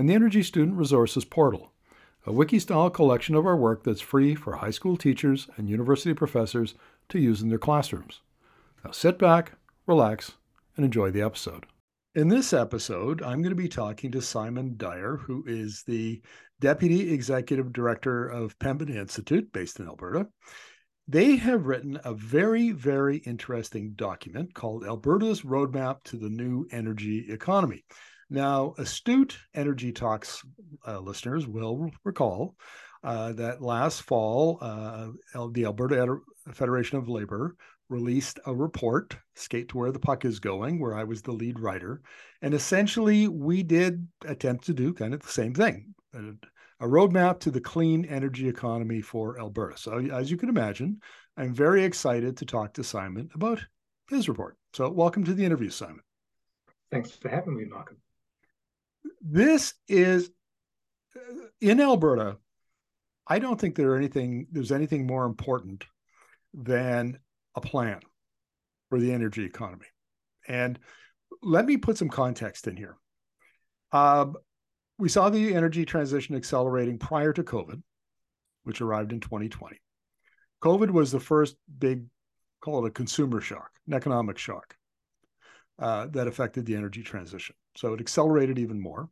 and 0.00 0.08
the 0.08 0.14
Energy 0.14 0.42
Student 0.42 0.78
Resources 0.78 1.26
Portal, 1.26 1.74
a 2.24 2.32
wiki-style 2.32 2.88
collection 2.88 3.34
of 3.34 3.44
our 3.44 3.54
work 3.54 3.84
that's 3.84 4.00
free 4.00 4.34
for 4.34 4.56
high 4.56 4.70
school 4.70 4.96
teachers 4.96 5.46
and 5.58 5.68
university 5.68 6.14
professors 6.14 6.74
to 7.10 7.18
use 7.18 7.42
in 7.42 7.50
their 7.50 7.58
classrooms. 7.58 8.22
Now 8.82 8.92
sit 8.92 9.18
back, 9.18 9.52
relax, 9.86 10.32
and 10.74 10.86
enjoy 10.86 11.10
the 11.10 11.20
episode. 11.20 11.66
In 12.14 12.28
this 12.28 12.54
episode, 12.54 13.20
I'm 13.20 13.42
going 13.42 13.54
to 13.54 13.62
be 13.62 13.68
talking 13.68 14.10
to 14.12 14.22
Simon 14.22 14.72
Dyer, 14.78 15.18
who 15.18 15.44
is 15.46 15.82
the 15.86 16.22
Deputy 16.60 17.12
Executive 17.12 17.70
Director 17.70 18.26
of 18.26 18.58
Pembina 18.58 18.96
Institute, 18.96 19.52
based 19.52 19.80
in 19.80 19.86
Alberta. 19.86 20.26
They 21.08 21.36
have 21.36 21.66
written 21.66 22.00
a 22.04 22.14
very, 22.14 22.70
very 22.70 23.18
interesting 23.18 23.92
document 23.96 24.54
called 24.54 24.86
Alberta's 24.86 25.42
Roadmap 25.42 26.04
to 26.04 26.16
the 26.16 26.30
New 26.30 26.66
Energy 26.72 27.26
Economy. 27.30 27.84
Now, 28.32 28.74
astute 28.78 29.36
Energy 29.54 29.90
Talks 29.90 30.44
uh, 30.86 31.00
listeners 31.00 31.48
will 31.48 31.90
recall 32.04 32.54
uh, 33.02 33.32
that 33.32 33.60
last 33.60 34.02
fall, 34.02 34.58
uh, 34.60 35.08
the 35.50 35.64
Alberta 35.64 36.18
Federation 36.52 36.96
of 36.96 37.08
Labor 37.08 37.56
released 37.88 38.38
a 38.46 38.54
report, 38.54 39.16
Skate 39.34 39.68
to 39.70 39.78
Where 39.78 39.90
the 39.90 39.98
Puck 39.98 40.24
is 40.24 40.38
Going, 40.38 40.78
where 40.78 40.94
I 40.94 41.02
was 41.02 41.22
the 41.22 41.32
lead 41.32 41.58
writer. 41.58 42.02
And 42.40 42.54
essentially, 42.54 43.26
we 43.26 43.64
did 43.64 44.06
attempt 44.24 44.64
to 44.66 44.74
do 44.74 44.94
kind 44.94 45.12
of 45.12 45.20
the 45.20 45.28
same 45.28 45.52
thing 45.52 45.92
a 46.14 46.86
roadmap 46.86 47.40
to 47.40 47.50
the 47.50 47.60
clean 47.60 48.04
energy 48.04 48.48
economy 48.48 49.00
for 49.00 49.38
Alberta. 49.40 49.76
So, 49.76 49.98
as 49.98 50.30
you 50.30 50.36
can 50.36 50.48
imagine, 50.48 51.00
I'm 51.36 51.52
very 51.52 51.82
excited 51.82 52.36
to 52.36 52.46
talk 52.46 52.74
to 52.74 52.84
Simon 52.84 53.28
about 53.34 53.60
his 54.08 54.28
report. 54.28 54.56
So, 54.72 54.88
welcome 54.88 55.24
to 55.24 55.34
the 55.34 55.44
interview, 55.44 55.70
Simon. 55.70 56.00
Thanks 56.92 57.10
for 57.10 57.28
having 57.28 57.56
me, 57.56 57.64
Malcolm 57.64 57.96
this 59.20 59.74
is 59.88 60.30
in 61.60 61.80
Alberta. 61.80 62.38
I 63.26 63.38
don't 63.38 63.60
think 63.60 63.76
there 63.76 63.96
anything 63.96 64.46
there's 64.50 64.72
anything 64.72 65.06
more 65.06 65.24
important 65.24 65.84
than 66.52 67.18
a 67.54 67.60
plan 67.60 68.00
for 68.88 68.98
the 68.98 69.12
energy 69.12 69.44
economy. 69.44 69.86
And 70.48 70.78
let 71.42 71.64
me 71.64 71.76
put 71.76 71.96
some 71.96 72.08
context 72.08 72.66
in 72.66 72.76
here. 72.76 72.96
Um, 73.92 74.36
we 74.98 75.08
saw 75.08 75.30
the 75.30 75.54
energy 75.54 75.84
transition 75.84 76.36
accelerating 76.36 76.98
prior 76.98 77.32
to 77.32 77.42
COVID, 77.42 77.82
which 78.64 78.80
arrived 78.80 79.12
in 79.12 79.20
2020. 79.20 79.80
COVID 80.62 80.90
was 80.90 81.10
the 81.10 81.20
first 81.20 81.56
big, 81.78 82.04
call 82.60 82.84
it 82.84 82.88
a 82.88 82.92
consumer 82.92 83.40
shock, 83.40 83.70
an 83.86 83.94
economic 83.94 84.36
shock 84.36 84.76
uh, 85.78 86.06
that 86.08 86.28
affected 86.28 86.66
the 86.66 86.76
energy 86.76 87.02
transition. 87.02 87.56
So 87.76 87.94
it 87.94 88.00
accelerated 88.00 88.58
even 88.58 88.80
more. 88.80 89.08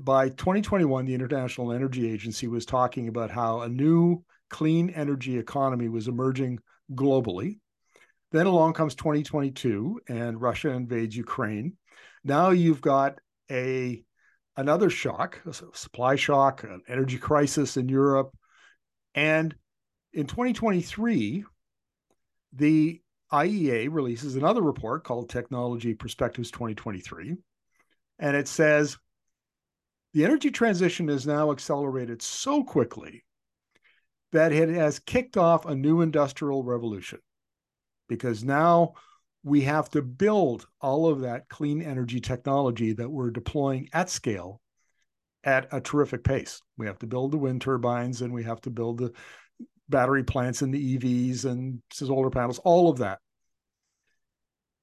By 0.00 0.28
2021, 0.28 1.04
the 1.04 1.14
International 1.14 1.72
Energy 1.72 2.10
Agency 2.10 2.48
was 2.48 2.66
talking 2.66 3.08
about 3.08 3.30
how 3.30 3.60
a 3.60 3.68
new 3.68 4.24
clean 4.50 4.90
energy 4.90 5.38
economy 5.38 5.88
was 5.88 6.08
emerging 6.08 6.58
globally. 6.92 7.58
Then 8.32 8.46
along 8.46 8.72
comes 8.72 8.94
2022 8.96 10.00
and 10.08 10.40
Russia 10.40 10.70
invades 10.70 11.16
Ukraine. 11.16 11.76
Now 12.24 12.50
you've 12.50 12.80
got 12.80 13.18
a 13.50 14.02
another 14.56 14.90
shock, 14.90 15.40
a 15.46 15.52
supply 15.52 16.16
shock, 16.16 16.64
an 16.64 16.82
energy 16.88 17.18
crisis 17.18 17.76
in 17.76 17.88
Europe. 17.88 18.36
And 19.14 19.54
in 20.12 20.26
2023, 20.26 21.44
the 22.54 23.00
IEA 23.34 23.88
releases 23.90 24.36
another 24.36 24.62
report 24.62 25.02
called 25.02 25.28
Technology 25.28 25.92
Perspectives 25.92 26.52
2023. 26.52 27.36
And 28.20 28.36
it 28.36 28.46
says 28.46 28.96
the 30.12 30.24
energy 30.24 30.52
transition 30.52 31.08
is 31.08 31.26
now 31.26 31.50
accelerated 31.50 32.22
so 32.22 32.62
quickly 32.62 33.24
that 34.30 34.52
it 34.52 34.68
has 34.68 35.00
kicked 35.00 35.36
off 35.36 35.66
a 35.66 35.74
new 35.74 36.00
industrial 36.00 36.62
revolution 36.62 37.18
because 38.08 38.44
now 38.44 38.92
we 39.42 39.62
have 39.62 39.90
to 39.90 40.02
build 40.02 40.68
all 40.80 41.08
of 41.08 41.22
that 41.22 41.48
clean 41.48 41.82
energy 41.82 42.20
technology 42.20 42.92
that 42.92 43.10
we're 43.10 43.30
deploying 43.30 43.88
at 43.92 44.10
scale 44.10 44.60
at 45.42 45.66
a 45.72 45.80
terrific 45.80 46.22
pace. 46.22 46.62
We 46.76 46.86
have 46.86 47.00
to 47.00 47.06
build 47.08 47.32
the 47.32 47.38
wind 47.38 47.62
turbines 47.62 48.22
and 48.22 48.32
we 48.32 48.44
have 48.44 48.60
to 48.60 48.70
build 48.70 48.98
the 48.98 49.12
battery 49.88 50.22
plants 50.22 50.62
and 50.62 50.72
the 50.72 50.98
EVs 50.98 51.44
and 51.44 51.82
solar 51.92 52.30
panels, 52.30 52.60
all 52.60 52.88
of 52.88 52.98
that. 52.98 53.18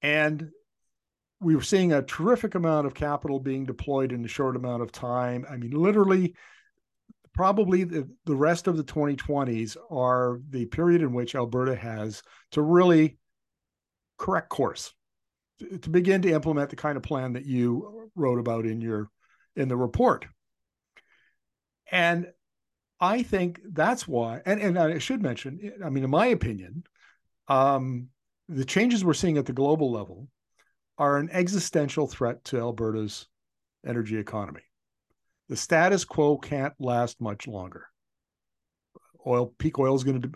And 0.01 0.49
we 1.39 1.55
were 1.55 1.61
seeing 1.61 1.91
a 1.91 2.01
terrific 2.01 2.55
amount 2.55 2.87
of 2.87 2.93
capital 2.93 3.39
being 3.39 3.65
deployed 3.65 4.11
in 4.11 4.23
a 4.23 4.27
short 4.27 4.55
amount 4.55 4.83
of 4.83 4.91
time. 4.91 5.45
I 5.49 5.57
mean, 5.57 5.71
literally, 5.71 6.35
probably 7.33 7.83
the, 7.83 8.07
the 8.25 8.35
rest 8.35 8.67
of 8.67 8.77
the 8.77 8.83
2020s 8.83 9.77
are 9.89 10.39
the 10.49 10.65
period 10.65 11.01
in 11.01 11.13
which 11.13 11.35
Alberta 11.35 11.75
has 11.75 12.21
to 12.51 12.61
really 12.61 13.17
correct 14.17 14.49
course 14.49 14.93
to, 15.59 15.77
to 15.79 15.89
begin 15.89 16.21
to 16.21 16.31
implement 16.31 16.69
the 16.69 16.75
kind 16.75 16.97
of 16.97 17.03
plan 17.03 17.33
that 17.33 17.45
you 17.45 18.09
wrote 18.15 18.39
about 18.39 18.65
in 18.65 18.81
your 18.81 19.09
in 19.55 19.67
the 19.67 19.77
report. 19.77 20.27
And 21.91 22.27
I 22.99 23.23
think 23.23 23.59
that's 23.65 24.07
why, 24.07 24.41
and, 24.45 24.61
and 24.61 24.77
I 24.77 24.99
should 24.99 25.21
mention, 25.21 25.73
I 25.83 25.89
mean, 25.89 26.03
in 26.03 26.09
my 26.09 26.27
opinion, 26.27 26.83
um, 27.47 28.09
the 28.51 28.65
changes 28.65 29.05
we're 29.05 29.13
seeing 29.13 29.37
at 29.37 29.45
the 29.45 29.53
global 29.53 29.91
level 29.91 30.27
are 30.97 31.17
an 31.17 31.29
existential 31.31 32.05
threat 32.05 32.43
to 32.43 32.59
Alberta's 32.59 33.27
energy 33.87 34.17
economy. 34.17 34.61
The 35.47 35.55
status 35.55 36.03
quo 36.03 36.37
can't 36.37 36.73
last 36.77 37.21
much 37.21 37.47
longer. 37.47 37.85
Oil 39.25 39.53
peak 39.57 39.79
oil 39.79 39.95
is 39.95 40.03
going 40.03 40.21
to, 40.21 40.31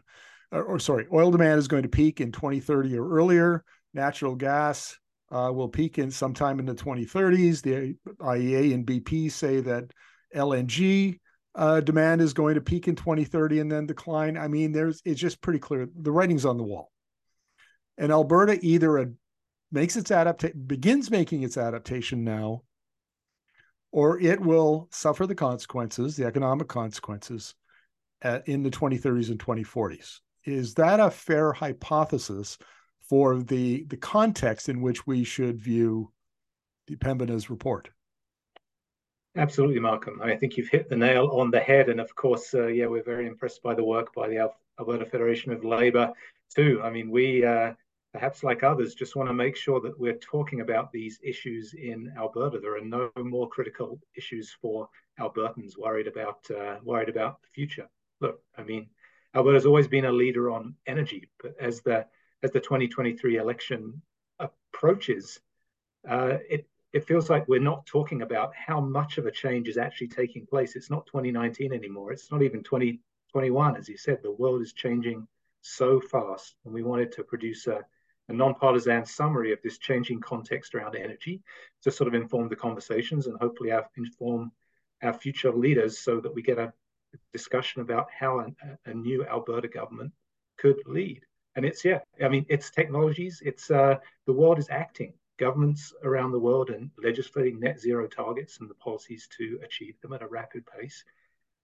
or, 0.51 0.63
or 0.63 0.79
sorry, 0.79 1.07
oil 1.11 1.29
demand 1.29 1.59
is 1.59 1.67
going 1.67 1.83
to 1.83 1.89
peak 1.89 2.21
in 2.21 2.31
2030 2.31 2.97
or 2.97 3.09
earlier. 3.09 3.63
Natural 3.93 4.35
gas 4.35 4.97
uh, 5.31 5.51
will 5.53 5.69
peak 5.69 5.99
in 5.99 6.09
sometime 6.09 6.59
in 6.59 6.65
the 6.65 6.75
2030s. 6.75 7.61
The 7.61 7.95
IEA 8.19 8.73
and 8.73 8.85
BP 8.85 9.31
say 9.31 9.59
that 9.61 9.91
LNG 10.33 11.19
uh, 11.53 11.81
demand 11.81 12.21
is 12.21 12.33
going 12.33 12.55
to 12.55 12.61
peak 12.61 12.87
in 12.87 12.95
2030 12.95 13.59
and 13.59 13.71
then 13.71 13.85
decline. 13.85 14.37
I 14.37 14.47
mean, 14.47 14.71
there's 14.71 15.01
it's 15.03 15.19
just 15.19 15.41
pretty 15.41 15.59
clear. 15.59 15.87
The 15.99 16.11
writing's 16.11 16.45
on 16.45 16.57
the 16.57 16.63
wall. 16.63 16.91
And 17.97 18.11
Alberta 18.11 18.59
either 18.61 18.97
a, 18.97 19.07
makes 19.71 19.95
its 19.95 20.11
adaptation, 20.11 20.63
begins 20.65 21.09
making 21.09 21.43
its 21.43 21.57
adaptation 21.57 22.23
now, 22.23 22.63
or 23.91 24.19
it 24.19 24.39
will 24.39 24.87
suffer 24.91 25.25
the 25.25 25.35
consequences, 25.35 26.15
the 26.15 26.25
economic 26.25 26.67
consequences, 26.67 27.55
at, 28.21 28.47
in 28.47 28.63
the 28.63 28.71
2030s 28.71 29.29
and 29.29 29.39
2040s. 29.39 30.19
Is 30.43 30.73
that 30.75 30.99
a 30.99 31.09
fair 31.09 31.53
hypothesis 31.53 32.57
for 33.09 33.41
the 33.41 33.85
the 33.85 33.97
context 33.97 34.67
in 34.69 34.81
which 34.81 35.05
we 35.07 35.23
should 35.23 35.59
view 35.59 36.11
the 36.87 36.95
Pembina's 36.95 37.49
report? 37.49 37.89
Absolutely, 39.37 39.79
Malcolm. 39.79 40.21
I 40.23 40.35
think 40.35 40.55
you've 40.55 40.69
hit 40.69 40.89
the 40.89 40.95
nail 40.95 41.29
on 41.33 41.51
the 41.51 41.59
head. 41.59 41.89
And 41.89 41.99
of 41.99 42.15
course, 42.15 42.53
uh, 42.53 42.67
yeah, 42.67 42.85
we're 42.85 43.03
very 43.03 43.27
impressed 43.27 43.61
by 43.61 43.73
the 43.73 43.83
work 43.83 44.13
by 44.13 44.29
the 44.29 44.49
Alberta 44.79 45.05
Federation 45.05 45.51
of 45.51 45.65
Labor, 45.65 46.13
too. 46.55 46.79
I 46.81 46.89
mean, 46.89 47.11
we, 47.11 47.43
uh, 47.43 47.73
perhaps 48.15 48.45
like 48.45 48.63
others, 48.63 48.95
just 48.95 49.17
want 49.17 49.27
to 49.27 49.33
make 49.33 49.57
sure 49.57 49.81
that 49.81 49.99
we're 49.99 50.17
talking 50.19 50.61
about 50.61 50.89
these 50.89 51.19
issues 51.21 51.73
in 51.73 52.13
Alberta. 52.17 52.61
There 52.61 52.77
are 52.77 52.79
no 52.79 53.11
more 53.17 53.49
critical 53.49 53.99
issues 54.15 54.55
for 54.61 54.87
Albertans 55.19 55.77
worried 55.77 56.07
about 56.07 56.49
uh, 56.49 56.77
worried 56.81 57.09
about 57.09 57.41
the 57.41 57.49
future. 57.53 57.89
Look, 58.21 58.41
I 58.57 58.63
mean, 58.63 58.87
Alberta's 59.35 59.65
always 59.65 59.89
been 59.89 60.05
a 60.05 60.13
leader 60.13 60.49
on 60.49 60.75
energy, 60.87 61.29
but 61.43 61.55
as 61.59 61.81
the 61.81 62.05
as 62.41 62.51
the 62.51 62.61
2023 62.61 63.35
election 63.35 64.01
approaches, 64.39 65.41
uh, 66.07 66.37
it 66.49 66.69
it 66.93 67.05
feels 67.05 67.29
like 67.29 67.49
we're 67.49 67.59
not 67.59 67.85
talking 67.85 68.21
about 68.21 68.55
how 68.55 68.79
much 68.79 69.17
of 69.17 69.25
a 69.25 69.31
change 69.31 69.67
is 69.67 69.77
actually 69.77 70.07
taking 70.07 70.45
place. 70.45 70.77
It's 70.77 70.89
not 70.89 71.05
2019 71.07 71.73
anymore. 71.73 72.13
It's 72.13 72.31
not 72.31 72.43
even 72.43 72.63
2021. 72.63 73.75
As 73.75 73.89
you 73.89 73.97
said, 73.97 74.19
the 74.23 74.31
world 74.31 74.61
is 74.61 74.71
changing 74.71 75.27
so 75.59 75.99
fast, 75.99 76.55
and 76.63 76.73
we 76.73 76.81
wanted 76.81 77.11
to 77.11 77.23
produce 77.25 77.67
a 77.67 77.83
a 78.29 78.33
non-partisan 78.33 79.05
summary 79.05 79.53
of 79.53 79.61
this 79.61 79.77
changing 79.77 80.19
context 80.19 80.73
around 80.73 80.95
energy 80.95 81.41
to 81.83 81.91
sort 81.91 82.07
of 82.07 82.13
inform 82.13 82.49
the 82.49 82.55
conversations 82.55 83.27
and 83.27 83.37
hopefully 83.39 83.71
inform 83.97 84.51
our 85.03 85.13
future 85.13 85.51
leaders 85.51 85.99
so 85.99 86.19
that 86.19 86.33
we 86.33 86.41
get 86.41 86.57
a 86.57 86.73
discussion 87.31 87.81
about 87.81 88.07
how 88.17 88.39
a, 88.39 88.47
a 88.89 88.93
new 88.93 89.25
Alberta 89.25 89.67
government 89.67 90.11
could 90.57 90.77
lead. 90.85 91.21
And 91.55 91.65
it's 91.65 91.85
yeah, 91.85 91.99
I 92.21 92.27
mean, 92.27 92.45
it's 92.49 92.69
technologies. 92.69 93.41
It's 93.45 93.71
uh, 93.71 93.95
the 94.25 94.33
world 94.33 94.59
is 94.59 94.67
acting. 94.69 95.13
Governments 95.37 95.93
around 96.03 96.31
the 96.31 96.39
world 96.39 96.69
and 96.69 96.89
legislating 96.97 97.59
net 97.59 97.79
zero 97.79 98.07
targets 98.07 98.59
and 98.59 98.69
the 98.69 98.75
policies 98.75 99.27
to 99.37 99.59
achieve 99.63 99.99
them 100.01 100.13
at 100.13 100.21
a 100.21 100.27
rapid 100.27 100.63
pace. 100.65 101.03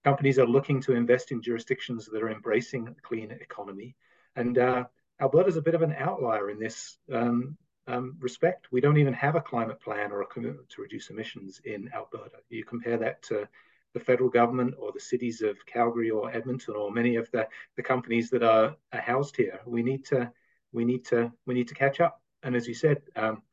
Companies 0.04 0.40
are 0.40 0.48
looking 0.48 0.82
to 0.82 0.94
invest 0.94 1.32
in 1.32 1.42
jurisdictions 1.42 2.06
that 2.06 2.22
are 2.22 2.30
embracing 2.30 2.88
a 2.88 2.94
clean 3.02 3.32
economy. 3.32 3.96
And 4.36 4.58
uh, 4.58 4.86
Alberta 5.22 5.50
is 5.50 5.58
a 5.58 5.62
bit 5.62 5.76
of 5.76 5.84
an 5.84 5.96
outlier 5.98 6.50
in 6.50 6.60
this 6.60 6.98
um, 7.14 7.58
um, 7.88 8.16
respect. 8.20 8.68
We 8.72 8.82
don't 8.82 8.98
even 8.98 9.14
have 9.14 9.36
a 9.36 9.42
climate 9.42 9.80
plan 9.80 10.12
or 10.12 10.22
a 10.22 10.26
commitment 10.26 10.70
to 10.70 10.82
reduce 10.82 11.10
emissions 11.10 11.62
in 11.64 11.92
Alberta. 11.94 12.38
You 12.50 12.66
compare 12.66 12.98
that 12.98 13.22
to 13.24 13.48
the 13.94 14.00
federal 14.00 14.30
government 14.30 14.76
or 14.80 14.92
the 14.92 15.00
cities 15.00 15.42
of 15.42 15.66
Calgary 15.66 16.10
or 16.10 16.32
Edmonton 16.32 16.76
or 16.76 16.92
many 16.92 17.18
of 17.18 17.30
the, 17.32 17.48
the 17.76 17.84
companies 17.84 18.30
that 18.32 18.44
are, 18.44 18.76
are 18.94 19.02
housed 19.02 19.36
here. 19.36 19.60
We 19.66 19.84
need 19.84 20.06
to 20.06 20.32
we 20.74 20.86
need 20.86 21.06
to 21.06 21.32
we 21.46 21.54
need 21.54 21.68
to 21.68 21.76
catch 21.76 22.00
up. 22.00 22.22
And 22.44 22.56
as 22.56 22.68
you 22.68 22.74
said, 22.74 23.02
um, 23.16 23.44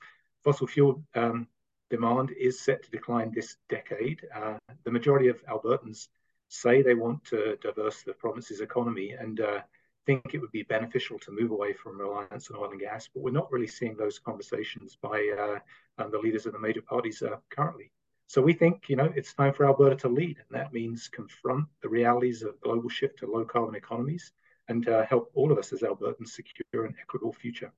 fossil 0.45 0.67
fuel 0.67 1.03
um, 1.15 1.49
demand 1.91 2.31
is 2.31 2.61
set 2.61 2.85
to 2.85 2.91
decline 2.91 3.33
this 3.35 3.57
decade. 3.69 4.21
Uh, 4.35 4.59
the 4.85 4.91
majority 4.91 5.29
of 5.29 5.45
Albertans 5.47 6.09
say 6.49 6.81
they 6.81 6.95
want 6.95 7.25
to 7.25 7.59
diversify 7.61 8.13
the 8.13 8.15
province's 8.15 8.61
economy 8.61 9.11
and 9.11 9.41
uh, 9.41 9.61
think 10.09 10.33
it 10.33 10.41
would 10.41 10.53
be 10.53 10.63
beneficial 10.63 11.19
to 11.19 11.31
move 11.31 11.51
away 11.51 11.75
from 11.75 12.01
reliance 12.01 12.51
on 12.51 12.57
oil 12.57 12.71
and 12.71 12.81
gas, 12.81 13.11
but 13.13 13.23
we're 13.23 13.31
not 13.31 13.53
really 13.53 13.67
seeing 13.67 13.95
those 13.95 14.19
conversations 14.19 14.97
by 15.03 15.19
uh, 15.39 15.59
um, 16.03 16.11
the 16.11 16.19
leaders 16.19 16.47
of 16.47 16.55
the 16.55 16.59
major 16.59 16.81
parties 16.81 17.23
uh, 17.23 17.37
currently. 17.51 17.91
So 18.27 18.41
we 18.41 18.55
think, 18.55 18.89
you 18.89 18.97
know, 18.97 19.13
it's 19.15 19.35
time 19.35 19.53
for 19.53 19.67
Alberta 19.67 19.97
to 19.97 20.09
lead, 20.09 20.39
and 20.39 20.59
that 20.59 20.73
means 20.73 21.09
confront 21.09 21.67
the 21.83 21.91
realities 21.91 22.43
of 22.43 22.59
global 22.63 22.89
shift 22.89 23.19
to 23.19 23.31
low 23.31 23.45
carbon 23.45 23.75
economies 23.75 24.33
and 24.69 24.89
uh, 24.89 25.05
help 25.05 25.31
all 25.35 25.53
of 25.53 25.59
us 25.59 25.75
as 25.75 25.83
Albertans 25.83 26.29
secure 26.29 26.87
an 26.87 26.95
equitable 27.03 27.35
future. 27.35 27.71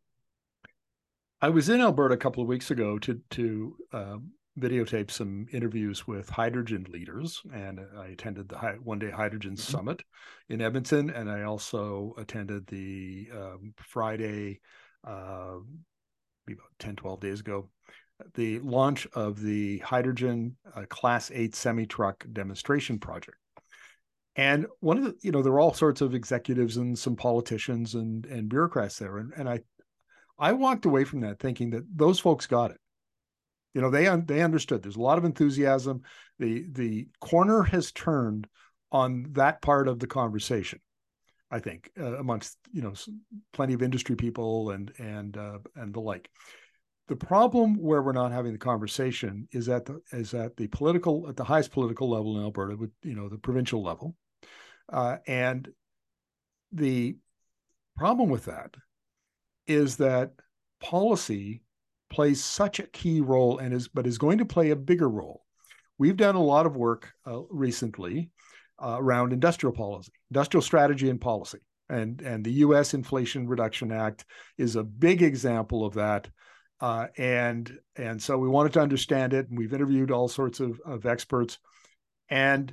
I 1.43 1.49
was 1.49 1.69
in 1.69 1.81
Alberta 1.81 2.15
a 2.15 2.19
couple 2.25 2.43
of 2.45 2.49
weeks 2.49 2.71
ago 2.71 2.99
to 3.01 3.21
to 3.31 3.77
uh, 3.93 4.19
videotape 4.61 5.11
some 5.11 5.47
interviews 5.53 6.07
with 6.07 6.29
hydrogen 6.29 6.87
leaders, 6.91 7.41
and 7.53 7.81
I 7.99 8.09
attended 8.09 8.49
the 8.49 8.57
One 8.83 8.99
Day 8.99 9.11
Hydrogen 9.11 9.53
mm-hmm. 9.53 9.73
Summit 9.73 10.03
in 10.49 10.61
Edmonton, 10.61 11.11
and 11.11 11.31
I 11.31 11.43
also 11.43 12.15
attended 12.19 12.67
the 12.67 13.29
um, 13.35 13.75
Friday, 13.79 14.61
uh, 15.07 15.57
about 16.49 16.59
10, 16.79 16.97
12 16.97 17.21
days 17.21 17.41
ago, 17.41 17.71
the 18.35 18.59
launch 18.61 19.07
of 19.15 19.41
the 19.41 19.79
hydrogen 19.79 20.57
uh, 20.75 20.83
class 20.89 21.31
8 21.33 21.55
semi 21.55 21.87
truck 21.87 22.27
demonstration 22.33 22.99
project 22.99 23.39
and 24.37 24.67
one 24.81 24.99
of 24.99 25.05
the 25.05 25.17
you 25.23 25.33
know 25.33 25.43
there 25.43 25.53
were 25.53 25.61
all 25.61 25.75
sorts 25.75 26.01
of 26.01 26.15
executives 26.15 26.77
and 26.77 26.99
some 26.99 27.17
politicians 27.17 27.95
and 27.95 28.27
and 28.27 28.49
bureaucrats 28.49 28.99
there 28.99 29.19
and, 29.19 29.33
and 29.37 29.49
i 29.49 29.59
i 30.39 30.53
walked 30.53 30.85
away 30.85 31.05
from 31.05 31.21
that 31.21 31.39
thinking 31.39 31.71
that 31.71 31.85
those 31.95 32.19
folks 32.19 32.47
got 32.47 32.71
it 32.71 32.80
you 33.75 33.81
know 33.81 33.91
they 33.91 34.09
they 34.27 34.43
understood. 34.43 34.83
There's 34.83 34.97
a 34.97 35.01
lot 35.01 35.19
of 35.19 35.25
enthusiasm. 35.25 36.03
The 36.39 36.67
the 36.71 37.09
corner 37.21 37.63
has 37.63 37.93
turned 37.93 38.47
on 38.93 39.27
that 39.33 39.63
part 39.63 39.87
of 39.87 40.01
the 40.01 40.07
conversation 40.07 40.81
i 41.51 41.59
think 41.59 41.91
uh, 41.99 42.17
amongst 42.19 42.59
you 42.73 42.83
know 42.83 42.93
plenty 43.53 43.75
of 43.75 43.83
industry 43.83 44.17
people 44.17 44.71
and 44.71 44.93
and 44.99 45.37
uh, 45.37 45.59
and 45.77 45.95
the 45.95 46.01
like. 46.01 46.31
The 47.09 47.17
problem 47.17 47.75
where 47.75 48.03
we're 48.03 48.13
not 48.13 48.31
having 48.31 48.53
the 48.53 48.59
conversation 48.59 49.49
is 49.51 49.69
at 49.69 49.85
the 49.85 50.01
is 50.13 50.33
at 50.33 50.57
the 50.57 50.69
political 50.69 51.29
at 51.29 51.37
the 51.37 51.43
highest 51.43 51.73
political 51.73 52.09
level 52.09 52.39
in 52.39 52.45
Alberta, 52.45 52.77
with 52.77 52.93
you 53.03 53.17
know 53.17 53.29
the 53.29 53.37
provincial 53.37 53.83
level, 53.83 54.15
uh, 54.93 55.17
and 55.27 55.69
the 56.71 57.17
problem 57.97 58.29
with 58.29 58.45
that 58.45 58.77
is 59.67 59.97
that 59.97 60.35
policy 60.81 61.63
plays 62.11 62.43
such 62.43 62.79
a 62.79 62.87
key 62.87 63.21
role 63.21 63.59
and 63.59 63.73
is 63.73 63.89
but 63.89 64.07
is 64.07 64.19
going 64.19 64.39
to 64.39 64.45
play 64.45 64.71
a 64.71 64.77
bigger 64.77 65.09
role. 65.09 65.43
We've 65.99 66.17
done 66.17 66.35
a 66.35 66.43
lot 66.43 66.67
of 66.67 66.77
work 66.77 67.13
uh, 67.27 67.43
recently 67.51 68.31
uh, 68.83 68.97
around 68.99 69.33
industrial 69.33 69.75
policy, 69.75 70.13
industrial 70.31 70.63
strategy 70.63 71.09
and 71.09 71.21
policy, 71.21 71.61
and 71.89 72.21
and 72.21 72.45
the 72.45 72.53
U.S. 72.65 72.95
Inflation 72.95 73.49
Reduction 73.49 73.93
Act 73.93 74.25
is 74.59 74.77
a 74.77 74.85
big 74.85 75.23
example 75.23 75.85
of 75.85 75.95
that 75.95 76.29
uh, 76.81 77.09
and 77.19 77.79
and 77.97 78.23
so 78.23 78.39
we 78.39 78.49
wanted 78.49 78.73
to 78.73 78.81
understand 78.81 79.35
it, 79.35 79.49
and 79.49 79.59
we've 79.59 79.75
interviewed 79.75 80.11
all 80.11 80.29
sorts 80.29 80.61
of, 80.61 80.81
of 80.85 81.05
experts. 81.05 81.59
And 82.31 82.73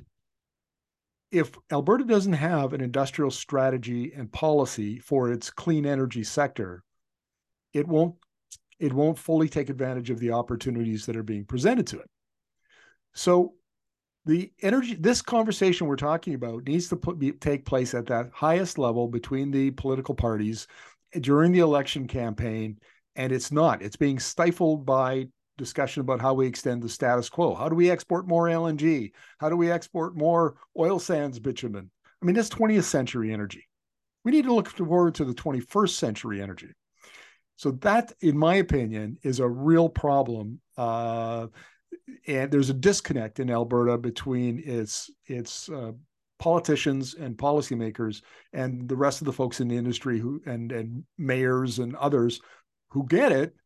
if 1.30 1.52
Alberta 1.70 2.04
doesn't 2.04 2.32
have 2.32 2.72
an 2.72 2.80
industrial 2.80 3.30
strategy 3.30 4.12
and 4.16 4.32
policy 4.32 4.98
for 4.98 5.30
its 5.30 5.50
clean 5.50 5.84
energy 5.84 6.24
sector, 6.24 6.84
it 7.74 7.86
won't 7.86 8.14
it 8.78 8.92
won't 8.92 9.18
fully 9.18 9.48
take 9.48 9.70
advantage 9.70 10.10
of 10.10 10.18
the 10.18 10.32
opportunities 10.32 11.06
that 11.06 11.16
are 11.16 11.22
being 11.22 11.44
presented 11.44 11.86
to 11.88 11.98
it. 11.98 12.10
So 13.14 13.54
the 14.24 14.52
energy 14.62 14.94
this 14.94 15.22
conversation 15.22 15.86
we're 15.86 15.96
talking 15.96 16.34
about 16.34 16.64
needs 16.64 16.88
to 16.88 16.96
put, 16.96 17.18
be, 17.18 17.32
take 17.32 17.64
place 17.64 17.94
at 17.94 18.06
that 18.06 18.30
highest 18.32 18.78
level 18.78 19.08
between 19.08 19.50
the 19.50 19.70
political 19.72 20.14
parties 20.14 20.66
during 21.20 21.52
the 21.52 21.60
election 21.60 22.06
campaign 22.06 22.78
and 23.16 23.32
it's 23.32 23.50
not. 23.50 23.82
It's 23.82 23.96
being 23.96 24.18
stifled 24.18 24.86
by 24.86 25.28
discussion 25.56 26.02
about 26.02 26.20
how 26.20 26.34
we 26.34 26.46
extend 26.46 26.82
the 26.82 26.88
status 26.88 27.28
quo. 27.28 27.54
How 27.54 27.68
do 27.68 27.74
we 27.74 27.90
export 27.90 28.28
more 28.28 28.44
LNG? 28.44 29.10
How 29.38 29.48
do 29.48 29.56
we 29.56 29.70
export 29.70 30.16
more 30.16 30.56
oil 30.78 30.98
sands 30.98 31.38
bitumen? 31.40 31.90
I 32.22 32.26
mean, 32.26 32.36
that's 32.36 32.48
20th 32.48 32.84
century 32.84 33.32
energy. 33.32 33.68
We 34.24 34.32
need 34.32 34.44
to 34.44 34.54
look 34.54 34.68
forward 34.68 35.14
to 35.16 35.24
the 35.24 35.34
21st 35.34 35.90
century 35.90 36.40
energy. 36.40 36.68
So 37.58 37.72
that, 37.72 38.12
in 38.20 38.38
my 38.38 38.54
opinion, 38.54 39.18
is 39.24 39.40
a 39.40 39.48
real 39.48 39.88
problem. 39.88 40.60
Uh, 40.76 41.48
and 42.28 42.52
there's 42.52 42.70
a 42.70 42.74
disconnect 42.74 43.40
in 43.40 43.50
Alberta 43.50 43.98
between 43.98 44.62
its 44.64 45.10
its 45.26 45.68
uh, 45.68 45.90
politicians 46.38 47.14
and 47.14 47.36
policymakers 47.36 48.22
and 48.52 48.88
the 48.88 48.96
rest 48.96 49.20
of 49.20 49.24
the 49.24 49.32
folks 49.32 49.60
in 49.60 49.66
the 49.66 49.76
industry 49.76 50.20
who 50.20 50.40
and 50.46 50.70
and 50.70 51.02
mayors 51.18 51.80
and 51.80 51.96
others 51.96 52.40
who 52.90 53.04
get 53.08 53.32
it, 53.32 53.56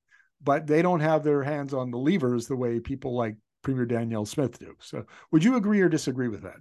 but 0.42 0.66
they 0.66 0.80
don't 0.80 1.00
have 1.00 1.22
their 1.22 1.42
hands 1.42 1.74
on 1.74 1.90
the 1.90 1.98
levers 1.98 2.46
the 2.46 2.56
way 2.56 2.80
people 2.80 3.14
like 3.14 3.36
Premier 3.62 3.84
Danielle 3.84 4.24
Smith 4.24 4.58
do. 4.58 4.74
So, 4.80 5.04
would 5.32 5.44
you 5.44 5.56
agree 5.56 5.82
or 5.82 5.90
disagree 5.90 6.28
with 6.28 6.44
that? 6.44 6.56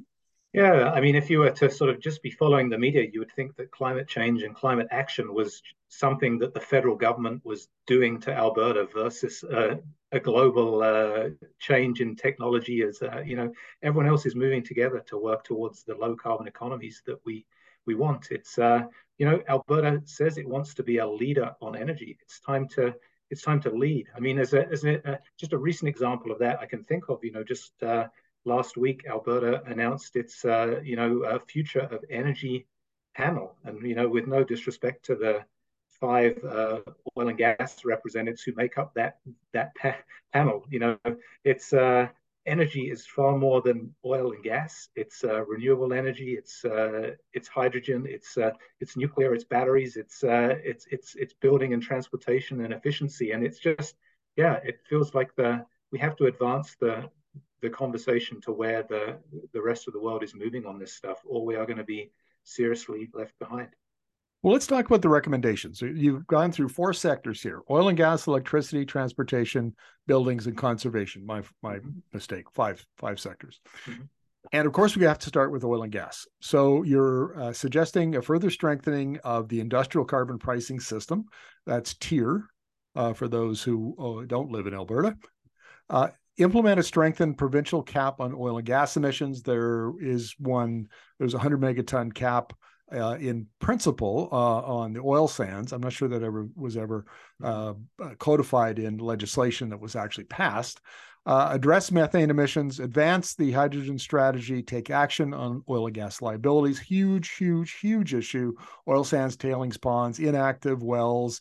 Yeah, 0.53 0.91
I 0.91 1.00
mean, 1.00 1.15
if 1.15 1.29
you 1.29 1.39
were 1.39 1.51
to 1.51 1.72
sort 1.72 1.89
of 1.89 2.01
just 2.01 2.22
be 2.22 2.29
following 2.29 2.70
the 2.70 2.77
media, 2.77 3.08
you 3.12 3.20
would 3.20 3.31
think 3.31 3.55
that 3.55 3.72
climate 3.72 4.08
change 4.10 4.43
and 4.43 4.53
climate 4.53 4.88
action 4.91 5.34
was 5.34 5.62
something 5.88 6.39
that 6.39 6.53
the 6.53 6.60
federal 6.60 6.96
government 6.98 7.46
was 7.46 7.70
doing 7.88 8.20
to 8.22 8.34
Alberta 8.36 8.86
versus 8.93 9.46
uh, 9.46 9.75
a 10.12 10.20
global 10.20 10.84
uh, 10.84 11.29
change 11.60 12.01
in 12.01 12.17
technology. 12.17 12.81
As 12.81 13.01
uh, 13.01 13.24
you 13.25 13.38
know, 13.38 13.53
everyone 13.81 14.10
else 14.10 14.25
is 14.25 14.36
moving 14.36 14.62
together 14.62 15.00
to 15.08 15.17
work 15.17 15.46
towards 15.46 15.84
the 15.84 15.96
low 15.96 16.17
carbon 16.17 16.48
economies 16.48 17.01
that 17.05 17.20
we 17.25 17.46
we 17.86 17.96
want. 17.96 18.27
It's 18.31 18.58
uh, 18.60 18.84
you 19.17 19.25
know, 19.25 19.41
Alberta 19.48 20.01
says 20.03 20.38
it 20.38 20.48
wants 20.50 20.74
to 20.74 20.84
be 20.84 20.98
a 20.98 21.08
leader 21.08 21.55
on 21.62 21.77
energy. 21.77 22.17
It's 22.22 22.41
time 22.41 22.67
to 22.75 22.93
it's 23.29 23.41
time 23.41 23.62
to 23.62 23.70
lead. 23.70 24.08
I 24.13 24.20
mean, 24.20 24.38
as 24.38 24.53
a, 24.53 24.67
as 24.67 24.84
a, 24.84 25.13
uh, 25.13 25.17
just 25.38 25.53
a 25.53 25.58
recent 25.58 25.88
example 25.88 26.34
of 26.34 26.39
that 26.39 26.60
I 26.60 26.65
can 26.65 26.84
think 26.84 27.08
of, 27.08 27.24
you 27.24 27.31
know, 27.31 27.46
just 27.46 27.72
uh, 27.81 28.08
last 28.45 28.77
week 28.77 29.05
Alberta 29.07 29.63
announced 29.65 30.15
its 30.15 30.45
uh, 30.45 30.79
you 30.83 30.95
know 30.95 31.39
future 31.48 31.81
of 31.81 32.03
energy 32.10 32.67
panel, 33.15 33.55
and 33.63 33.81
you 33.83 33.95
know, 33.95 34.07
with 34.07 34.27
no 34.27 34.43
disrespect 34.43 35.05
to 35.05 35.15
the 35.15 35.45
five 36.00 36.43
uh, 36.43 36.79
oil 37.17 37.29
and 37.29 37.38
gas 37.38 37.86
representatives 37.86 38.41
who 38.41 38.53
make 38.55 38.77
up 38.77 38.93
that 38.95 39.19
that 39.53 39.75
pa- 39.75 39.98
panel, 40.33 40.65
you 40.69 40.79
know, 40.79 40.98
it's 41.43 41.74
uh, 41.74 42.07
energy 42.45 42.89
is 42.89 43.05
far 43.05 43.38
more 43.38 43.62
than 43.62 43.93
oil 44.05 44.31
and 44.31 44.43
gas. 44.43 44.89
It's 44.95 45.24
uh, 45.24 45.45
renewable 45.45 45.93
energy. 45.93 46.33
It's 46.33 46.65
uh, 46.65 47.12
it's 47.33 47.48
hydrogen. 47.48 48.05
It's 48.07 48.38
uh, 48.38 48.51
it's 48.79 48.98
nuclear. 48.98 49.33
It's 49.33 49.43
batteries. 49.43 49.98
It's 49.98 50.24
uh, 50.24 50.55
it's 50.63 50.88
it's 50.91 51.15
it's 51.15 51.33
building 51.33 51.74
and 51.74 51.83
transportation 51.83 52.62
and 52.62 52.74
efficiency. 52.74 53.31
And 53.31 53.43
it's 53.45 53.60
just 53.60 53.95
yeah, 54.38 54.60
it 54.63 54.79
feels 54.89 55.13
like 55.13 55.36
the 55.36 55.65
we 55.91 56.00
have 56.00 56.15
to 56.17 56.25
advance 56.25 56.75
the 56.79 57.10
the 57.61 57.69
conversation 57.69 58.41
to 58.41 58.51
where 58.51 58.83
the 58.83 59.17
the 59.53 59.61
rest 59.61 59.87
of 59.87 59.93
the 59.93 60.01
world 60.01 60.23
is 60.23 60.35
moving 60.35 60.65
on 60.65 60.79
this 60.79 60.93
stuff, 60.93 61.19
or 61.25 61.45
we 61.45 61.55
are 61.55 61.65
going 61.65 61.77
to 61.77 61.83
be 61.83 62.11
seriously 62.43 63.09
left 63.13 63.37
behind. 63.39 63.69
Well, 64.43 64.53
let's 64.53 64.65
talk 64.65 64.87
about 64.87 65.03
the 65.03 65.09
recommendations. 65.09 65.81
You've 65.81 66.25
gone 66.25 66.51
through 66.51 66.69
four 66.69 66.93
sectors 66.93 67.41
here: 67.41 67.61
oil 67.69 67.89
and 67.89 67.97
gas, 67.97 68.25
electricity, 68.27 68.85
transportation, 68.85 69.75
buildings, 70.07 70.47
and 70.47 70.57
conservation. 70.57 71.25
My 71.25 71.43
my 71.61 71.75
mm-hmm. 71.75 71.99
mistake. 72.13 72.45
Five 72.51 72.83
five 72.97 73.19
sectors. 73.19 73.59
Mm-hmm. 73.85 74.03
And 74.53 74.65
of 74.65 74.73
course, 74.73 74.97
we 74.97 75.05
have 75.05 75.19
to 75.19 75.29
start 75.29 75.51
with 75.51 75.63
oil 75.63 75.83
and 75.83 75.91
gas. 75.91 76.25
So 76.39 76.81
you're 76.81 77.39
uh, 77.39 77.53
suggesting 77.53 78.15
a 78.15 78.21
further 78.23 78.49
strengthening 78.49 79.19
of 79.23 79.47
the 79.47 79.59
industrial 79.59 80.05
carbon 80.05 80.39
pricing 80.39 80.79
system. 80.79 81.25
That's 81.67 81.93
TIER 81.93 82.47
uh, 82.95 83.13
for 83.13 83.27
those 83.27 83.61
who 83.61 83.95
uh, 83.99 84.25
don't 84.25 84.51
live 84.51 84.65
in 84.65 84.73
Alberta. 84.73 85.15
Uh, 86.41 86.45
implement 86.45 86.79
a 86.79 86.83
strengthened 86.83 87.38
provincial 87.38 87.83
cap 87.83 88.19
on 88.19 88.33
oil 88.33 88.57
and 88.57 88.65
gas 88.65 88.98
emissions. 88.98 89.41
There 89.41 89.93
is 90.00 90.36
one, 90.39 90.88
there's 91.19 91.33
a 91.33 91.38
100 91.38 91.62
megaton 91.62 92.13
cap 92.13 92.53
uh, 92.93 93.17
in 93.19 93.48
principle 93.60 94.27
uh, 94.31 94.62
on 94.62 94.93
the 94.93 95.01
oil 95.01 95.27
sands. 95.27 95.71
I'm 95.71 95.81
not 95.81 95.93
sure 95.93 96.10
that 96.10 96.24
ever 96.24 96.48
was 96.55 96.77
ever 96.77 97.05
uh, 97.43 97.74
codified 98.19 98.79
in 98.79 98.98
legislation 98.98 99.69
that 99.69 99.79
was 99.79 99.95
actually 99.95 100.25
passed. 100.25 100.81
Uh, 101.24 101.50
address 101.51 101.91
methane 101.91 102.31
emissions, 102.31 102.79
advance 102.79 103.36
the 103.36 103.51
hydrogen 103.51 104.00
strategy, 104.00 104.63
take 104.63 104.89
action 104.89 105.36
on 105.36 105.63
oil 105.69 105.86
and 105.86 105.93
gas 105.93 106.19
liabilities. 106.19 106.79
Huge, 106.79 107.29
huge, 107.36 107.74
huge 107.74 108.15
issue. 108.15 108.53
Oil 108.88 109.03
sands, 109.03 109.38
tailings 109.38 109.77
ponds, 109.77 110.17
inactive 110.17 110.81
wells, 110.81 111.39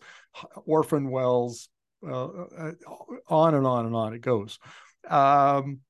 orphan 0.67 1.11
wells, 1.11 1.71
uh, 2.07 2.25
uh, 2.27 2.73
on 3.29 3.55
and 3.55 3.67
on 3.67 3.87
and 3.87 3.95
on 3.95 4.13
it 4.15 4.21
goes. 4.21 4.59
Um, 5.09 5.81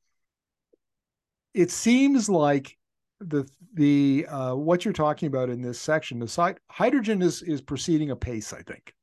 it 1.54 1.70
seems 1.70 2.28
like 2.28 2.76
the 3.20 3.48
the 3.74 4.26
uh, 4.28 4.54
what 4.54 4.84
you're 4.84 4.94
talking 4.94 5.26
about 5.26 5.50
in 5.50 5.60
this 5.60 5.80
section, 5.80 6.18
the 6.18 6.28
site 6.28 6.58
hydrogen 6.70 7.22
is 7.22 7.42
is 7.42 7.60
proceeding 7.60 8.10
apace. 8.10 8.52
I 8.52 8.62
think, 8.62 8.94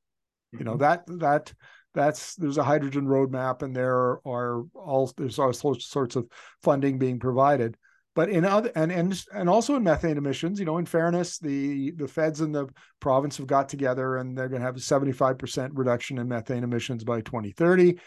mm-hmm. 0.54 0.60
you 0.60 0.66
know 0.66 0.78
mm-hmm. 0.78 0.82
that 0.82 1.04
that 1.20 1.54
that's 1.94 2.36
there's 2.36 2.58
a 2.58 2.64
hydrogen 2.64 3.06
roadmap, 3.06 3.62
and 3.62 3.76
there 3.76 3.96
are 4.26 4.64
all 4.74 5.12
there's 5.18 5.40
all 5.40 5.54
sorts 5.54 6.16
of 6.16 6.28
funding 6.62 6.98
being 6.98 7.20
provided. 7.20 7.78
But 8.16 8.30
in 8.30 8.46
other 8.46 8.72
and 8.76 8.92
and 8.92 9.24
and 9.34 9.48
also 9.48 9.76
in 9.76 9.84
methane 9.84 10.18
emissions, 10.18 10.60
you 10.60 10.66
know, 10.66 10.80
in 10.80 10.88
fairness, 10.88 11.38
the 11.38 11.92
the 11.92 12.08
feds 12.08 12.42
and 12.42 12.54
the 12.54 12.68
province 13.00 13.38
have 13.38 13.46
got 13.46 13.70
together, 13.70 14.18
and 14.18 14.36
they're 14.36 14.50
going 14.50 14.62
to 14.62 14.66
have 14.66 14.76
a 14.76 14.80
75 14.80 15.38
percent 15.38 15.74
reduction 15.76 16.18
in 16.18 16.28
methane 16.28 16.64
emissions 16.64 17.04
by 17.04 17.22
2030. 17.22 18.00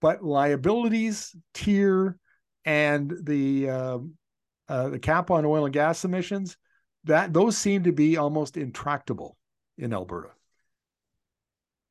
But 0.00 0.24
liabilities 0.24 1.34
tier 1.54 2.18
and 2.64 3.12
the 3.22 3.68
um, 3.68 4.14
uh, 4.68 4.88
the 4.88 4.98
cap 4.98 5.30
on 5.30 5.44
oil 5.44 5.64
and 5.64 5.74
gas 5.74 6.04
emissions, 6.04 6.56
that 7.04 7.32
those 7.32 7.58
seem 7.58 7.84
to 7.84 7.92
be 7.92 8.16
almost 8.16 8.56
intractable 8.56 9.36
in 9.78 9.92
Alberta. 9.92 10.30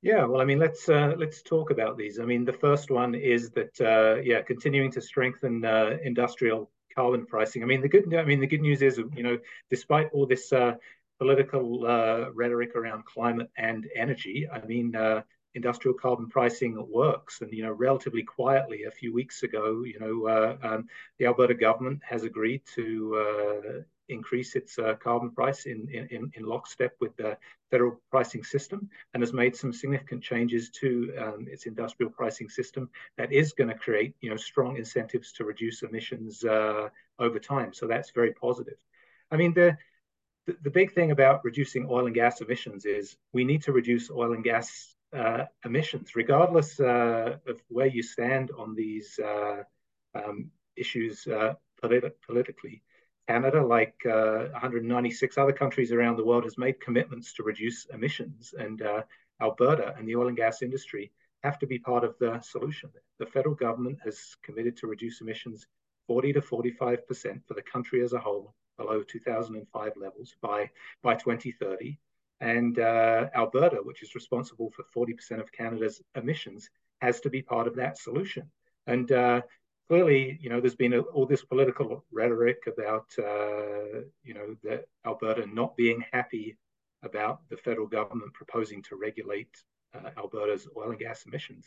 Yeah, 0.02 0.24
well, 0.26 0.40
I 0.40 0.46
mean, 0.46 0.60
let's 0.60 0.88
uh, 0.88 1.14
let's 1.18 1.42
talk 1.42 1.72
about 1.72 1.98
these. 1.98 2.20
I 2.20 2.26
mean, 2.26 2.46
the 2.46 2.54
first 2.54 2.90
one 2.90 3.16
is 3.16 3.50
that 3.52 3.82
uh, 3.82 4.22
yeah, 4.22 4.42
continuing 4.42 4.92
to 4.92 5.02
strengthen 5.02 5.66
uh, 5.66 5.98
industrial 6.02 6.72
carbon 6.96 7.26
pricing. 7.26 7.64
I 7.64 7.66
mean, 7.66 7.82
the 7.82 7.90
good 7.90 8.14
I 8.16 8.24
mean 8.24 8.40
the 8.40 8.48
good 8.48 8.62
news 8.62 8.82
is 8.82 8.98
you 8.98 9.24
know, 9.24 9.38
despite 9.70 10.10
all 10.14 10.26
this 10.26 10.54
uh, 10.54 10.76
political 11.20 11.86
uh, 11.86 12.32
rhetoric 12.32 12.76
around 12.78 13.04
climate 13.04 13.50
and 13.58 13.88
energy, 13.94 14.48
I 14.50 14.66
mean, 14.66 14.96
industrial 15.56 15.98
carbon 15.98 16.28
pricing 16.28 16.86
works. 16.90 17.42
And 17.42 17.52
you 17.52 17.64
know, 17.64 17.72
relatively 17.72 18.24
quietly, 18.24 18.84
a 18.84 18.92
few 18.92 19.14
weeks 19.14 19.44
ago, 19.44 19.84
you 19.84 20.00
know, 20.00 20.28
uh, 20.28 20.58
um, 20.68 20.88
the 21.18 21.26
Alberta 21.26 21.54
government 21.54 22.02
has 22.04 22.24
agreed 22.24 22.62
to 22.76 23.16
uh, 23.16 23.82
increase 24.10 24.56
its 24.56 24.78
uh, 24.80 24.96
carbon 24.96 25.32
price 25.32 25.66
in, 25.66 25.88
in, 25.90 26.32
in 26.34 26.44
lockstep 26.44 26.94
with 27.00 27.16
the 27.16 27.38
federal 27.72 28.02
pricing 28.10 28.44
system 28.44 28.90
and 29.14 29.22
has 29.22 29.34
made 29.34 29.56
some 29.56 29.72
significant 29.72 30.24
changes 30.24 30.70
to 30.72 31.14
um, 31.20 31.48
its 31.50 31.66
industrial 31.66 32.12
pricing 32.12 32.50
system 32.50 32.90
that 33.18 33.32
is 33.32 33.54
going 33.54 33.70
to 33.70 33.76
create 33.76 34.16
you 34.22 34.30
know 34.30 34.36
strong 34.36 34.78
incentives 34.78 35.32
to 35.32 35.46
reduce 35.46 35.84
emissions 35.84 36.44
uh, 36.44 36.90
over 37.20 37.40
time 37.40 37.72
so 37.72 37.88
that's 37.88 38.12
very 38.12 38.34
positive 38.34 38.78
i 39.32 39.38
mean 39.38 39.54
the 39.54 39.78
the 40.64 40.72
big 40.72 40.92
thing 40.94 41.12
about 41.12 41.46
reducing 41.46 41.86
oil 41.88 42.08
and 42.08 42.16
gas 42.16 42.42
emissions 42.42 42.86
is 42.86 43.18
we 43.34 43.44
need 43.44 43.62
to 43.62 43.72
reduce 43.72 44.10
oil 44.10 44.34
and 44.34 44.44
gas 44.44 44.96
uh, 45.16 45.46
emissions, 45.66 46.16
regardless 46.16 46.80
uh, 46.80 47.38
of 47.48 47.62
where 47.68 47.88
you 47.88 48.04
stand 48.04 48.52
on 48.58 48.76
these 48.76 49.20
uh, 49.20 49.64
um, 50.16 50.52
issues 50.76 51.28
uh, 51.28 51.54
politi- 51.84 52.12
politically. 52.26 52.84
Canada, 53.28 53.64
like 53.64 53.96
uh, 54.08 54.48
196 54.52 55.38
other 55.38 55.54
countries 55.54 55.92
around 55.92 56.18
the 56.18 56.26
world, 56.26 56.46
has 56.46 56.58
made 56.58 56.82
commitments 56.82 57.34
to 57.34 57.44
reduce 57.44 57.86
emissions, 57.86 58.56
and 58.58 58.82
Alberta 59.42 59.96
and 59.98 60.08
the 60.08 60.16
oil 60.16 60.28
and 60.28 60.38
gas 60.38 60.62
industry 60.62 61.12
have 61.44 61.60
to 61.60 61.68
be 61.68 61.80
part 61.80 62.04
of 62.04 62.18
the 62.20 62.40
solution. 62.42 62.90
The 63.18 63.26
federal 63.26 63.56
government 63.56 64.00
has 64.04 64.36
committed 64.44 64.78
to 64.78 64.88
reduce 64.88 65.22
emissions 65.22 65.68
40 66.08 66.34
to 66.34 66.42
45 66.42 67.08
percent 67.08 67.42
for 67.48 67.54
the 67.54 67.62
country 67.62 68.04
as 68.04 68.14
a 68.14 68.20
whole 68.20 68.56
below 68.78 69.04
2005 69.04 69.94
levels 69.98 70.36
by 70.42 70.70
by 71.04 71.14
2030 71.16 72.00
and 72.42 72.80
uh, 72.80 73.28
Alberta, 73.36 73.78
which 73.84 74.02
is 74.02 74.16
responsible 74.16 74.72
for 74.72 75.06
40% 75.06 75.40
of 75.40 75.52
Canada's 75.52 76.02
emissions, 76.16 76.70
has 77.02 77.20
to 77.22 77.30
be 77.30 77.42
part 77.42 77.68
of 77.68 77.76
that 77.76 77.98
solution. 77.98 78.50
And 78.88 79.12
uh, 79.12 79.42
clearly, 79.88 80.38
you 80.42 80.50
know, 80.50 80.60
there's 80.60 80.76
been 80.76 80.94
a, 80.94 81.00
all 81.00 81.26
this 81.26 81.44
political 81.44 82.06
rhetoric 82.12 82.60
about, 82.68 83.08
uh, 83.18 84.02
you 84.24 84.34
know, 84.34 84.56
that 84.64 84.86
Alberta 85.06 85.46
not 85.48 85.76
being 85.76 86.04
happy 86.12 86.58
about 87.04 87.42
the 87.50 87.58
federal 87.58 87.88
government 87.88 88.34
proposing 88.34 88.82
to 88.84 88.96
regulate 88.96 89.56
uh, 89.94 90.10
Alberta's 90.18 90.68
oil 90.78 90.92
and 90.92 91.00
gas 91.00 91.26
emissions. 91.26 91.66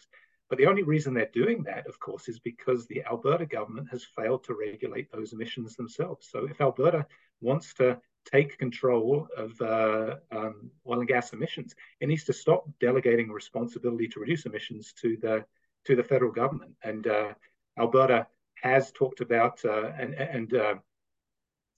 But 0.49 0.59
the 0.59 0.67
only 0.67 0.83
reason 0.83 1.15
they're 1.15 1.31
doing 1.33 1.63
that, 1.63 1.87
of 1.87 1.99
course, 1.99 2.29
is 2.29 2.39
because 2.39 2.87
the 2.87 3.03
Alberta 3.05 3.47
government 3.47 3.89
has 3.91 4.05
failed 4.05 4.45
to 4.45 4.55
regulate 4.55 5.11
those 5.11 5.33
emissions 5.33 5.77
themselves. 5.77 6.29
So 6.31 6.47
if 6.47 6.61
Alberta 6.61 7.07
wants 7.41 7.73
to 7.75 7.99
take 8.25 8.59
control 8.59 9.29
of 9.37 9.61
uh, 9.61 10.17
um, 10.31 10.71
oil 10.87 11.01
and 11.01 11.09
gas 11.09 11.33
emissions. 11.33 11.75
It 12.01 12.09
needs 12.09 12.25
to 12.25 12.33
stop 12.33 12.69
delegating 12.81 13.31
responsibility 13.31 14.09
to 14.09 14.21
reduce 14.21 14.47
emissions 14.47 14.93
to 15.01 15.17
the 15.17 15.45
to 15.85 15.97
the 15.97 16.05
federal 16.05 16.33
government. 16.33 16.75
And 16.83 17.07
uh, 17.07 17.35
Alberta 17.79 18.27
has 18.55 18.93
talked 18.93 19.21
about 19.21 19.65
uh, 19.65 19.91
and, 19.99 20.15
and 20.15 20.55
uh, 20.55 20.75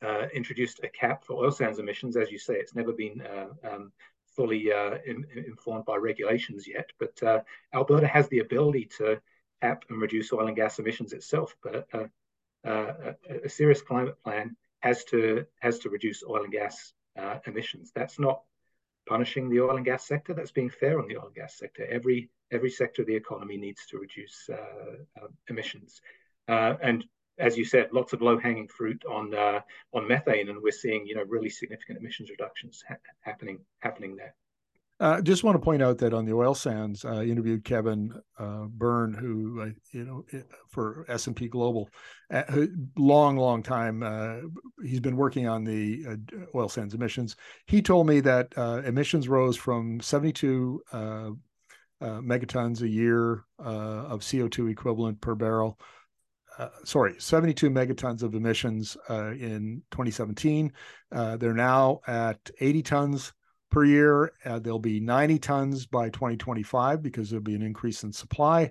uh, 0.05 0.27
introduced 0.35 0.81
a 0.83 0.89
cap 0.89 1.25
for 1.25 1.43
oil 1.43 1.51
sands 1.51 1.79
emissions. 1.79 2.17
As 2.17 2.31
you 2.31 2.39
say, 2.39 2.55
it's 2.55 2.75
never 2.75 2.93
been 2.93 3.23
um, 3.65 3.93
fully 4.37 4.71
in, 5.07 5.27
informed 5.35 5.87
by 5.87 5.97
regulations 5.97 6.69
yet. 6.69 6.91
But 6.99 7.45
Alberta 7.73 8.07
has 8.07 8.29
the 8.29 8.41
ability 8.41 8.91
to 8.99 9.21
cap 9.63 9.85
and 9.89 10.01
reduce 10.01 10.33
oil 10.33 10.47
and 10.47 10.57
gas 10.57 10.79
emissions 10.79 11.15
itself. 11.15 11.57
But 11.63 11.89
a, 12.65 13.15
a 13.45 13.49
serious 13.49 13.81
climate 13.81 14.23
plan 14.23 14.57
has 14.85 15.03
to 15.05 15.47
has 15.61 15.79
to 15.81 15.89
reduce 15.89 16.23
oil 16.23 16.45
and 16.45 16.53
gas 16.53 16.93
uh, 17.19 17.39
emissions. 17.47 17.91
That's 17.95 18.19
not 18.19 18.43
punishing 19.09 19.49
the 19.49 19.61
oil 19.61 19.77
and 19.77 19.85
gas 19.85 20.07
sector. 20.07 20.35
That's 20.35 20.53
being 20.53 20.71
fair 20.71 20.99
on 21.01 21.09
the 21.09 21.17
oil 21.17 21.27
and 21.27 21.35
gas 21.35 21.57
sector. 21.59 21.87
Every 21.99 22.31
every 22.53 22.71
sector 22.71 23.01
of 23.03 23.09
the 23.09 23.17
economy 23.17 23.57
needs 23.57 23.87
to 23.91 23.99
reduce 23.99 24.39
uh, 24.51 24.97
uh, 25.21 25.29
emissions. 25.49 26.01
Uh, 26.47 26.75
and 26.83 27.05
as 27.39 27.57
you 27.57 27.65
said, 27.65 27.89
lots 27.93 28.13
of 28.13 28.21
low 28.21 28.39
hanging 28.39 28.69
fruit 28.69 29.03
on 29.09 29.35
uh, 29.35 29.61
on 29.95 30.07
methane, 30.07 30.51
and 30.51 30.63
we're 30.63 30.83
seeing 30.85 31.07
you 31.07 31.15
know 31.17 31.25
really 31.27 31.51
significant 31.51 31.99
emissions 31.99 32.29
reductions 32.31 32.85
ha- 32.87 33.05
happening 33.21 33.61
happening 33.81 34.17
there. 34.17 34.35
Uh, 35.01 35.21
just 35.21 35.43
want 35.43 35.57
to 35.57 35.65
point 35.65 35.83
out 35.83 35.99
that 35.99 36.15
on 36.15 36.25
the 36.25 36.33
oil 36.33 36.55
sands, 36.55 37.05
I 37.05 37.17
uh, 37.17 37.23
interviewed 37.23 37.65
Kevin 37.65 38.15
uh, 38.39 38.67
Birn, 38.69 39.13
who 39.13 39.61
uh, 39.61 39.71
you 39.91 40.05
know 40.05 40.25
for 40.69 41.05
S 41.09 41.27
and 41.27 41.35
P 41.35 41.49
Global, 41.49 41.91
uh, 42.31 42.67
long, 42.97 43.37
long 43.37 43.61
time. 43.63 44.05
Uh, 44.05 44.37
he's 44.85 45.01
been 45.01 45.17
working 45.17 45.49
on 45.49 45.65
the 45.65 46.17
oil 46.55 46.69
sands 46.69 46.95
emissions. 46.95 47.35
He 47.67 47.83
told 47.83 48.07
me 48.07 48.21
that 48.21 48.53
emissions 48.87 49.29
rose 49.29 49.57
from 49.57 49.99
72 50.01 50.81
megatons 52.01 52.83
a 52.83 52.89
year 52.89 53.45
of 53.59 54.21
CO2 54.21 54.71
equivalent 54.71 55.21
per 55.21 55.35
barrel. 55.35 55.77
sorry, 56.85 57.17
72 57.19 57.69
megatons 57.69 58.23
of 58.23 58.37
emissions 58.37 58.97
in 59.09 59.83
2017. 59.91 60.73
they're 61.11 61.53
now 61.53 62.01
at 62.07 62.39
80 62.61 62.83
tons 62.83 63.33
per 63.75 63.85
year. 63.85 64.33
Uh, 64.45 64.61
there'll 64.61 64.79
be 64.79 65.01
90 65.01 65.41
tons 65.41 65.85
by 65.85 66.09
2025 66.09 67.03
because 67.03 67.29
there'll 67.29 67.43
be 67.43 67.57
an 67.57 67.63
increase 67.63 68.05
in 68.05 68.13
supply. 68.13 68.71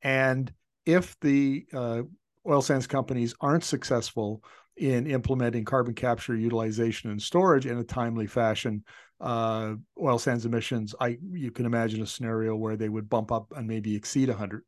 And 0.00 0.50
if 0.86 1.20
the 1.20 1.66
uh, 1.74 2.02
oil 2.48 2.62
sands 2.62 2.86
companies 2.86 3.34
aren't 3.42 3.62
successful 3.62 4.42
in 4.78 5.06
implementing 5.06 5.66
carbon 5.66 5.94
capture, 5.94 6.34
utilization, 6.34 7.10
and 7.10 7.20
storage 7.20 7.66
in 7.66 7.76
a 7.76 7.84
timely 7.84 8.26
fashion, 8.26 8.84
uh, 9.20 9.74
oil 10.02 10.18
sands 10.18 10.46
emissions, 10.46 10.94
I 10.98 11.18
you 11.30 11.50
can 11.50 11.66
imagine 11.66 12.00
a 12.00 12.06
scenario 12.06 12.56
where 12.56 12.76
they 12.76 12.88
would 12.88 13.10
bump 13.10 13.30
up 13.30 13.52
and 13.54 13.68
maybe 13.68 13.94
exceed 13.94 14.30
100, 14.30 14.62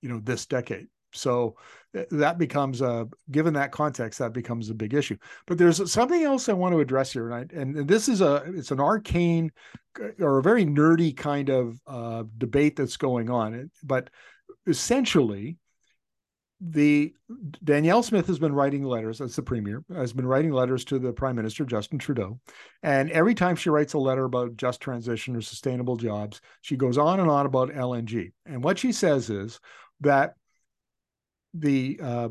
you 0.00 0.10
know, 0.10 0.20
this 0.20 0.46
decade. 0.46 0.86
So 1.12 1.56
eh, 1.94 2.04
that 2.10 2.38
becomes 2.38 2.80
a 2.80 3.08
given 3.30 3.54
that 3.54 3.72
context 3.72 4.18
that 4.18 4.32
becomes 4.32 4.70
a 4.70 4.74
big 4.74 4.94
issue. 4.94 5.16
But 5.46 5.58
there's 5.58 5.90
something 5.90 6.22
else 6.22 6.48
I 6.48 6.52
want 6.52 6.74
to 6.74 6.80
address 6.80 7.12
here, 7.12 7.30
and, 7.30 7.50
I, 7.52 7.60
and 7.60 7.88
this 7.88 8.08
is 8.08 8.20
a 8.20 8.44
it's 8.46 8.70
an 8.70 8.80
arcane 8.80 9.50
or 10.20 10.38
a 10.38 10.42
very 10.42 10.64
nerdy 10.64 11.16
kind 11.16 11.48
of 11.48 11.80
uh, 11.86 12.24
debate 12.36 12.76
that's 12.76 12.96
going 12.96 13.30
on. 13.30 13.70
But 13.82 14.10
essentially, 14.66 15.58
the 16.60 17.14
Danielle 17.62 18.02
Smith 18.02 18.26
has 18.26 18.38
been 18.38 18.52
writing 18.52 18.82
letters 18.82 19.20
as 19.20 19.36
the 19.36 19.42
premier 19.42 19.84
has 19.94 20.12
been 20.12 20.26
writing 20.26 20.50
letters 20.50 20.84
to 20.86 20.98
the 20.98 21.12
prime 21.12 21.36
minister 21.36 21.64
Justin 21.64 22.00
Trudeau 22.00 22.40
and 22.82 23.10
every 23.12 23.34
time 23.34 23.54
she 23.54 23.70
writes 23.70 23.94
a 23.94 23.98
letter 23.98 24.24
about 24.24 24.56
just 24.56 24.80
transition 24.80 25.36
or 25.36 25.40
sustainable 25.40 25.96
jobs 25.96 26.40
she 26.62 26.76
goes 26.76 26.98
on 26.98 27.20
and 27.20 27.30
on 27.30 27.46
about 27.46 27.70
LNG 27.70 28.32
and 28.44 28.64
what 28.64 28.76
she 28.76 28.90
says 28.90 29.30
is 29.30 29.60
that 30.00 30.34
the 31.60 32.00
uh, 32.02 32.28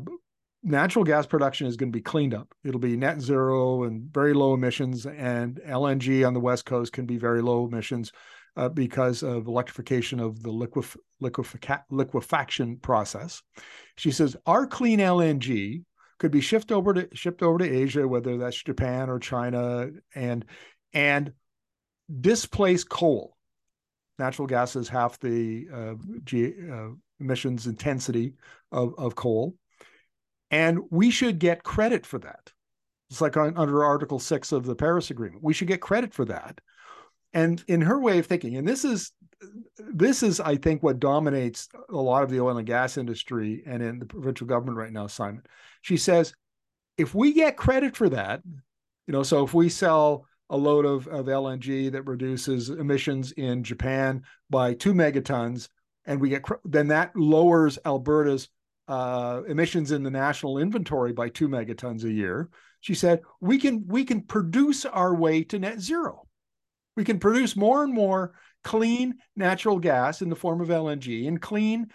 natural 0.62 1.04
gas 1.04 1.26
production 1.26 1.66
is 1.66 1.76
going 1.76 1.92
to 1.92 1.96
be 1.96 2.02
cleaned 2.02 2.34
up. 2.34 2.52
It'll 2.64 2.80
be 2.80 2.96
net 2.96 3.20
zero 3.20 3.84
and 3.84 4.12
very 4.12 4.34
low 4.34 4.54
emissions, 4.54 5.06
and 5.06 5.60
LNG 5.66 6.26
on 6.26 6.34
the 6.34 6.40
west 6.40 6.64
coast 6.64 6.92
can 6.92 7.06
be 7.06 7.16
very 7.16 7.42
low 7.42 7.66
emissions 7.66 8.12
uh, 8.56 8.68
because 8.68 9.22
of 9.22 9.46
electrification 9.46 10.20
of 10.20 10.42
the 10.42 10.50
liquef- 10.50 10.96
liquefac- 11.22 11.84
liquefaction 11.90 12.76
process. 12.78 13.42
She 13.96 14.10
says 14.10 14.36
our 14.46 14.66
clean 14.66 14.98
LNG 14.98 15.84
could 16.18 16.32
be 16.32 16.40
shipped 16.40 16.72
over 16.72 16.92
to 16.94 17.08
shipped 17.14 17.42
over 17.42 17.58
to 17.58 17.68
Asia, 17.68 18.06
whether 18.06 18.36
that's 18.36 18.62
Japan 18.62 19.08
or 19.08 19.18
China, 19.18 19.90
and 20.14 20.44
and 20.92 21.32
displace 22.20 22.84
coal. 22.84 23.36
Natural 24.18 24.48
gas 24.48 24.74
is 24.74 24.88
half 24.88 25.20
the 25.20 25.68
uh, 25.72 25.94
G, 26.24 26.52
uh, 26.72 26.88
emissions 27.20 27.66
intensity 27.66 28.34
of, 28.72 28.94
of 28.98 29.14
coal. 29.14 29.54
And 30.50 30.80
we 30.90 31.10
should 31.10 31.38
get 31.38 31.62
credit 31.62 32.06
for 32.06 32.18
that. 32.20 32.52
It's 33.10 33.20
like 33.20 33.36
on, 33.36 33.56
under 33.56 33.84
Article 33.84 34.18
6 34.18 34.52
of 34.52 34.64
the 34.64 34.74
Paris 34.74 35.10
Agreement. 35.10 35.42
We 35.42 35.54
should 35.54 35.68
get 35.68 35.80
credit 35.80 36.12
for 36.12 36.24
that. 36.26 36.60
And 37.34 37.62
in 37.68 37.82
her 37.82 38.00
way 38.00 38.18
of 38.18 38.26
thinking, 38.26 38.56
and 38.56 38.66
this 38.66 38.84
is 38.84 39.12
this 39.78 40.22
is, 40.22 40.40
I 40.40 40.56
think, 40.56 40.82
what 40.82 40.98
dominates 40.98 41.68
a 41.90 41.96
lot 41.96 42.24
of 42.24 42.30
the 42.30 42.40
oil 42.40 42.58
and 42.58 42.66
gas 42.66 42.96
industry 42.96 43.62
and 43.66 43.82
in 43.82 43.98
the 43.98 44.06
provincial 44.06 44.46
government 44.46 44.78
right 44.78 44.92
now, 44.92 45.06
Simon. 45.06 45.42
She 45.82 45.96
says, 45.96 46.34
if 46.96 47.14
we 47.14 47.32
get 47.32 47.56
credit 47.56 47.96
for 47.96 48.08
that, 48.08 48.42
you 49.06 49.12
know, 49.12 49.22
so 49.22 49.44
if 49.44 49.54
we 49.54 49.68
sell 49.68 50.26
a 50.50 50.56
load 50.56 50.84
of, 50.84 51.06
of 51.08 51.26
LNG 51.26 51.92
that 51.92 52.02
reduces 52.02 52.70
emissions 52.70 53.32
in 53.32 53.62
Japan 53.62 54.22
by 54.50 54.74
two 54.74 54.94
megatons, 54.94 55.68
and 56.08 56.20
we 56.20 56.30
get 56.30 56.42
then 56.64 56.88
that 56.88 57.14
lowers 57.14 57.78
Alberta's 57.84 58.48
uh, 58.88 59.42
emissions 59.46 59.92
in 59.92 60.02
the 60.02 60.10
national 60.10 60.58
inventory 60.58 61.12
by 61.12 61.28
two 61.28 61.48
megatons 61.48 62.02
a 62.02 62.10
year. 62.10 62.48
She 62.80 62.94
said 62.94 63.20
we 63.40 63.58
can 63.58 63.84
we 63.86 64.04
can 64.04 64.22
produce 64.22 64.84
our 64.86 65.14
way 65.14 65.44
to 65.44 65.58
net 65.58 65.80
zero. 65.80 66.26
We 66.96 67.04
can 67.04 67.20
produce 67.20 67.54
more 67.54 67.84
and 67.84 67.92
more 67.92 68.32
clean 68.64 69.18
natural 69.36 69.78
gas 69.78 70.22
in 70.22 70.30
the 70.30 70.36
form 70.36 70.60
of 70.60 70.68
LNG 70.68 71.28
and 71.28 71.40
clean 71.40 71.88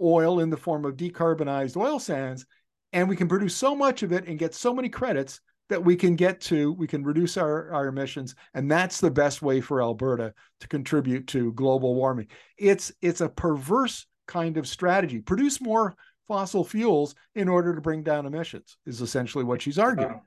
oil 0.00 0.40
in 0.40 0.50
the 0.50 0.56
form 0.56 0.84
of 0.84 0.96
decarbonized 0.96 1.76
oil 1.76 1.98
sands, 1.98 2.44
and 2.92 3.08
we 3.08 3.16
can 3.16 3.28
produce 3.28 3.54
so 3.54 3.74
much 3.74 4.02
of 4.02 4.12
it 4.12 4.26
and 4.26 4.38
get 4.38 4.54
so 4.54 4.74
many 4.74 4.88
credits 4.88 5.40
that 5.68 5.82
we 5.82 5.96
can 5.96 6.14
get 6.14 6.40
to 6.40 6.72
we 6.72 6.86
can 6.86 7.02
reduce 7.02 7.36
our, 7.36 7.72
our 7.72 7.86
emissions 7.86 8.34
and 8.54 8.70
that's 8.70 9.00
the 9.00 9.10
best 9.10 9.42
way 9.42 9.60
for 9.60 9.82
alberta 9.82 10.32
to 10.60 10.68
contribute 10.68 11.26
to 11.28 11.52
global 11.52 11.94
warming. 11.94 12.26
It's 12.58 12.92
it's 13.00 13.20
a 13.20 13.28
perverse 13.28 14.06
kind 14.26 14.56
of 14.56 14.66
strategy. 14.66 15.20
Produce 15.20 15.60
more 15.60 15.94
fossil 16.26 16.64
fuels 16.64 17.14
in 17.34 17.48
order 17.48 17.74
to 17.74 17.80
bring 17.80 18.02
down 18.02 18.26
emissions 18.26 18.78
is 18.86 19.00
essentially 19.00 19.44
what 19.44 19.60
she's 19.60 19.78
arguing 19.78 20.20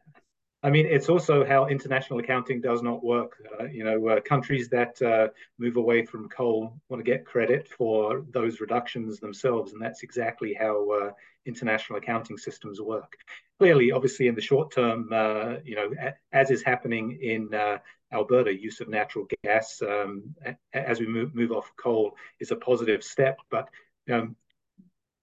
I 0.64 0.72
mean, 0.72 0.88
it's 0.88 1.08
also 1.08 1.46
how 1.46 1.68
international 1.68 2.20
accounting 2.20 2.62
does 2.62 2.82
not 2.82 3.04
work. 3.04 3.42
Uh, 3.60 3.66
you 3.66 3.84
know, 3.84 4.08
uh, 4.08 4.22
countries 4.22 4.70
that 4.70 5.00
uh, 5.02 5.28
move 5.60 5.78
away 5.78 6.04
from 6.04 6.30
coal 6.30 6.80
want 6.90 7.00
to 7.00 7.10
get 7.10 7.26
credit 7.26 7.68
for 7.68 8.26
those 8.32 8.60
reductions 8.60 9.20
themselves, 9.20 9.74
and 9.74 9.82
that's 9.82 10.02
exactly 10.02 10.56
how 10.56 10.90
uh, 10.90 11.12
international 11.46 12.00
accounting 12.00 12.38
systems 12.38 12.82
work. 12.82 13.14
Clearly, 13.60 13.92
obviously, 13.92 14.28
in 14.28 14.36
the 14.36 14.42
short 14.42 14.72
term, 14.72 15.10
uh, 15.14 15.58
you 15.64 15.76
know, 15.76 15.92
as 16.32 16.50
is 16.50 16.64
happening 16.64 17.20
in 17.22 17.54
uh, 17.54 17.78
Alberta, 18.12 18.52
use 18.52 18.82
of 18.82 18.90
natural 18.90 19.28
gas 19.44 19.82
um, 19.84 20.36
as 20.74 21.00
we 21.00 21.08
move, 21.08 21.36
move 21.36 21.52
off 21.52 21.72
coal 21.78 22.16
is 22.40 22.52
a 22.52 22.56
positive 22.56 23.04
step, 23.04 23.38
but 23.52 23.70
um, 24.12 24.36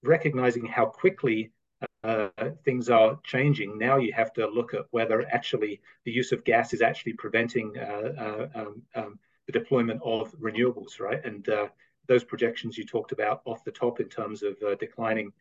recognizing 0.03 0.67
how 0.67 0.87
quickly 0.87 1.51
uh, 2.05 2.29
things 2.65 2.91
are 2.91 3.19
changing. 3.25 3.79
Now 3.79 3.97
you 3.97 4.13
have 4.13 4.33
to 4.35 4.47
look 4.47 4.75
at 4.75 4.85
whether 4.91 5.27
actually 5.33 5.81
the 6.05 6.13
use 6.13 6.33
of 6.33 6.45
gas 6.45 6.75
is 6.75 6.83
actually 6.83 7.15
preventing 7.15 7.73
uh, 7.79 8.13
uh, 8.19 8.49
um, 8.55 8.83
um, 8.95 9.19
the 9.47 9.53
deployment 9.53 10.03
of 10.05 10.31
renewables, 10.39 11.01
right? 11.01 11.25
And 11.25 11.49
uh, 11.49 11.69
those 12.07 12.23
projections 12.23 12.77
you 12.77 12.85
talked 12.85 13.13
about 13.13 13.41
off 13.47 13.65
the 13.65 13.73
top 13.73 14.01
in 14.01 14.09
terms 14.09 14.43
of 14.43 14.57
declining 14.79 15.33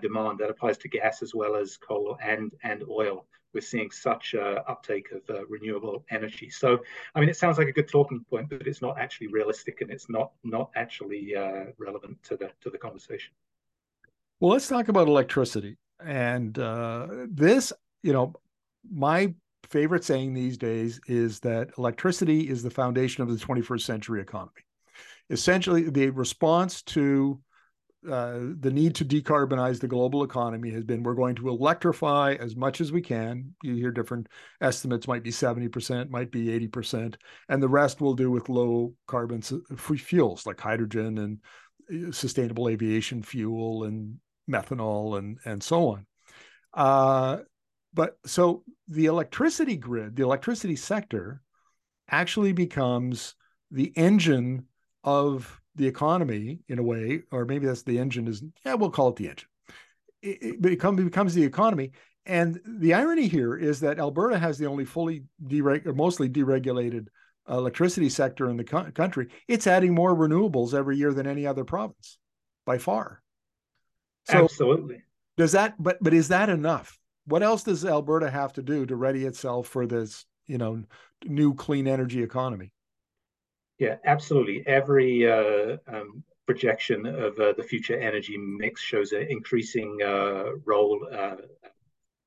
demand 0.00 0.38
that 0.38 0.48
applies 0.48 0.78
to 0.78 0.88
gas 0.88 1.20
as 1.20 1.34
well 1.34 1.56
as 1.56 1.76
coal 1.76 2.16
and 2.22 2.52
and 2.62 2.84
oil. 2.88 3.26
We're 3.52 3.60
seeing 3.60 3.90
such 3.90 4.34
uptake 4.34 5.08
of 5.12 5.22
renewable 5.48 6.04
energy. 6.10 6.48
So, 6.48 6.78
I 7.14 7.20
mean, 7.20 7.28
it 7.28 7.36
sounds 7.36 7.58
like 7.58 7.68
a 7.68 7.72
good 7.72 7.88
talking 7.88 8.24
point, 8.30 8.48
but 8.48 8.66
it's 8.66 8.82
not 8.82 8.98
actually 8.98 9.26
realistic, 9.28 9.80
and 9.80 9.90
it's 9.90 10.08
not 10.08 10.30
not 10.44 10.70
actually 10.76 11.34
relevant 11.78 12.22
to 12.24 12.36
the 12.36 12.50
to 12.62 12.70
the 12.70 12.78
conversation. 12.78 13.34
Well, 14.40 14.52
let's 14.52 14.68
talk 14.68 14.88
about 14.88 15.08
electricity. 15.08 15.76
And 16.00 16.58
uh, 16.58 17.06
this, 17.28 17.72
you 18.02 18.12
know, 18.12 18.34
my 18.90 19.34
favorite 19.68 20.04
saying 20.04 20.34
these 20.34 20.58
days 20.58 21.00
is 21.06 21.40
that 21.40 21.70
electricity 21.78 22.48
is 22.48 22.62
the 22.62 22.70
foundation 22.70 23.22
of 23.22 23.28
the 23.28 23.44
21st 23.44 23.80
century 23.80 24.20
economy. 24.20 24.50
Essentially, 25.30 25.88
the 25.88 26.10
response 26.10 26.82
to 26.82 27.40
uh, 28.10 28.38
the 28.60 28.70
need 28.70 28.94
to 28.94 29.04
decarbonize 29.04 29.80
the 29.80 29.88
global 29.88 30.24
economy 30.24 30.70
has 30.70 30.84
been 30.84 31.02
we're 31.02 31.14
going 31.14 31.34
to 31.34 31.48
electrify 31.48 32.34
as 32.38 32.54
much 32.54 32.82
as 32.82 32.92
we 32.92 33.00
can. 33.00 33.54
You 33.62 33.74
hear 33.76 33.90
different 33.90 34.28
estimates, 34.60 35.08
might 35.08 35.22
be 35.22 35.30
70%, 35.30 36.10
might 36.10 36.30
be 36.30 36.48
80%, 36.68 37.14
and 37.48 37.62
the 37.62 37.68
rest 37.68 38.02
we'll 38.02 38.14
do 38.14 38.30
with 38.30 38.50
low 38.50 38.92
carbon 39.06 39.40
fuels 39.40 40.44
like 40.44 40.60
hydrogen 40.60 41.18
and 41.18 42.08
uh, 42.08 42.12
sustainable 42.12 42.68
aviation 42.68 43.22
fuel 43.22 43.84
and 43.84 44.16
methanol 44.50 45.18
and 45.18 45.38
and 45.44 45.62
so 45.62 45.88
on. 45.88 46.06
Uh, 46.72 47.38
but 47.92 48.18
so 48.26 48.62
the 48.88 49.06
electricity 49.06 49.76
grid, 49.76 50.16
the 50.16 50.24
electricity 50.24 50.76
sector, 50.76 51.40
actually 52.08 52.52
becomes 52.52 53.34
the 53.70 53.92
engine 53.96 54.66
of 55.04 55.60
the 55.76 55.86
economy 55.86 56.60
in 56.68 56.78
a 56.78 56.82
way, 56.82 57.22
or 57.30 57.44
maybe 57.44 57.66
that's 57.66 57.82
the 57.82 57.98
engine 57.98 58.28
is 58.28 58.42
yeah, 58.64 58.74
we'll 58.74 58.90
call 58.90 59.08
it 59.08 59.16
the 59.16 59.28
engine. 59.28 59.48
It, 60.22 60.38
it 60.42 60.62
become, 60.62 60.96
becomes 60.96 61.34
the 61.34 61.44
economy. 61.44 61.92
And 62.26 62.60
the 62.66 62.94
irony 62.94 63.28
here 63.28 63.56
is 63.56 63.80
that 63.80 63.98
Alberta 63.98 64.38
has 64.38 64.56
the 64.56 64.66
only 64.66 64.84
fully 64.84 65.24
dereg- 65.46 65.94
mostly 65.94 66.28
deregulated 66.30 67.08
electricity 67.48 68.08
sector 68.08 68.48
in 68.48 68.56
the 68.56 68.64
co- 68.64 68.90
country. 68.92 69.28
It's 69.46 69.66
adding 69.66 69.94
more 69.94 70.14
renewables 70.14 70.72
every 70.72 70.96
year 70.96 71.12
than 71.12 71.26
any 71.26 71.46
other 71.46 71.64
province 71.64 72.18
by 72.64 72.78
far. 72.78 73.20
So 74.24 74.44
Absolutely. 74.44 75.02
Does 75.36 75.52
that 75.52 75.74
but 75.82 75.98
but 76.00 76.14
is 76.14 76.28
that 76.28 76.48
enough? 76.48 76.98
What 77.26 77.42
else 77.42 77.62
does 77.62 77.84
Alberta 77.84 78.30
have 78.30 78.52
to 78.54 78.62
do 78.62 78.86
to 78.86 78.96
ready 78.96 79.24
itself 79.24 79.68
for 79.68 79.86
this, 79.86 80.26
you 80.46 80.58
know, 80.58 80.84
new 81.24 81.54
clean 81.54 81.88
energy 81.88 82.22
economy? 82.22 82.70
Yeah, 83.78 83.96
absolutely. 84.04 84.62
Every 84.66 85.30
uh, 85.30 85.78
um, 85.88 86.22
projection 86.46 87.06
of 87.06 87.38
uh, 87.38 87.54
the 87.56 87.62
future 87.62 87.98
energy 87.98 88.36
mix 88.36 88.80
shows 88.80 89.12
an 89.12 89.26
increasing 89.28 89.98
uh, 90.04 90.56
role 90.64 91.08
uh, 91.12 91.36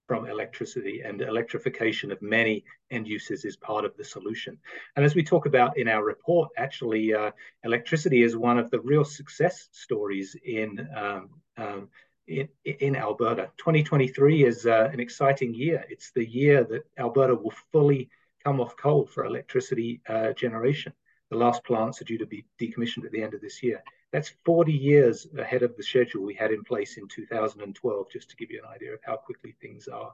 from 0.07 0.25
electricity 0.25 1.01
and 1.05 1.21
electrification 1.21 2.11
of 2.11 2.21
many 2.21 2.63
end 2.91 3.07
uses 3.07 3.45
is 3.45 3.55
part 3.57 3.85
of 3.85 3.95
the 3.97 4.03
solution. 4.03 4.57
And 4.95 5.05
as 5.05 5.15
we 5.15 5.23
talk 5.23 5.45
about 5.45 5.77
in 5.77 5.87
our 5.87 6.03
report, 6.03 6.49
actually, 6.57 7.13
uh, 7.13 7.31
electricity 7.63 8.23
is 8.23 8.35
one 8.35 8.57
of 8.57 8.71
the 8.71 8.79
real 8.79 9.05
success 9.05 9.67
stories 9.71 10.35
in 10.45 10.87
um, 10.95 11.29
um, 11.57 11.89
in, 12.27 12.49
in, 12.65 12.95
Alberta. 12.95 13.49
2023 13.57 14.45
is 14.45 14.65
uh, 14.65 14.89
an 14.91 14.99
exciting 14.99 15.53
year. 15.53 15.85
It's 15.89 16.11
the 16.11 16.25
year 16.25 16.63
that 16.65 16.85
Alberta 16.99 17.35
will 17.35 17.53
fully 17.71 18.09
come 18.43 18.59
off 18.59 18.75
coal 18.75 19.05
for 19.05 19.25
electricity 19.25 20.01
uh, 20.09 20.33
generation. 20.33 20.93
The 21.29 21.37
last 21.37 21.63
plants 21.63 22.01
are 22.01 22.05
due 22.05 22.17
to 22.17 22.25
be 22.25 22.45
decommissioned 22.59 23.05
at 23.05 23.11
the 23.11 23.21
end 23.21 23.33
of 23.33 23.41
this 23.41 23.61
year. 23.63 23.83
That's 24.11 24.33
40 24.45 24.71
years 24.71 25.27
ahead 25.37 25.63
of 25.63 25.75
the 25.75 25.83
schedule 25.83 26.23
we 26.23 26.33
had 26.33 26.51
in 26.51 26.63
place 26.63 26.97
in 26.97 27.07
2012, 27.07 28.09
just 28.11 28.29
to 28.29 28.35
give 28.37 28.51
you 28.51 28.61
an 28.63 28.73
idea 28.73 28.93
of 28.93 28.99
how 29.03 29.17
quickly 29.17 29.55
things 29.61 29.87
are 29.87 30.13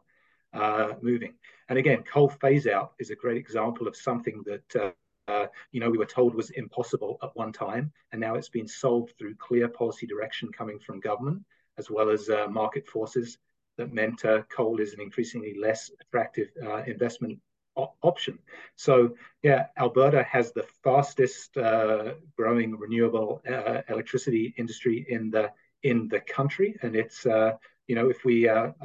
uh, 0.54 0.94
moving. 1.02 1.34
And 1.70 1.78
again, 1.78 2.04
coal 2.04 2.30
phase 2.30 2.68
out 2.68 2.94
is 3.00 3.12
a 3.12 3.16
great 3.16 3.38
example 3.38 3.88
of 3.88 3.96
something 3.96 4.44
that 4.46 4.94
uh, 5.28 5.48
you 5.72 5.80
know 5.80 5.90
we 5.90 5.98
were 5.98 6.06
told 6.06 6.36
was 6.36 6.50
impossible 6.52 7.18
at 7.24 7.36
one 7.36 7.52
time, 7.52 7.92
and 8.12 8.22
now 8.22 8.36
it's 8.36 8.50
been 8.50 8.68
solved 8.68 9.14
through 9.18 9.36
clear 9.36 9.68
policy 9.68 10.06
direction 10.06 10.52
coming 10.52 10.80
from 10.80 11.00
government 11.00 11.42
as 11.78 11.90
well 11.90 12.10
as 12.10 12.30
uh, 12.30 12.48
market 12.50 12.88
forces 12.88 13.38
that 13.78 13.94
meant 13.94 14.24
uh, 14.26 14.44
coal 14.44 14.80
is 14.80 14.94
an 14.94 15.02
increasingly 15.02 15.56
less 15.60 15.90
attractive 16.02 16.50
uh, 16.64 16.84
investment 16.84 17.40
option. 18.04 18.38
So 18.76 19.16
yeah, 19.42 19.66
Alberta 19.80 20.22
has 20.24 20.52
the 20.52 20.66
fastest 20.84 21.58
uh, 21.58 22.14
growing 22.38 22.78
renewable 22.78 23.42
electricity 23.90 24.54
industry 24.58 25.06
in 25.10 25.32
the 25.32 25.52
in 25.82 26.08
the 26.08 26.20
country, 26.20 26.78
and 26.84 26.96
it's 26.96 27.26
you 27.26 27.96
know 27.96 28.10
if 28.10 28.24
we 28.24 28.48
are 28.48 28.76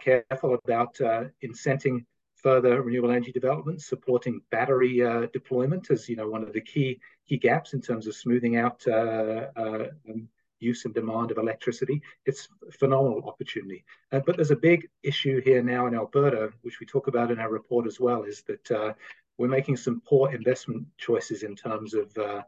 careful 0.00 0.54
about 0.54 0.96
incenting 1.44 2.04
further 2.42 2.82
renewable 2.82 3.10
energy 3.10 3.32
development, 3.32 3.82
supporting 3.82 4.40
battery 4.50 4.98
deployment 5.32 5.90
as 5.90 6.08
you 6.08 6.16
know 6.16 6.28
one 6.28 6.42
of 6.42 6.52
the 6.52 6.60
key 6.60 7.00
key 7.26 7.36
gaps 7.36 7.74
in 7.74 7.80
terms 7.80 8.06
of 8.06 8.14
smoothing 8.14 8.56
out 8.56 8.82
um, 8.88 10.28
use 10.60 10.84
and 10.84 10.94
demand 10.94 11.30
of 11.30 11.38
electricity. 11.38 12.02
It's 12.26 12.48
a 12.66 12.72
phenomenal 12.72 13.22
opportunity. 13.26 13.84
Uh, 14.12 14.20
but 14.20 14.36
there's 14.36 14.50
a 14.50 14.56
big 14.56 14.88
issue 15.02 15.40
here 15.40 15.62
now 15.62 15.86
in 15.86 15.94
Alberta, 15.94 16.52
which 16.62 16.80
we 16.80 16.86
talk 16.86 17.06
about 17.06 17.30
in 17.30 17.38
our 17.38 17.50
report 17.50 17.86
as 17.86 18.00
well, 18.00 18.22
is 18.22 18.42
that 18.42 18.70
uh, 18.70 18.92
we're 19.36 19.48
making 19.48 19.76
some 19.76 20.02
poor 20.04 20.32
investment 20.32 20.86
choices 20.96 21.42
in 21.42 21.54
terms 21.54 21.94
of 21.94 22.16
uh, 22.18 22.42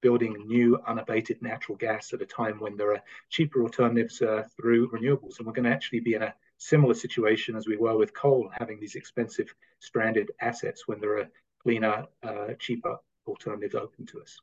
building 0.00 0.34
new 0.46 0.78
unabated 0.86 1.40
natural 1.42 1.76
gas 1.76 2.12
at 2.12 2.22
a 2.22 2.26
time 2.26 2.58
when 2.58 2.76
there 2.76 2.92
are 2.92 3.02
cheaper 3.28 3.62
alternatives 3.62 4.22
uh, 4.22 4.42
through 4.56 4.90
renewables. 4.90 5.38
And 5.38 5.46
we're 5.46 5.52
going 5.52 5.64
to 5.64 5.74
actually 5.74 6.00
be 6.00 6.14
in 6.14 6.22
a 6.22 6.34
similar 6.60 6.94
situation 6.94 7.56
as 7.56 7.66
we 7.66 7.76
were 7.76 7.96
with 7.96 8.14
coal, 8.14 8.50
having 8.52 8.78
these 8.78 8.94
expensive 8.94 9.52
stranded 9.80 10.30
assets 10.40 10.86
when 10.86 11.00
there 11.00 11.18
are 11.18 11.28
cleaner, 11.62 12.06
uh, 12.22 12.48
cheaper 12.58 12.96
alternatives 13.26 13.74
open 13.74 14.06
to 14.06 14.20
us. 14.20 14.38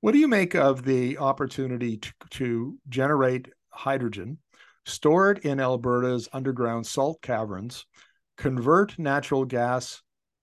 What 0.00 0.12
do 0.12 0.18
you 0.18 0.28
make 0.28 0.54
of 0.54 0.84
the 0.84 1.18
opportunity 1.18 1.96
to, 1.96 2.12
to 2.30 2.78
generate 2.88 3.48
hydrogen, 3.70 4.38
store 4.84 5.32
it 5.32 5.44
in 5.44 5.58
Alberta's 5.58 6.28
underground 6.32 6.86
salt 6.86 7.20
caverns, 7.22 7.86
convert 8.36 8.98
natural 8.98 9.44
gas 9.44 10.02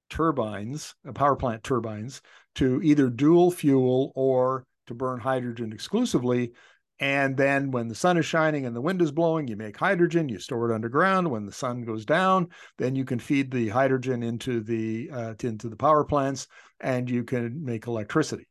turbines, 0.10 0.96
uh, 1.08 1.12
power 1.12 1.36
plant 1.36 1.63
turbines, 1.63 2.22
to 2.56 2.82
either 2.84 3.10
dual 3.10 3.52
fuel 3.52 4.12
or 4.15 4.65
to 4.88 4.94
burn 4.94 5.20
hydrogen 5.20 5.72
exclusively. 5.72 6.52
And 6.99 7.36
then 7.36 7.71
when 7.71 7.89
the 7.89 7.95
sun 7.95 8.17
is 8.17 8.25
shining 8.25 8.65
and 8.65 8.75
the 8.75 8.81
wind 8.81 9.01
is 9.01 9.12
blowing, 9.12 9.47
you 9.47 9.58
make 9.58 9.77
hydrogen, 9.77 10.29
you 10.29 10.39
store 10.39 10.71
it 10.71 10.75
underground. 10.75 11.29
When 11.29 11.45
the 11.45 11.51
sun 11.51 11.84
goes 11.84 12.05
down, 12.05 12.47
then 12.77 12.95
you 12.95 13.03
can 13.03 13.19
feed 13.19 13.51
the 13.51 13.67
hydrogen 13.67 14.23
into 14.23 14.62
the 14.62 15.10
uh, 15.12 15.34
into 15.43 15.67
the 15.67 15.75
power 15.75 16.05
plants 16.05 16.47
and 16.79 17.10
you 17.10 17.23
can 17.23 17.63
make 17.63 17.88
electricity. 17.88 18.47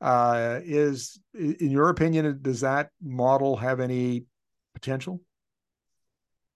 Uh, 0.00 0.60
is 0.64 1.20
in 1.34 1.70
your 1.70 1.88
opinion, 1.88 2.38
does 2.42 2.60
that 2.60 2.90
model 3.00 3.56
have 3.56 3.80
any 3.80 4.24
potential? 4.74 5.20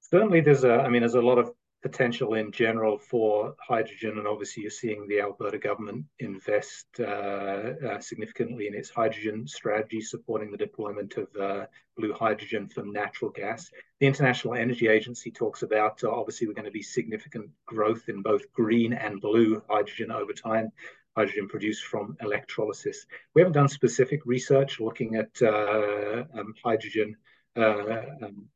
Certainly, 0.00 0.40
there's 0.40 0.64
a. 0.64 0.74
I 0.74 0.88
mean, 0.88 1.02
there's 1.02 1.14
a 1.14 1.22
lot 1.22 1.38
of 1.38 1.52
potential 1.82 2.34
in 2.34 2.52
general 2.52 2.98
for 2.98 3.54
hydrogen, 3.58 4.18
and 4.18 4.26
obviously 4.26 4.62
you're 4.62 4.70
seeing 4.70 5.06
the 5.06 5.20
Alberta 5.20 5.58
government 5.58 6.04
invest 6.18 6.86
uh, 7.00 7.02
uh, 7.02 8.00
significantly 8.00 8.66
in 8.66 8.74
its 8.74 8.90
hydrogen 8.90 9.46
strategy, 9.46 10.00
supporting 10.00 10.50
the 10.50 10.56
deployment 10.56 11.16
of 11.16 11.28
uh, 11.40 11.66
blue 11.96 12.12
hydrogen 12.12 12.68
from 12.68 12.92
natural 12.92 13.30
gas. 13.30 13.70
The 13.98 14.06
International 14.06 14.54
Energy 14.54 14.88
Agency 14.88 15.30
talks 15.30 15.62
about 15.62 16.04
uh, 16.04 16.10
obviously 16.10 16.46
we're 16.46 16.54
going 16.54 16.64
to 16.66 16.70
be 16.70 16.82
significant 16.82 17.50
growth 17.66 18.08
in 18.08 18.22
both 18.22 18.52
green 18.52 18.92
and 18.92 19.20
blue 19.20 19.62
hydrogen 19.68 20.10
over 20.10 20.32
time. 20.32 20.70
Hydrogen 21.16 21.48
produced 21.48 21.84
from 21.84 22.16
electrolysis. 22.20 23.06
We 23.34 23.42
haven't 23.42 23.54
done 23.54 23.68
specific 23.68 24.20
research 24.26 24.80
looking 24.80 25.16
at 25.16 25.30
uh, 25.42 26.24
um, 26.38 26.54
hydrogen 26.62 27.16
uh, 27.56 28.02
um, 28.22 28.48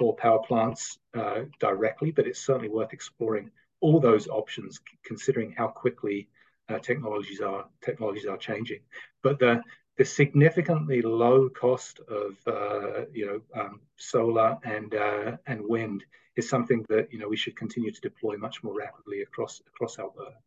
for 0.00 0.16
power 0.16 0.38
plants 0.38 0.98
uh, 1.12 1.42
directly, 1.58 2.10
but 2.10 2.26
it's 2.26 2.40
certainly 2.40 2.70
worth 2.70 2.94
exploring 2.94 3.50
all 3.82 4.00
those 4.00 4.28
options, 4.28 4.80
considering 5.04 5.52
how 5.52 5.68
quickly 5.68 6.26
uh, 6.70 6.78
technologies 6.78 7.42
are 7.42 7.66
technologies 7.82 8.24
are 8.24 8.38
changing. 8.38 8.80
But 9.22 9.38
the 9.38 9.62
the 9.98 10.04
significantly 10.06 11.02
low 11.02 11.50
cost 11.50 12.00
of 12.08 12.30
uh, 12.46 13.04
you 13.12 13.26
know 13.26 13.60
um, 13.60 13.80
solar 13.96 14.56
and 14.64 14.94
uh, 14.94 15.36
and 15.46 15.60
wind 15.62 16.02
is 16.34 16.48
something 16.48 16.82
that 16.88 17.12
you 17.12 17.18
know 17.18 17.28
we 17.28 17.36
should 17.36 17.56
continue 17.56 17.90
to 17.90 18.00
deploy 18.00 18.38
much 18.38 18.64
more 18.64 18.74
rapidly 18.74 19.20
across 19.20 19.60
across 19.66 19.98
Alberta. 19.98 20.38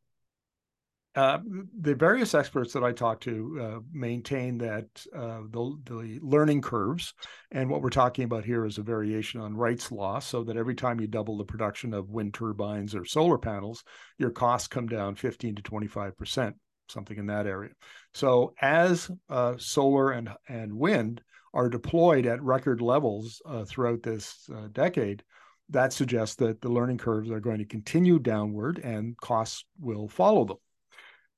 Uh, 1.16 1.38
the 1.80 1.94
various 1.94 2.34
experts 2.34 2.74
that 2.74 2.84
I 2.84 2.92
talked 2.92 3.24
to 3.24 3.60
uh, 3.62 3.80
maintain 3.92 4.58
that 4.58 4.86
uh, 5.16 5.42
the, 5.48 5.78
the 5.86 6.20
learning 6.24 6.62
curves, 6.62 7.14
and 7.52 7.70
what 7.70 7.84
we're 7.84 7.92
talking 7.92 8.26
about 8.26 8.46
here 8.46 8.66
is 8.66 8.80
a 8.80 8.84
variation 8.84 9.40
on 9.40 9.56
Wright's 9.56 9.92
law, 9.92 10.18
so 10.18 10.44
that 10.44 10.58
every 10.58 10.74
time 10.74 11.00
you 11.00 11.06
double 11.06 11.38
the 11.38 11.46
production 11.46 11.94
of 11.94 12.10
wind 12.10 12.34
turbines 12.34 12.96
or 12.96 13.06
solar 13.06 13.38
panels, 13.38 13.84
your 14.18 14.32
costs 14.32 14.68
come 14.68 14.88
down 14.88 15.14
15 15.14 15.56
to 15.56 15.62
25 15.62 16.18
percent, 16.18 16.56
something 16.90 17.18
in 17.18 17.28
that 17.28 17.46
area. 17.46 17.72
So 18.16 18.56
as 18.60 19.12
uh, 19.30 19.54
solar 19.58 20.12
and 20.12 20.30
and 20.50 20.74
wind 20.74 21.22
are 21.54 21.70
deployed 21.70 22.26
at 22.26 22.42
record 22.42 22.82
levels 22.82 23.40
uh, 23.46 23.66
throughout 23.66 24.02
this 24.02 24.50
decade, 24.72 25.24
that 25.70 25.94
suggests 25.94 26.38
that 26.38 26.62
the 26.62 26.70
learning 26.70 26.98
curves 26.98 27.30
are 27.30 27.40
going 27.40 27.60
to 27.60 27.66
continue 27.66 28.18
downward 28.18 28.80
and 28.80 29.16
costs 29.18 29.66
will 29.80 30.08
follow 30.08 30.46
them. 30.46 30.58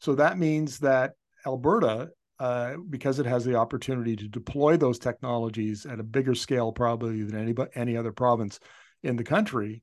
So 0.05 0.13
that 0.13 0.37
means 0.37 0.77
that 0.81 1.13
Alberta, 1.47 2.11
uh, 2.39 2.75
because 2.91 3.17
it 3.17 3.25
has 3.25 3.43
the 3.43 3.55
opportunity 3.55 4.15
to 4.15 4.27
deploy 4.27 4.77
those 4.77 4.99
technologies 4.99 5.87
at 5.87 5.99
a 5.99 6.03
bigger 6.03 6.35
scale, 6.35 6.71
probably 6.71 7.23
than 7.23 7.35
any 7.35 7.55
any 7.73 7.97
other 7.97 8.11
province 8.11 8.59
in 9.01 9.15
the 9.15 9.23
country, 9.23 9.81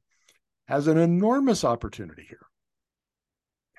has 0.69 0.87
an 0.87 0.97
enormous 0.97 1.65
opportunity 1.65 2.25
here. 2.29 2.47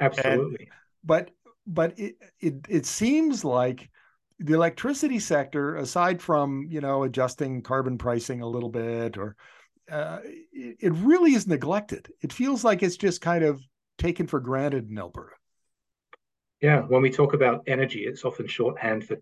Absolutely. 0.02 0.66
And, 0.66 0.70
but 1.06 1.32
but 1.66 1.98
it, 1.98 2.16
it 2.42 2.56
it 2.68 2.86
seems 2.86 3.46
like 3.46 3.90
the 4.38 4.54
electricity 4.54 5.20
sector, 5.20 5.78
aside 5.78 6.22
from 6.22 6.68
you 6.70 6.82
know 6.82 7.04
adjusting 7.04 7.62
carbon 7.62 7.98
pricing 7.98 8.42
a 8.42 8.50
little 8.50 8.70
bit, 8.70 9.18
or 9.18 9.38
uh, 9.90 10.20
it, 10.52 10.76
it 10.82 10.94
really 10.96 11.36
is 11.36 11.48
neglected. 11.48 12.10
It 12.22 12.34
feels 12.34 12.66
like 12.66 12.84
it's 12.84 12.98
just 12.98 13.22
kind 13.22 13.46
of 13.46 13.62
taken 13.98 14.28
for 14.28 14.42
granted 14.42 14.90
in 14.90 14.98
Alberta. 14.98 15.36
Yeah, 16.64 16.84
when 16.84 17.02
we 17.02 17.10
talk 17.12 17.34
about 17.34 17.64
energy, 17.68 18.06
it's 18.06 18.24
often 18.24 18.48
shorthand 18.48 19.04
for 19.04 19.18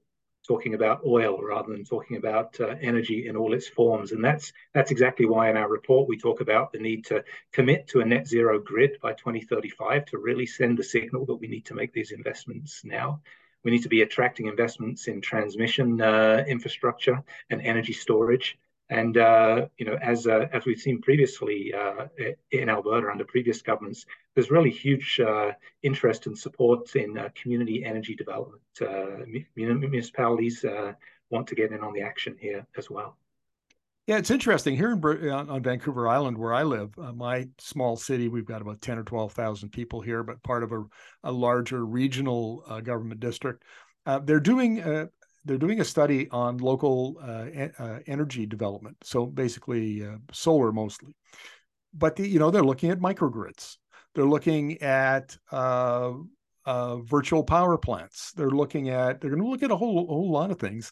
talking 0.48 0.76
about 0.76 1.02
oil 1.04 1.42
rather 1.42 1.72
than 1.72 1.84
talking 1.84 2.18
about 2.18 2.60
uh, 2.60 2.76
energy 2.80 3.28
in 3.28 3.36
all 3.36 3.54
its 3.56 3.68
forms. 3.68 4.12
And 4.12 4.24
that's 4.24 4.54
that's 4.76 4.92
exactly 4.92 5.26
why 5.26 5.50
in 5.50 5.58
our 5.58 5.68
report 5.68 6.08
we 6.08 6.20
talk 6.20 6.42
about 6.42 6.72
the 6.72 6.78
need 6.78 7.04
to 7.06 7.24
commit 7.52 7.88
to 7.88 8.02
a 8.02 8.06
net 8.06 8.28
zero 8.28 8.60
grid 8.60 9.00
by 9.02 9.14
2035 9.14 10.06
to 10.06 10.20
really 10.20 10.46
send 10.46 10.78
the 10.78 10.84
signal 10.84 11.26
that 11.26 11.38
we 11.38 11.48
need 11.48 11.66
to 11.66 11.74
make 11.74 11.94
these 11.94 12.12
investments 12.12 12.82
now. 12.86 13.22
We 13.64 13.72
need 13.72 13.84
to 13.84 13.90
be 13.90 14.04
attracting 14.04 14.46
investments 14.46 15.08
in 15.08 15.20
transmission 15.20 16.00
uh, 16.00 16.44
infrastructure 16.48 17.24
and 17.50 17.60
energy 17.60 17.94
storage. 17.94 18.56
And 18.92 19.18
uh, 19.18 19.68
you 19.78 19.86
know, 19.86 19.98
as 20.02 20.28
uh, 20.28 20.48
as 20.52 20.66
we've 20.66 20.80
seen 20.80 21.02
previously 21.02 21.74
uh, 21.74 22.08
in 22.52 22.70
Alberta 22.70 23.08
under 23.10 23.24
previous 23.24 23.62
governments, 23.62 24.06
there's 24.36 24.52
really 24.52 24.70
huge 24.70 25.18
uh, 25.22 25.54
interest 25.82 26.28
and 26.28 26.38
support 26.38 26.94
in 26.98 27.18
uh, 27.18 27.30
community 27.34 27.86
energy 27.86 28.16
development. 28.16 28.62
Uh, 28.82 29.24
municipalities 29.56 30.66
want 31.30 31.48
to 31.48 31.56
get 31.56 31.72
in 31.72 31.80
on 31.80 31.94
the 31.94 32.02
action 32.02 32.36
here 32.38 32.68
as 32.78 32.90
well. 32.90 33.16
Yeah, 34.08 34.18
it's 34.18 34.32
interesting 34.32 34.76
here 34.76 34.92
in, 34.92 35.30
on 35.30 35.64
Vancouver 35.64 36.10
Island, 36.10 36.38
where 36.38 36.54
I 36.54 36.64
live. 36.64 36.98
my 37.16 37.48
small 37.60 37.96
city, 37.96 38.28
we've 38.28 38.44
got 38.44 38.62
about 38.62 38.82
ten 38.82 38.98
or 38.98 39.04
twelve 39.04 39.32
thousand 39.32 39.70
people 39.70 40.02
here, 40.02 40.22
but 40.22 40.44
part 40.44 40.64
of 40.64 40.74
a, 40.74 40.84
a 41.24 41.32
larger 41.32 41.86
regional 41.86 42.66
government 42.84 43.22
district. 43.22 43.64
they're 44.26 44.42
doing 44.42 45.08
they're 45.46 45.58
doing 45.58 45.82
a 45.82 45.86
study 45.86 46.30
on 46.30 46.58
local 46.58 47.18
uh, 47.22 47.48
uh, 47.80 48.00
energy 48.08 48.46
development. 48.46 48.98
So 49.04 49.26
basically, 49.26 50.06
uh, 50.06 50.18
solar 50.32 50.72
mostly. 50.72 51.16
But 51.94 52.16
the, 52.16 52.28
you 52.28 52.40
know 52.40 52.52
they're 52.52 52.64
looking 52.64 52.92
at 52.92 53.00
microgrids. 53.00 53.78
They're 54.14 54.26
looking 54.26 54.82
at 54.82 55.38
uh, 55.52 56.14
uh, 56.66 56.98
virtual 56.98 57.44
power 57.44 57.78
plants. 57.78 58.32
They're 58.34 58.50
looking 58.52 58.90
at 58.90 59.20
they're 59.20 59.32
going 59.32 59.42
to 59.42 59.50
look 59.50 59.64
at 59.64 59.72
a 59.72 59.76
whole 59.76 60.04
a 60.04 60.08
whole 60.08 60.32
lot 60.32 60.52
of 60.52 60.60
things. 60.60 60.92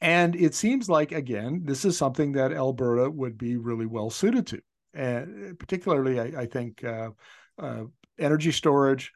And 0.00 0.36
it 0.36 0.54
seems 0.54 0.88
like 0.88 1.10
again, 1.10 1.62
this 1.64 1.84
is 1.84 1.98
something 1.98 2.32
that 2.32 2.52
Alberta 2.52 3.10
would 3.10 3.36
be 3.36 3.56
really 3.56 3.86
well 3.86 4.10
suited 4.10 4.46
to, 4.48 4.60
and 4.94 5.58
particularly 5.58 6.20
I, 6.20 6.42
I 6.42 6.46
think 6.46 6.84
uh, 6.84 7.10
energy 8.18 8.52
storage 8.52 9.12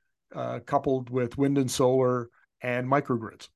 coupled 0.67 1.09
with 1.09 1.39
wind 1.39 1.57
and 1.57 1.71
solar 1.71 2.31
and 2.63 2.89
microgrids. 2.89 3.49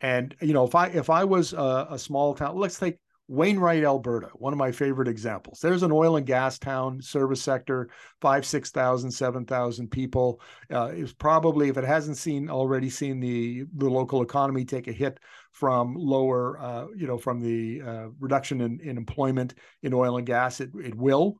And 0.00 0.34
you 0.40 0.52
know, 0.52 0.64
if 0.64 0.74
I 0.74 0.86
if 0.88 1.10
I 1.10 1.24
was 1.24 1.52
a, 1.52 1.88
a, 1.90 1.98
small 1.98 2.34
town, 2.34 2.56
let's 2.56 2.78
take 2.78 2.98
Wainwright, 3.28 3.84
Alberta, 3.84 4.28
one 4.34 4.52
of 4.52 4.58
my 4.58 4.72
favorite 4.72 5.06
examples. 5.06 5.60
There's 5.60 5.84
an 5.84 5.92
oil 5.92 6.16
and 6.16 6.26
gas 6.26 6.58
town, 6.58 7.00
service 7.00 7.40
sector, 7.40 7.88
five, 8.20 8.44
six 8.44 8.70
thousand, 8.70 9.10
seven 9.12 9.44
thousand 9.44 9.90
people. 9.90 10.40
Uh, 10.68 10.90
it's 10.92 11.12
probably, 11.12 11.68
if 11.68 11.76
it 11.76 11.84
hasn't 11.84 12.16
seen 12.16 12.50
already 12.50 12.90
seen 12.90 13.20
the 13.20 13.64
the 13.76 13.88
local 13.88 14.22
economy 14.22 14.64
take 14.64 14.88
a 14.88 14.92
hit 14.92 15.20
from 15.52 15.94
lower, 15.94 16.58
uh, 16.60 16.86
you 16.96 17.06
know, 17.06 17.18
from 17.18 17.40
the 17.40 17.82
uh, 17.82 18.06
reduction 18.18 18.60
in, 18.60 18.80
in 18.80 18.96
employment 18.96 19.54
in 19.82 19.94
oil 19.94 20.16
and 20.16 20.26
gas, 20.26 20.60
it 20.60 20.70
it 20.82 20.94
will. 20.96 21.36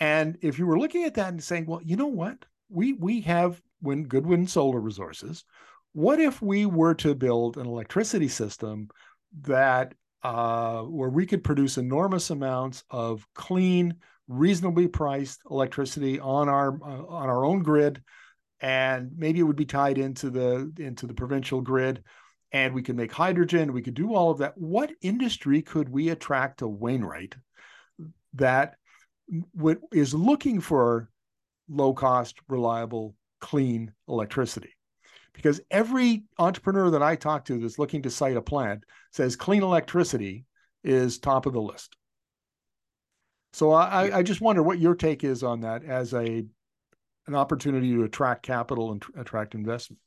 And 0.00 0.36
if 0.42 0.58
you 0.58 0.66
were 0.66 0.78
looking 0.78 1.04
at 1.04 1.14
that 1.14 1.28
and 1.28 1.42
saying, 1.42 1.66
well, 1.66 1.80
you 1.82 1.96
know 1.96 2.06
what, 2.06 2.44
we 2.68 2.94
we 2.94 3.20
have 3.20 3.60
when 3.80 4.04
good 4.04 4.26
wind 4.26 4.50
solar 4.50 4.80
resources 4.80 5.44
what 5.92 6.20
if 6.20 6.40
we 6.42 6.66
were 6.66 6.94
to 6.94 7.14
build 7.14 7.56
an 7.56 7.66
electricity 7.66 8.28
system 8.28 8.88
that 9.42 9.94
uh, 10.22 10.82
where 10.82 11.10
we 11.10 11.26
could 11.26 11.44
produce 11.44 11.78
enormous 11.78 12.30
amounts 12.30 12.82
of 12.90 13.26
clean, 13.34 13.94
reasonably 14.26 14.88
priced 14.88 15.40
electricity 15.50 16.18
on 16.18 16.48
our 16.48 16.74
uh, 16.82 17.06
on 17.06 17.28
our 17.28 17.44
own 17.44 17.62
grid, 17.62 18.02
and 18.60 19.10
maybe 19.16 19.38
it 19.38 19.44
would 19.44 19.56
be 19.56 19.64
tied 19.64 19.98
into 19.98 20.30
the 20.30 20.72
into 20.78 21.06
the 21.06 21.14
provincial 21.14 21.60
grid, 21.60 22.02
and 22.52 22.74
we 22.74 22.82
could 22.82 22.96
make 22.96 23.12
hydrogen. 23.12 23.72
We 23.72 23.82
could 23.82 23.94
do 23.94 24.14
all 24.14 24.30
of 24.30 24.38
that. 24.38 24.58
What 24.58 24.92
industry 25.00 25.62
could 25.62 25.88
we 25.88 26.08
attract 26.08 26.58
to 26.58 26.68
Wainwright 26.68 27.36
that 28.34 28.74
is 29.92 30.14
looking 30.14 30.60
for 30.60 31.10
low 31.68 31.92
cost, 31.94 32.38
reliable, 32.48 33.14
clean 33.40 33.92
electricity? 34.08 34.74
Because 35.32 35.60
every 35.70 36.24
entrepreneur 36.38 36.90
that 36.90 37.02
I 37.02 37.16
talk 37.16 37.44
to 37.46 37.58
that's 37.58 37.78
looking 37.78 38.02
to 38.02 38.10
site 38.10 38.36
a 38.36 38.42
plant 38.42 38.84
says 39.12 39.36
clean 39.36 39.62
electricity 39.62 40.44
is 40.82 41.18
top 41.18 41.46
of 41.46 41.52
the 41.52 41.60
list. 41.60 41.96
So 43.52 43.72
I, 43.72 44.18
I 44.18 44.22
just 44.22 44.40
wonder 44.40 44.62
what 44.62 44.78
your 44.78 44.94
take 44.94 45.24
is 45.24 45.42
on 45.42 45.60
that 45.60 45.84
as 45.84 46.12
a 46.12 46.44
an 47.26 47.34
opportunity 47.34 47.92
to 47.94 48.04
attract 48.04 48.42
capital 48.42 48.90
and 48.92 49.04
attract 49.16 49.54
investment. 49.54 50.00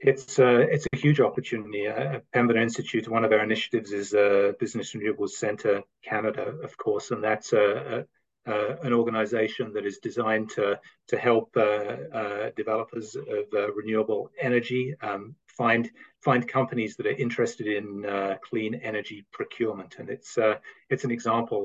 It's 0.00 0.38
a, 0.38 0.60
it's 0.60 0.86
a 0.92 0.96
huge 0.96 1.18
opportunity. 1.18 1.86
At 1.86 2.30
Pembina 2.30 2.62
Institute, 2.62 3.08
one 3.08 3.24
of 3.24 3.32
our 3.32 3.42
initiatives 3.42 3.90
is 3.90 4.14
uh, 4.14 4.52
Business 4.60 4.94
Renewables 4.94 5.30
Centre 5.30 5.82
Canada, 6.04 6.54
of 6.62 6.76
course, 6.76 7.10
and 7.10 7.24
that's 7.24 7.52
a, 7.52 8.04
a, 8.48 8.78
an 8.82 8.92
organisation 8.92 9.72
that 9.74 9.86
is 9.86 9.98
designed 9.98 10.50
to 10.50 10.78
to 11.08 11.16
help 11.16 11.50
uh, 11.56 11.60
uh, 11.60 12.50
developers 12.56 13.14
of 13.16 13.44
uh, 13.54 13.72
renewable 13.72 14.30
energy 14.40 14.94
um, 15.02 15.34
find 15.46 15.90
find 16.20 16.48
companies 16.48 16.96
that 16.96 17.06
are 17.06 17.22
interested 17.26 17.66
in 17.66 18.04
uh, 18.04 18.36
clean 18.42 18.74
energy 18.74 19.26
procurement, 19.32 19.96
and 19.98 20.08
it's 20.10 20.38
uh, 20.38 20.56
it's 20.90 21.04
an 21.04 21.10
example 21.10 21.62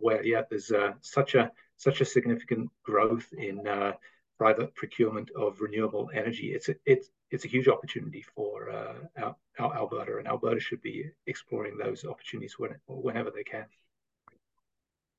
where 0.00 0.24
yeah, 0.24 0.42
there's 0.48 0.72
such 1.00 1.34
a 1.34 1.50
such 1.76 2.00
a 2.00 2.04
significant 2.04 2.70
growth 2.82 3.28
in 3.32 3.56
private 4.38 4.74
procurement 4.74 5.30
of 5.36 5.60
renewable 5.60 6.10
energy. 6.14 6.54
It's 6.54 6.70
a, 6.70 6.74
it's 6.86 7.10
it's 7.30 7.44
a 7.44 7.48
huge 7.48 7.68
opportunity 7.68 8.24
for 8.34 8.70
uh, 8.70 8.94
our, 9.22 9.36
our 9.58 9.76
Alberta, 9.76 10.16
and 10.18 10.26
Alberta 10.26 10.60
should 10.60 10.82
be 10.82 11.10
exploring 11.26 11.76
those 11.76 12.04
opportunities 12.04 12.58
when, 12.58 12.74
whenever 12.86 13.30
they 13.30 13.44
can. 13.44 13.66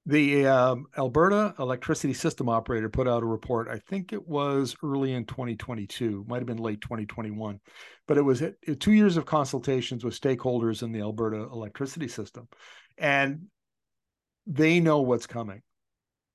The 0.08 0.48
um, 0.48 0.88
Alberta 0.98 1.54
Electricity 1.60 2.14
System 2.14 2.50
Operator 2.50 2.90
put 2.90 3.08
out 3.08 3.22
a 3.22 3.28
report. 3.28 3.68
I 3.68 3.78
think 3.78 4.14
it 4.14 4.28
was 4.28 4.76
early 4.84 5.14
in 5.14 5.26
2022, 5.26 6.26
might 6.28 6.38
have 6.38 6.48
been 6.48 6.58
late 6.58 6.82
2021, 6.82 7.60
but 8.08 8.18
it 8.18 8.24
was 8.24 8.42
two 8.80 8.94
years 8.94 9.16
of 9.16 9.26
consultations 9.26 10.04
with 10.04 10.20
stakeholders 10.20 10.82
in 10.82 10.92
the 10.92 11.02
Alberta 11.02 11.38
electricity 11.38 12.08
system, 12.08 12.48
and 12.98 13.44
they 14.48 14.80
know 14.80 15.02
what's 15.02 15.28
coming. 15.28 15.62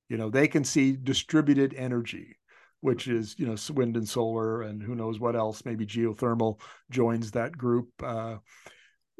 You 0.07 0.15
know, 0.15 0.29
they 0.29 0.47
can 0.47 0.63
see 0.63 0.93
distributed 0.93 1.73
energy 1.75 2.37
which 2.81 3.07
is 3.07 3.35
you 3.39 3.45
know 3.47 3.55
wind 3.73 3.97
and 3.97 4.07
solar 4.07 4.61
and 4.61 4.81
who 4.83 4.95
knows 4.95 5.19
what 5.19 5.35
else 5.35 5.65
maybe 5.65 5.85
geothermal 5.85 6.59
joins 6.89 7.31
that 7.31 7.57
group 7.57 7.89
uh, 8.03 8.35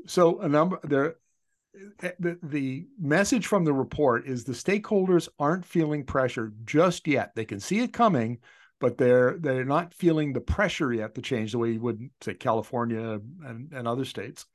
so 0.05 0.39
a 0.41 0.47
number 0.47 0.79
there 0.83 1.15
the, 2.19 2.37
the 2.43 2.87
message 2.99 3.47
from 3.47 3.65
the 3.65 3.73
report 3.73 4.27
is 4.27 4.43
the 4.43 4.53
stakeholders 4.53 5.27
aren't 5.39 5.65
feeling 5.65 6.03
pressure 6.03 6.53
just 6.65 7.07
yet. 7.07 7.35
They 7.35 7.45
can 7.45 7.59
see 7.59 7.79
it 7.79 7.93
coming 7.93 8.39
but 8.79 8.97
they're 8.97 9.37
they're 9.39 9.65
not 9.65 9.93
feeling 9.93 10.33
the 10.33 10.41
pressure 10.41 10.93
yet 10.93 11.15
to 11.15 11.21
change 11.21 11.51
the 11.51 11.57
way 11.57 11.71
you 11.71 11.81
would 11.81 12.09
say 12.21 12.33
california 12.33 13.19
and, 13.45 13.71
and 13.73 13.87
other 13.87 14.05
states. 14.05 14.45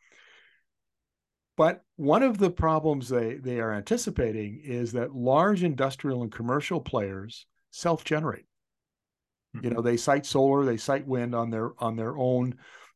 But 1.57 1.85
one 1.97 2.23
of 2.23 2.39
the 2.39 2.51
problems 2.51 3.09
they, 3.09 3.35
they 3.35 3.61
are 3.61 3.73
anticipating 3.73 4.61
is 4.65 4.93
that 4.93 5.15
large 5.15 5.63
industrial 5.63 6.23
and 6.23 6.33
commercial 6.33 6.81
players 6.81 7.47
self-generate. 7.71 8.47
You 9.61 9.69
know, 9.69 9.83
they 9.83 9.99
cite 9.99 10.25
solar, 10.25 10.65
they 10.65 10.79
cite 10.79 11.07
wind 11.07 11.35
on 11.35 11.51
their 11.51 11.73
on 11.79 11.95
their 11.95 12.17
own 12.17 12.55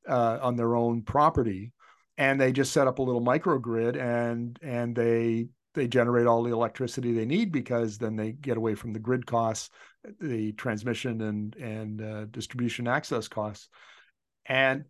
uh, 0.09 0.39
on 0.41 0.57
their 0.57 0.75
own 0.75 1.03
property, 1.03 1.73
and 2.19 2.41
they 2.41 2.53
just 2.53 2.73
set 2.73 2.87
up 2.87 2.99
a 2.99 3.03
little 3.03 3.21
microgrid 3.21 3.97
and 4.01 4.59
and 4.63 4.95
they 4.95 5.49
they 5.75 5.87
generate 5.87 6.27
all 6.27 6.43
the 6.43 6.53
electricity 6.53 7.13
they 7.13 7.27
need 7.27 7.53
because 7.53 7.99
then 7.99 8.17
they 8.17 8.33
get 8.33 8.57
away 8.57 8.75
from 8.75 8.95
the 8.95 8.99
grid 8.99 9.27
costs, 9.27 9.71
the 10.21 10.53
transmission 10.53 11.21
and 11.21 11.55
and 11.57 12.03
uh, 12.03 12.25
distribution 12.27 12.89
access 12.89 13.29
costs, 13.29 13.69
and 14.47 14.85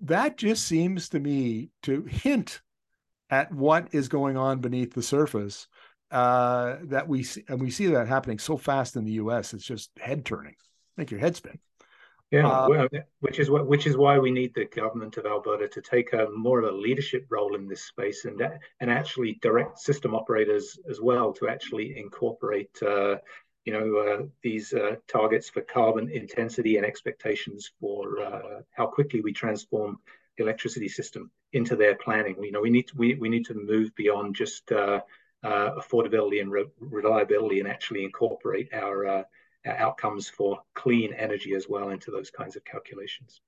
that 0.00 0.36
just 0.36 0.66
seems 0.66 1.08
to 1.10 1.20
me 1.20 1.70
to 1.82 2.02
hint 2.02 2.60
at 3.30 3.52
what 3.52 3.88
is 3.92 4.08
going 4.08 4.36
on 4.36 4.60
beneath 4.60 4.92
the 4.92 5.02
surface. 5.02 5.66
Uh, 6.10 6.76
that 6.84 7.08
we 7.08 7.24
see, 7.24 7.42
and 7.48 7.60
we 7.60 7.70
see 7.70 7.86
that 7.86 8.06
happening 8.06 8.38
so 8.38 8.56
fast 8.56 8.94
in 8.94 9.04
the 9.04 9.12
U.S. 9.12 9.52
It's 9.52 9.64
just 9.64 9.90
head 9.98 10.24
turning 10.24 10.54
make 10.96 11.10
your 11.10 11.20
head 11.20 11.36
spin. 11.36 11.58
Yeah, 12.34 12.48
uh, 12.48 12.68
well, 12.68 12.88
which 13.20 13.38
is 13.38 13.48
what 13.48 13.68
which 13.68 13.86
is 13.86 13.96
why 13.96 14.18
we 14.18 14.32
need 14.32 14.54
the 14.54 14.64
government 14.64 15.16
of 15.18 15.24
Alberta 15.24 15.68
to 15.68 15.80
take 15.80 16.12
a 16.14 16.28
more 16.34 16.58
of 16.58 16.64
a 16.64 16.76
leadership 16.76 17.26
role 17.30 17.54
in 17.54 17.68
this 17.68 17.84
space 17.84 18.24
and 18.24 18.42
and 18.80 18.90
actually 18.90 19.38
direct 19.40 19.78
system 19.78 20.16
operators 20.16 20.76
as 20.90 21.00
well 21.00 21.32
to 21.34 21.48
actually 21.48 21.96
incorporate 21.96 22.76
uh, 22.82 23.16
you 23.64 23.72
know 23.72 23.96
uh, 23.98 24.22
these 24.42 24.72
uh, 24.72 24.96
targets 25.06 25.48
for 25.48 25.60
carbon 25.62 26.10
intensity 26.10 26.76
and 26.76 26.84
expectations 26.84 27.70
for 27.80 28.20
uh, 28.20 28.62
how 28.72 28.86
quickly 28.86 29.20
we 29.20 29.32
transform 29.32 30.00
the 30.36 30.42
electricity 30.42 30.88
system 30.88 31.30
into 31.52 31.76
their 31.76 31.94
planning. 31.94 32.42
You 32.42 32.50
know 32.50 32.62
we 32.62 32.70
need 32.70 32.88
to, 32.88 32.96
we 32.96 33.14
we 33.14 33.28
need 33.28 33.46
to 33.46 33.54
move 33.54 33.94
beyond 33.94 34.34
just 34.34 34.72
uh, 34.72 35.02
affordability 35.44 36.40
and 36.40 36.50
re- 36.50 36.66
reliability 36.80 37.60
and 37.60 37.68
actually 37.68 38.02
incorporate 38.02 38.74
our 38.74 39.24
outcomes 39.66 40.28
for 40.28 40.60
clean 40.74 41.12
energy 41.14 41.54
as 41.54 41.68
well 41.68 41.90
into 41.90 42.10
those 42.10 42.30
kinds 42.30 42.56
of 42.56 42.64
calculations. 42.64 43.40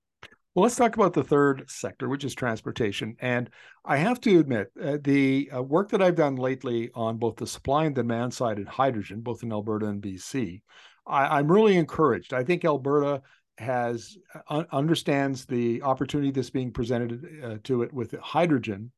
Well, 0.57 0.63
let's 0.63 0.75
talk 0.75 0.95
about 0.95 1.13
the 1.13 1.23
third 1.23 1.69
sector, 1.69 2.09
which 2.09 2.23
is 2.23 2.33
transportation. 2.33 3.15
And 3.19 3.49
I 3.85 3.97
have 3.97 4.19
to 4.21 4.39
admit, 4.39 4.71
uh, 4.81 4.97
the 5.03 5.51
uh, 5.55 5.61
work 5.61 5.89
that 5.89 6.01
I've 6.01 6.15
done 6.15 6.35
lately 6.35 6.89
on 6.95 7.17
both 7.17 7.35
the 7.35 7.45
supply 7.45 7.85
and 7.85 7.93
demand 7.93 8.33
side 8.33 8.57
and 8.57 8.67
hydrogen, 8.67 9.21
both 9.21 9.43
in 9.43 9.51
Alberta 9.51 9.85
and 9.85 10.01
BC, 10.01 10.63
I, 11.05 11.37
am 11.39 11.51
really 11.51 11.77
encouraged. 11.77 12.33
I 12.33 12.43
think 12.43 12.65
Alberta 12.65 13.21
has 13.59 14.17
uh, 14.49 14.63
understands 14.71 15.45
the 15.45 15.83
opportunity 15.83 16.31
that's 16.31 16.49
being 16.49 16.71
presented 16.71 17.23
uh, 17.43 17.57
to 17.65 17.83
it 17.83 17.93
with 17.93 18.13
hydrogen, 18.19 18.91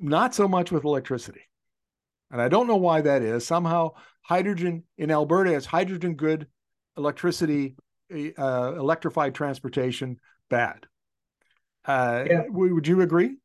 not 0.00 0.34
so 0.34 0.46
much 0.46 0.70
with 0.70 0.84
electricity. 0.84 1.48
And 2.32 2.40
I 2.40 2.48
don't 2.48 2.66
know 2.66 2.76
why 2.76 3.02
that 3.02 3.22
is. 3.22 3.46
Somehow, 3.46 3.92
hydrogen 4.22 4.84
in 4.96 5.10
Alberta 5.10 5.54
is 5.54 5.66
hydrogen 5.66 6.14
good, 6.14 6.46
electricity, 6.96 7.76
uh, 8.10 8.74
electrified 8.76 9.34
transportation 9.34 10.18
bad. 10.48 10.86
Uh, 11.84 12.24
yeah. 12.28 12.42
Would 12.48 12.88
you 12.88 13.02
agree? 13.02 13.36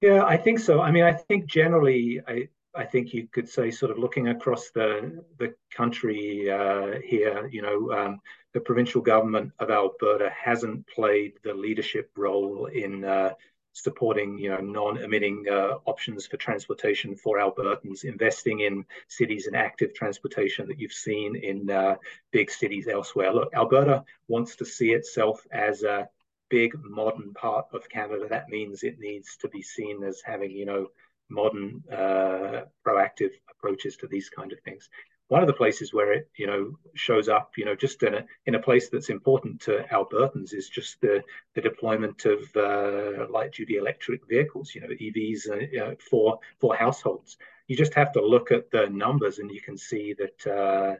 Yeah, 0.00 0.24
I 0.24 0.36
think 0.36 0.60
so. 0.60 0.80
I 0.80 0.90
mean, 0.90 1.04
I 1.04 1.12
think 1.12 1.46
generally, 1.46 2.20
I 2.26 2.48
I 2.74 2.84
think 2.84 3.12
you 3.12 3.28
could 3.30 3.48
say, 3.48 3.70
sort 3.70 3.90
of 3.90 3.98
looking 3.98 4.28
across 4.28 4.70
the 4.70 5.24
the 5.38 5.54
country 5.74 6.50
uh, 6.50 7.00
here, 7.04 7.48
you 7.48 7.62
know, 7.62 7.92
um, 7.92 8.20
the 8.52 8.60
provincial 8.60 9.00
government 9.00 9.52
of 9.58 9.70
Alberta 9.70 10.30
hasn't 10.30 10.86
played 10.88 11.34
the 11.44 11.54
leadership 11.54 12.10
role 12.16 12.66
in 12.66 13.04
uh, 13.04 13.30
supporting 13.72 14.38
you 14.38 14.50
know 14.50 14.60
non-emitting 14.60 15.46
uh, 15.50 15.78
options 15.86 16.26
for 16.26 16.36
transportation 16.36 17.16
for 17.16 17.38
Albertans, 17.38 18.04
investing 18.04 18.60
in 18.60 18.84
cities 19.08 19.46
and 19.46 19.56
active 19.56 19.94
transportation 19.94 20.68
that 20.68 20.78
you've 20.78 20.92
seen 20.92 21.36
in 21.36 21.70
uh, 21.70 21.96
big 22.30 22.50
cities 22.50 22.88
elsewhere. 22.88 23.32
Look, 23.32 23.52
Alberta 23.54 24.04
wants 24.28 24.56
to 24.56 24.64
see 24.64 24.92
itself 24.92 25.46
as 25.50 25.82
a 25.82 26.08
big 26.50 26.72
modern 26.84 27.32
part 27.32 27.66
of 27.72 27.88
Canada. 27.88 28.26
That 28.28 28.50
means 28.50 28.82
it 28.82 28.98
needs 28.98 29.36
to 29.38 29.48
be 29.48 29.62
seen 29.62 30.04
as 30.04 30.20
having 30.24 30.50
you 30.50 30.66
know 30.66 30.88
modern 31.28 31.82
uh, 31.90 32.62
proactive 32.86 33.32
approaches 33.50 33.96
to 33.96 34.06
these 34.06 34.28
kind 34.28 34.52
of 34.52 34.60
things 34.60 34.90
one 35.32 35.42
of 35.42 35.46
the 35.46 35.62
places 35.64 35.94
where 35.94 36.12
it 36.12 36.28
you 36.36 36.46
know 36.46 36.78
shows 36.92 37.26
up 37.26 37.52
you 37.56 37.64
know 37.64 37.74
just 37.74 38.02
in 38.02 38.12
a 38.14 38.22
in 38.44 38.54
a 38.54 38.64
place 38.66 38.90
that's 38.90 39.08
important 39.08 39.62
to 39.62 39.82
Albertans 39.90 40.52
is 40.52 40.68
just 40.68 41.00
the 41.00 41.24
the 41.54 41.62
deployment 41.62 42.26
of 42.26 42.40
uh, 42.54 43.26
light 43.36 43.52
duty 43.52 43.76
electric 43.76 44.20
vehicles 44.28 44.74
you 44.74 44.82
know 44.82 44.88
EVs 44.88 45.42
uh, 45.48 45.94
for 46.10 46.38
for 46.60 46.76
households. 46.76 47.38
You 47.66 47.76
just 47.78 47.94
have 47.94 48.12
to 48.12 48.20
look 48.34 48.52
at 48.52 48.70
the 48.70 48.90
numbers 48.90 49.38
and 49.38 49.50
you 49.50 49.62
can 49.62 49.78
see 49.78 50.14
that 50.22 50.40
uh, 50.60 50.96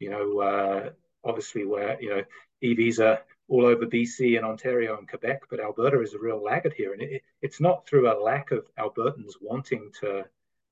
you 0.00 0.10
know 0.10 0.40
uh, 0.40 0.90
obviously 1.22 1.64
where 1.64 1.96
you 2.02 2.10
know 2.10 2.22
EVs 2.64 2.98
are 2.98 3.20
all 3.46 3.66
over 3.66 3.86
BC 3.86 4.36
and 4.36 4.44
Ontario 4.44 4.98
and 4.98 5.08
Quebec 5.08 5.42
but 5.48 5.60
Alberta 5.60 6.00
is 6.00 6.14
a 6.14 6.18
real 6.18 6.42
laggard 6.42 6.74
here. 6.76 6.92
And 6.92 7.02
it, 7.02 7.22
it's 7.40 7.60
not 7.60 7.86
through 7.86 8.10
a 8.10 8.20
lack 8.20 8.50
of 8.50 8.66
Albertans 8.76 9.34
wanting 9.40 9.92
to 10.00 10.24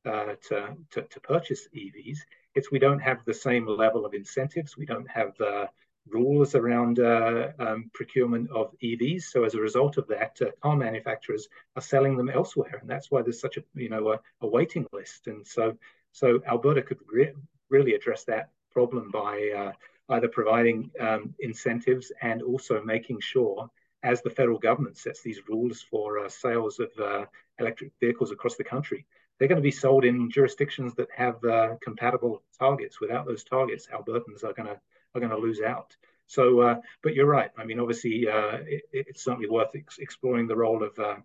uh, 0.05 0.35
to, 0.48 0.77
to, 0.90 1.03
to 1.03 1.20
purchase 1.20 1.68
EVs 1.72 2.18
it's 2.55 2.71
we 2.71 2.79
don't 2.79 3.01
have 3.01 3.25
the 3.25 3.35
same 3.35 3.67
level 3.67 4.05
of 4.05 4.14
incentives. 4.14 4.77
We 4.77 4.87
don't 4.87 5.11
have 5.11 5.37
the 5.38 5.69
rules 6.09 6.55
around 6.55 6.99
uh, 7.01 7.49
um, 7.59 7.90
procurement 7.95 8.51
of 8.51 8.75
EVs. 8.83 9.23
So 9.23 9.45
as 9.45 9.55
a 9.55 9.61
result 9.61 9.97
of 9.97 10.07
that, 10.09 10.38
uh, 10.43 10.51
car 10.62 10.77
manufacturers 10.77 11.49
are 11.77 11.83
selling 11.83 12.17
them 12.17 12.29
elsewhere, 12.29 12.79
and 12.81 12.88
that's 12.88 13.11
why 13.11 13.23
there's 13.23 13.40
such 13.40 13.57
a 13.57 13.64
you 13.75 13.88
know 13.88 14.12
a, 14.12 14.21
a 14.43 14.47
waiting 14.47 14.87
list. 14.93 15.27
And 15.27 15.47
so 15.47 15.77
so 16.12 16.40
Alberta 16.47 16.83
could 16.83 17.01
re 17.11 17.33
really 17.71 17.95
address 17.95 18.25
that 18.25 18.51
problem 18.71 19.11
by 19.11 19.51
uh, 19.57 19.73
either 20.14 20.29
providing 20.29 20.90
um, 21.01 21.35
incentives 21.38 22.12
and 22.21 22.43
also 22.43 22.83
making 22.83 23.21
sure 23.21 23.71
as 24.03 24.21
the 24.21 24.31
federal 24.31 24.59
government 24.59 24.99
sets 24.99 25.23
these 25.23 25.40
rules 25.49 25.81
for 25.81 26.19
uh, 26.19 26.29
sales 26.29 26.79
of 26.79 26.90
uh, 27.01 27.25
electric 27.59 27.90
vehicles 28.01 28.31
across 28.31 28.57
the 28.57 28.64
country, 28.64 29.07
they're 29.38 29.49
going 29.49 29.61
to 29.61 29.62
be 29.62 29.70
sold 29.70 30.05
in 30.05 30.31
jurisdictions 30.31 30.94
that 30.94 31.09
have 31.14 31.42
uh, 31.44 31.77
compatible 31.83 32.42
targets. 32.59 33.01
Without 33.01 33.27
those 33.27 33.44
targets, 33.44 33.88
Albertans 33.88 34.44
are 34.44 34.53
going 34.53 34.68
to 34.68 34.81
are 35.14 35.20
going 35.20 35.31
to 35.31 35.38
lose 35.38 35.61
out. 35.61 35.97
So, 36.27 36.61
uh, 36.61 36.81
but 37.03 37.14
you're 37.14 37.27
right. 37.27 37.51
I 37.57 37.64
mean, 37.64 37.79
obviously, 37.81 38.29
uh, 38.29 38.59
it, 38.66 38.83
it's 38.92 39.25
certainly 39.25 39.49
worth 39.49 39.75
ex- 39.75 39.99
exploring 39.99 40.47
the 40.47 40.57
role 40.57 40.83
of 40.83 40.99
uh, 40.99 41.16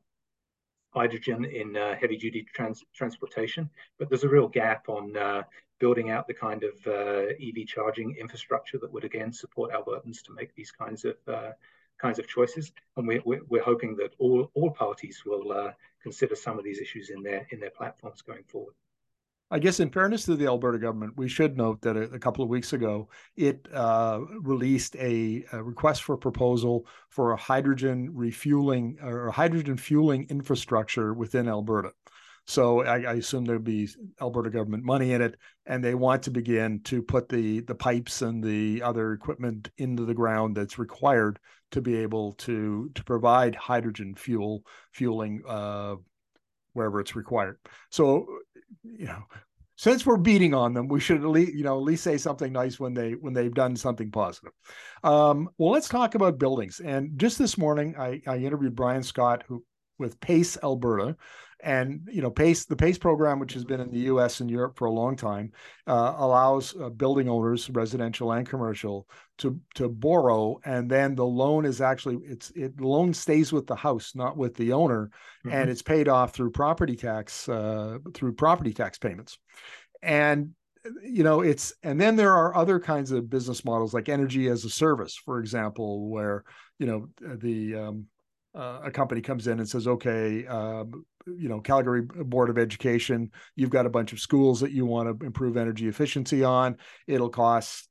hydrogen 0.94 1.46
in 1.46 1.78
uh, 1.78 1.96
heavy 1.96 2.18
duty 2.18 2.46
trans- 2.54 2.84
transportation, 2.94 3.70
but 3.98 4.10
there's 4.10 4.24
a 4.24 4.30
real 4.30 4.48
gap 4.48 4.90
on 4.90 5.16
uh, 5.16 5.44
building 5.80 6.10
out 6.10 6.28
the 6.28 6.34
kind 6.34 6.64
of 6.64 6.76
EV 6.86 7.66
charging 7.66 8.16
infrastructure 8.18 8.78
that 8.78 8.92
would 8.92 9.06
again 9.06 9.32
support 9.32 9.72
Albertans 9.72 10.22
to 10.24 10.34
make 10.34 10.54
these 10.54 10.72
kinds 10.72 11.06
of 11.06 11.16
kinds 11.98 12.20
of 12.20 12.28
choices. 12.28 12.72
And 12.98 13.08
we're, 13.08 13.22
we're, 13.26 13.64
hoping 13.64 13.96
that 13.98 14.14
all 14.20 14.52
all 14.54 14.72
parties 14.72 15.24
will 15.26 15.74
consider 16.02 16.36
some 16.36 16.58
of 16.58 16.64
these 16.64 16.80
issues 16.80 17.10
in 17.10 17.24
their 17.24 17.48
in 17.52 17.60
their 17.60 17.72
platforms 17.72 18.22
going 18.22 18.44
forward. 18.44 18.74
I 19.52 19.58
guess, 19.58 19.80
in 19.80 19.90
fairness 19.90 20.26
to 20.26 20.36
the 20.36 20.46
Alberta 20.46 20.78
government, 20.78 21.18
we 21.18 21.28
should 21.28 21.58
note 21.58 21.82
that 21.82 21.98
a, 21.98 22.02
a 22.02 22.20
couple 22.20 22.44
of 22.44 22.50
weeks 22.50 22.74
ago 22.74 23.10
it 23.36 23.68
uh, 23.74 24.20
released 24.42 24.96
a, 24.98 25.44
a, 25.52 25.64
request 25.64 26.04
for 26.04 26.16
proposal 26.18 26.86
for 27.10 27.32
a 27.32 27.38
hydrogen 27.38 28.12
refueling 28.14 29.00
or 29.02 29.32
hydrogen 29.32 29.76
fueling 29.76 30.28
infrastructure 30.30 31.16
within 31.16 31.48
Alberta. 31.48 31.94
So 32.50 32.82
I, 32.82 33.02
I, 33.02 33.14
assume 33.14 33.46
there'll 33.46 33.62
be 33.62 33.88
Alberta 34.20 34.50
government 34.50 34.84
money 34.84 35.12
in 35.14 35.22
it, 35.22 35.36
and 35.68 35.84
they 35.84 35.94
want 35.94 36.24
to 36.24 36.32
begin 36.32 36.82
to 36.86 37.04
put 37.04 37.30
the 37.30 37.60
the 37.60 37.76
pipes 37.76 38.24
and 38.24 38.44
the 38.44 38.82
other 38.82 39.14
equipment 39.14 39.70
into 39.78 40.04
the 40.04 40.16
ground 40.16 40.58
that's 40.58 40.80
required 40.80 41.38
to 41.72 41.80
be 41.80 41.98
able 41.98 42.34
to 42.34 42.90
to 42.96 43.04
provide 43.04 43.54
hydrogen 43.54 44.16
fuel 44.16 44.64
fueling 44.94 45.44
uh, 45.48 45.96
wherever 46.74 47.00
it's 47.00 47.16
required. 47.16 47.60
So 47.92 48.26
you 48.84 49.06
know, 49.06 49.24
since 49.76 50.04
we're 50.04 50.18
beating 50.18 50.56
on 50.56 50.74
them, 50.74 50.88
we 50.88 51.00
should 51.00 51.22
at 51.22 51.30
least, 51.30 51.54
you 51.54 51.64
know, 51.64 51.78
at 51.78 51.84
least 51.84 52.04
say 52.04 52.18
something 52.18 52.52
nice 52.52 52.80
when 52.80 52.96
they 52.96 53.12
when 53.12 53.34
they've 53.34 53.54
done 53.54 53.76
something 53.76 54.10
positive. 54.10 54.54
Um, 55.04 55.50
well, 55.60 55.72
let's 55.72 55.88
talk 55.88 56.16
about 56.16 56.40
buildings. 56.40 56.80
And 56.80 57.20
just 57.20 57.38
this 57.38 57.60
morning, 57.60 57.96
I, 57.96 58.24
I 58.26 58.38
interviewed 58.38 58.76
Brian 58.76 59.04
Scott, 59.04 59.44
who 59.48 59.64
with 60.00 60.20
Pace 60.20 60.58
Alberta, 60.64 61.16
and 61.62 62.08
you 62.12 62.22
know 62.22 62.32
pace 62.32 62.66
the 62.66 62.76
pace 62.76 62.98
program 62.98 63.40
which 63.40 63.54
has 63.54 63.66
been 63.66 63.82
in 63.82 63.92
the 63.92 64.00
us 64.00 64.40
and 64.40 64.50
europe 64.50 64.78
for 64.78 64.86
a 64.86 64.92
long 64.92 65.16
time 65.16 65.52
uh, 65.88 66.16
allows 66.18 66.76
uh, 66.80 66.90
building 66.90 67.28
owners 67.28 67.70
residential 67.70 68.32
and 68.32 68.48
commercial 68.48 69.08
to 69.40 69.60
to 69.74 69.90
borrow. 69.90 70.60
And 70.64 70.90
then 70.90 71.16
the 71.16 71.26
loan 71.26 71.66
is 71.66 71.82
actually 71.82 72.18
it's 72.24 72.52
it 72.52 72.78
the 72.78 72.88
loan 72.88 73.14
stays 73.14 73.52
with 73.52 73.66
the 73.66 73.76
house 73.76 74.14
not 74.14 74.38
with 74.38 74.56
the 74.56 74.74
owner. 74.74 75.10
Mm-hmm. 75.46 75.56
and 75.56 75.70
it's 75.70 75.82
paid 75.82 76.10
off 76.10 76.34
through 76.34 76.52
property 76.52 76.98
tax 76.98 77.48
uh, 77.50 77.98
through 78.14 78.34
property 78.34 78.74
tax 78.74 78.98
payments. 78.98 79.40
And 80.04 80.52
you 81.04 81.24
know 81.24 81.42
it's 81.42 81.74
and 81.84 82.00
then 82.00 82.16
there 82.16 82.34
are 82.34 82.56
other 82.56 82.80
kinds 82.80 83.12
of 83.12 83.30
business 83.30 83.66
models 83.66 83.94
like 83.94 84.08
energy 84.08 84.48
as 84.48 84.64
a 84.64 84.70
service 84.70 85.14
for 85.14 85.40
example 85.40 86.10
where 86.10 86.46
you 86.78 86.86
know 86.86 87.10
the 87.20 87.76
um, 87.76 88.06
uh, 88.56 88.80
a 88.86 88.92
company 88.92 89.22
comes 89.22 89.48
in 89.48 89.60
and 89.60 89.70
says, 89.70 89.88
okay, 89.88 90.46
um, 90.48 91.06
you 91.26 91.50
know, 91.50 91.60
Calgary 91.60 92.02
Board 92.02 92.50
of 92.50 92.58
Education, 92.58 93.32
you've 93.56 93.70
got 93.70 93.86
a 93.86 93.90
bunch 93.90 94.14
of 94.14 94.20
schools 94.20 94.60
that 94.62 94.72
you 94.72 94.86
want 94.86 95.20
to 95.20 95.26
improve 95.26 95.58
energy 95.58 95.88
efficiency 95.88 96.44
on. 96.44 96.78
It'll 97.08 97.30
cost 97.30 97.90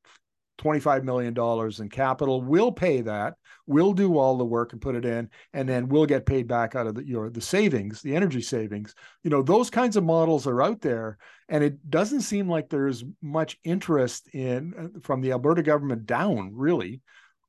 $25 0.58 1.04
million 1.04 1.34
in 1.80 1.88
capital. 1.88 2.42
We'll 2.42 2.72
pay 2.72 3.00
that. 3.02 3.34
We'll 3.66 3.92
do 3.92 4.16
all 4.16 4.36
the 4.36 4.44
work 4.44 4.72
and 4.72 4.80
put 4.80 4.96
it 4.96 5.04
in, 5.04 5.28
and 5.52 5.68
then 5.68 5.88
we'll 5.88 6.06
get 6.06 6.24
paid 6.26 6.48
back 6.48 6.74
out 6.74 6.86
of 6.86 6.94
the, 6.94 7.06
your 7.06 7.28
the 7.28 7.40
savings, 7.40 8.00
the 8.00 8.16
energy 8.16 8.40
savings. 8.40 8.94
You 9.22 9.30
know, 9.30 9.42
those 9.42 9.68
kinds 9.68 9.96
of 9.96 10.04
models 10.04 10.46
are 10.46 10.62
out 10.62 10.80
there, 10.80 11.18
and 11.50 11.62
it 11.62 11.90
doesn't 11.90 12.22
seem 12.22 12.48
like 12.48 12.70
there's 12.70 13.04
much 13.20 13.58
interest 13.64 14.28
in 14.32 14.72
uh, 14.78 15.00
from 15.02 15.20
the 15.20 15.32
Alberta 15.32 15.62
government 15.62 16.06
down, 16.06 16.52
really, 16.54 17.02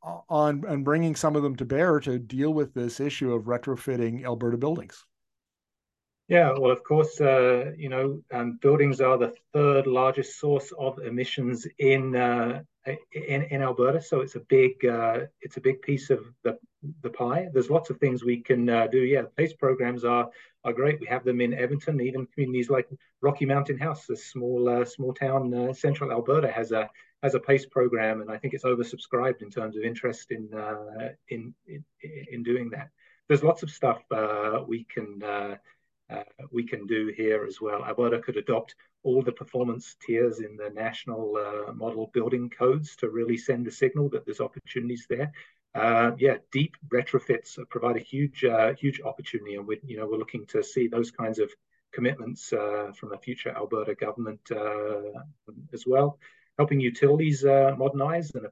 on 0.04 0.66
on 0.68 0.84
bringing 0.84 1.16
some 1.16 1.38
of 1.38 1.44
them 1.44 1.56
to 1.56 1.66
bear 1.66 2.02
to 2.02 2.20
deal 2.20 2.54
with 2.54 2.74
this 2.74 3.00
issue 3.00 3.34
of 3.34 3.46
retrofitting 3.46 4.26
Alberta 4.26 4.58
buildings. 4.58 5.06
Yeah, 6.30 6.54
well, 6.60 6.70
of 6.70 6.84
course, 6.84 7.20
uh, 7.20 7.72
you 7.76 7.90
know, 7.90 8.22
um, 8.32 8.60
buildings 8.62 9.02
are 9.02 9.18
the 9.18 9.34
third 9.52 9.88
largest 9.88 10.40
source 10.40 10.72
of 10.78 11.00
emissions 11.00 11.66
in 11.80 12.16
uh, 12.16 12.62
in, 12.86 13.42
in 13.44 13.64
Alberta, 13.64 14.00
so 14.00 14.22
it's 14.22 14.36
a 14.36 14.42
big 14.42 14.86
uh, 14.86 15.22
it's 15.42 15.58
a 15.58 15.62
big 15.62 15.82
piece 15.82 16.12
of 16.12 16.20
the 16.44 16.56
the 17.02 17.10
pie. 17.10 17.50
There's 17.52 17.72
lots 17.72 17.90
of 17.90 17.98
things 17.98 18.24
we 18.24 18.42
can 18.42 18.70
uh, 18.70 18.86
do. 18.86 19.00
Yeah, 19.00 19.24
PACE 19.38 19.54
programs 19.54 20.06
are 20.06 20.30
are 20.64 20.72
great. 20.72 21.00
We 21.00 21.08
have 21.08 21.24
them 21.26 21.42
in 21.42 21.52
Edmonton, 21.52 22.00
even 22.00 22.28
communities 22.28 22.70
like 22.70 22.88
Rocky 23.22 23.48
Mountain 23.48 23.80
House, 23.80 24.08
a 24.12 24.16
small 24.16 24.70
uh, 24.70 24.86
small 24.86 25.16
town, 25.16 25.52
uh, 25.52 25.74
central 25.74 26.12
Alberta, 26.12 26.52
has 26.52 26.72
a 26.72 26.92
has 27.24 27.34
a 27.34 27.40
PACE 27.40 27.66
program, 27.66 28.22
and 28.22 28.30
I 28.30 28.38
think 28.38 28.54
it's 28.54 28.66
oversubscribed 28.66 29.42
in 29.42 29.50
terms 29.50 29.76
of 29.76 29.82
interest 29.82 30.30
in 30.30 30.48
in, 31.30 31.56
in, 31.66 31.84
in 32.32 32.44
doing 32.44 32.70
that. 32.70 32.90
There's 33.28 33.44
lots 33.44 33.64
of 33.64 33.72
stuff 33.72 34.04
we 34.68 34.84
can 34.84 35.58
uh, 36.10 36.24
we 36.52 36.64
can 36.64 36.86
do 36.88 37.14
here 37.16 37.46
as 37.46 37.62
well. 37.62 37.84
Alberta 37.84 38.20
could 38.20 38.38
adopt 38.38 38.76
all 39.04 39.22
the 39.22 39.32
performance 39.32 39.96
tiers 40.06 40.40
in 40.40 40.58
the 40.58 40.70
national 40.70 41.38
uh, 41.38 41.74
model 41.74 42.10
building 42.14 42.50
codes 42.50 42.96
to 42.98 43.10
really 43.10 43.38
send 43.38 43.68
a 43.68 43.72
signal 43.72 44.10
that 44.10 44.26
there's 44.26 44.42
opportunities 44.42 45.06
there. 45.10 45.32
Uh, 45.76 46.12
yeah, 46.18 46.38
deep 46.52 46.76
retrofits 46.88 47.58
provide 47.70 47.96
a 47.96 48.00
huge, 48.00 48.44
uh, 48.44 48.74
huge 48.74 49.02
opportunity, 49.02 49.56
and 49.56 49.68
we, 49.68 49.80
you 49.86 49.98
know, 49.98 50.08
we're 50.08 50.18
looking 50.18 50.46
to 50.48 50.64
see 50.64 50.88
those 50.88 51.12
kinds 51.12 51.40
of 51.40 51.52
commitments 51.92 52.52
uh, 52.54 52.92
from 52.96 53.14
a 53.14 53.18
future 53.18 53.50
Alberta 53.56 53.96
government 53.96 54.42
uh, 54.52 55.20
as 55.74 55.86
well 55.86 56.20
helping 56.58 56.82
utilities 56.82 57.46
modernize 57.46 58.32
and 58.36 58.46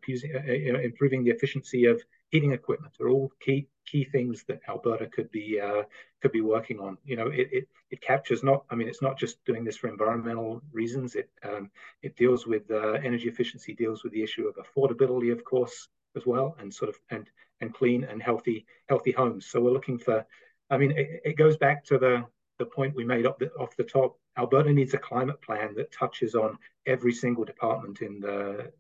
improving 0.82 1.26
the 1.26 1.30
efficiency 1.30 1.84
of 1.84 2.02
heating 2.30 2.52
equipment 2.52 2.94
are 3.00 3.10
all 3.10 3.32
key 3.40 3.68
key 3.86 4.04
things 4.04 4.44
that 4.48 4.60
Alberta 4.68 5.08
could 5.08 5.32
be 5.32 5.60
uh, 5.60 5.84
could 6.22 6.32
be 6.32 6.42
working 6.42 6.80
on. 6.80 6.98
You 7.06 7.16
know, 7.16 7.28
it, 7.28 7.50
it, 7.52 7.68
it 7.90 8.02
captures 8.02 8.44
not. 8.44 8.66
I 8.70 8.76
mean, 8.76 8.88
it's 8.88 9.02
not 9.02 9.18
just 9.18 9.44
doing 9.46 9.64
this 9.64 9.78
for 9.78 9.88
environmental 9.88 10.62
reasons. 10.72 11.16
It 11.16 11.30
um, 11.44 11.72
it 12.02 12.16
deals 12.16 12.46
with 12.46 12.70
uh, 12.70 12.94
energy 13.04 13.28
efficiency, 13.28 13.74
deals 13.74 14.04
with 14.04 14.14
the 14.14 14.24
issue 14.24 14.48
of 14.48 14.56
affordability, 14.56 15.32
of 15.32 15.44
course, 15.44 15.88
as 16.16 16.26
well, 16.26 16.56
and 16.60 16.74
sort 16.74 16.90
of 16.90 17.00
and 17.10 17.30
and 17.62 17.74
clean 17.74 18.04
and 18.04 18.22
healthy 18.22 18.66
healthy 18.88 19.12
homes. 19.12 19.46
So 19.46 19.62
we're 19.62 19.72
looking 19.72 19.98
for. 19.98 20.26
I 20.70 20.78
mean, 20.78 20.92
it, 20.92 21.22
it 21.24 21.38
goes 21.38 21.56
back 21.58 21.86
to 21.86 21.98
the 21.98 22.26
the 22.60 22.66
point 22.66 22.96
we 22.96 23.06
made 23.06 23.26
up 23.26 23.40
the, 23.40 23.52
off 23.54 23.76
the 23.78 23.84
top. 23.84 24.18
Alberta 24.38 24.72
needs 24.74 24.94
a 24.94 24.98
climate 24.98 25.42
plan 25.42 25.76
that 25.76 25.92
touches 25.92 26.36
on 26.36 26.58
every 26.86 27.14
single 27.14 27.46
department 27.46 28.02
in 28.02 28.20
the 28.20 28.72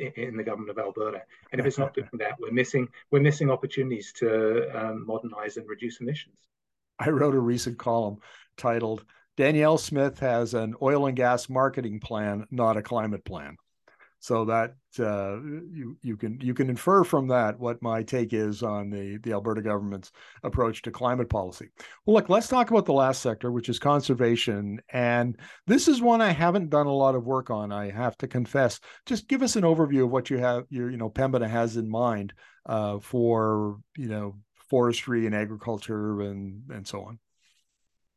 in 0.00 0.36
the 0.36 0.42
government 0.42 0.70
of 0.70 0.78
Alberta. 0.78 1.22
And 1.52 1.60
if 1.60 1.66
it's 1.66 1.78
not 1.78 1.94
doing 2.00 2.08
that, 2.14 2.38
we're 2.38 2.52
missing 2.52 2.88
we're 3.10 3.20
missing 3.20 3.50
opportunities 3.50 4.12
to 4.14 4.68
um, 4.78 5.06
modernize 5.06 5.56
and 5.56 5.68
reduce 5.68 6.00
emissions. 6.00 6.36
I 6.98 7.10
wrote 7.10 7.34
a 7.34 7.40
recent 7.40 7.78
column 7.78 8.18
titled 8.56 9.04
"Danielle 9.36 9.78
Smith 9.78 10.18
has 10.20 10.54
an 10.54 10.74
oil 10.82 11.06
and 11.06 11.16
gas 11.16 11.48
marketing 11.48 12.00
plan, 12.00 12.46
not 12.50 12.76
a 12.76 12.82
climate 12.82 13.24
plan." 13.24 13.56
So 14.22 14.44
that 14.44 14.74
uh, 14.98 15.40
you 15.40 15.96
you 16.02 16.16
can 16.16 16.38
you 16.42 16.52
can 16.52 16.68
infer 16.68 17.04
from 17.04 17.28
that 17.28 17.58
what 17.58 17.80
my 17.80 18.02
take 18.02 18.34
is 18.34 18.62
on 18.62 18.90
the 18.90 19.18
the 19.22 19.32
Alberta 19.32 19.62
government's 19.62 20.12
approach 20.42 20.82
to 20.82 20.90
climate 20.90 21.30
policy. 21.30 21.70
Well, 22.04 22.14
look, 22.14 22.28
let's 22.28 22.46
talk 22.46 22.70
about 22.70 22.84
the 22.84 22.92
last 22.92 23.22
sector, 23.22 23.50
which 23.50 23.70
is 23.70 23.78
conservation, 23.78 24.78
and 24.90 25.38
this 25.66 25.88
is 25.88 26.02
one 26.02 26.20
I 26.20 26.32
haven't 26.32 26.68
done 26.68 26.86
a 26.86 26.92
lot 26.92 27.14
of 27.14 27.24
work 27.24 27.48
on. 27.48 27.72
I 27.72 27.90
have 27.90 28.16
to 28.18 28.28
confess. 28.28 28.78
Just 29.06 29.26
give 29.26 29.42
us 29.42 29.56
an 29.56 29.62
overview 29.62 30.04
of 30.04 30.10
what 30.10 30.28
you 30.28 30.36
have 30.36 30.64
your 30.68 30.90
you 30.90 30.98
know 30.98 31.08
Pembina 31.08 31.48
has 31.48 31.78
in 31.78 31.88
mind 31.88 32.34
uh, 32.66 32.98
for 32.98 33.78
you 33.96 34.08
know 34.08 34.36
forestry 34.68 35.24
and 35.24 35.34
agriculture 35.34 36.20
and 36.20 36.62
and 36.70 36.86
so 36.86 37.02
on. 37.04 37.18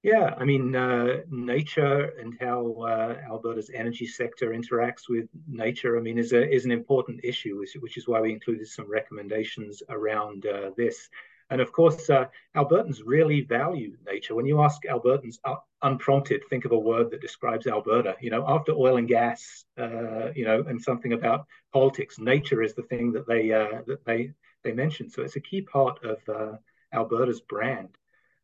Yeah, 0.04 0.36
I 0.38 0.44
mean, 0.44 0.76
uh, 0.76 1.22
nature 1.30 2.12
and 2.20 2.36
how 2.42 2.74
uh, 2.74 3.16
Alberta's 3.26 3.72
energy 3.74 4.06
sector 4.06 4.50
interacts 4.50 5.08
with 5.08 5.30
nature, 5.48 5.98
I 5.98 6.02
mean, 6.02 6.18
is 6.18 6.34
a 6.34 6.46
is 6.46 6.66
an 6.66 6.72
important 6.72 7.22
issue, 7.24 7.58
which, 7.58 7.76
which 7.80 7.96
is 7.96 8.06
why 8.06 8.20
we 8.20 8.34
included 8.34 8.68
some 8.68 8.92
recommendations 8.92 9.82
around 9.88 10.46
uh, 10.46 10.72
this. 10.76 11.10
And 11.50 11.62
of 11.62 11.72
course, 11.72 12.10
uh, 12.10 12.26
Albertans 12.54 13.00
really 13.06 13.42
value 13.42 13.96
nature. 14.06 14.36
When 14.36 14.46
you 14.46 14.62
ask 14.62 14.84
Albertans 14.84 15.38
uh, 15.46 15.56
unprompted, 15.84 16.42
think 16.50 16.66
of 16.66 16.74
a 16.74 16.78
word 16.78 17.10
that 17.12 17.22
describes 17.22 17.66
Alberta. 17.66 18.18
You 18.20 18.32
know, 18.32 18.44
after 18.46 18.74
oil 18.74 18.98
and 18.98 19.08
gas, 19.08 19.64
uh, 19.78 20.34
you 20.36 20.44
know, 20.44 20.66
and 20.68 20.82
something 20.82 21.14
about 21.14 21.46
politics, 21.72 22.20
nature 22.20 22.62
is 22.62 22.74
the 22.74 22.84
thing 22.84 23.14
that 23.14 23.26
they 23.26 23.48
that 23.48 24.04
they 24.06 24.34
they 24.66 24.74
mention. 24.74 25.10
So 25.10 25.22
it's 25.22 25.38
a 25.38 25.48
key 25.50 25.62
part 25.62 26.04
of 26.04 26.60
Alberta's 26.92 27.40
brand. 27.40 27.98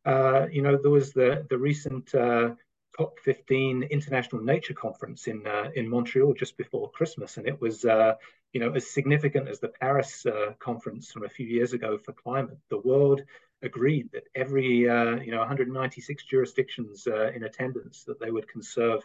Uh, 0.04 0.46
you 0.50 0.62
know, 0.62 0.76
there 0.76 0.90
was 0.90 1.12
the 1.12 1.46
the 1.50 1.58
recent 1.58 2.14
uh, 2.14 2.50
COP15 2.98 3.90
International 3.90 4.42
Nature 4.42 4.74
Conference 4.74 5.26
in 5.26 5.46
uh, 5.46 5.70
in 5.74 5.88
Montreal 5.88 6.34
just 6.34 6.56
before 6.56 6.90
Christmas, 6.90 7.36
and 7.36 7.46
it 7.46 7.60
was 7.60 7.84
uh, 7.84 8.14
you 8.52 8.60
know 8.60 8.72
as 8.72 8.90
significant 8.90 9.48
as 9.48 9.60
the 9.60 9.68
Paris 9.68 10.26
uh, 10.26 10.52
conference 10.58 11.10
from 11.10 11.24
a 11.24 11.28
few 11.28 11.46
years 11.46 11.72
ago 11.72 11.98
for 11.98 12.12
climate. 12.12 12.58
The 12.68 12.78
world 12.78 13.22
agreed 13.62 14.10
that 14.12 14.24
every 14.34 14.88
uh, 14.88 15.16
you 15.20 15.32
know 15.32 15.38
196 15.38 16.24
jurisdictions 16.24 17.06
in 17.06 17.44
attendance 17.44 18.04
that 18.04 18.20
they 18.20 18.30
would 18.30 18.48
conserve 18.48 19.02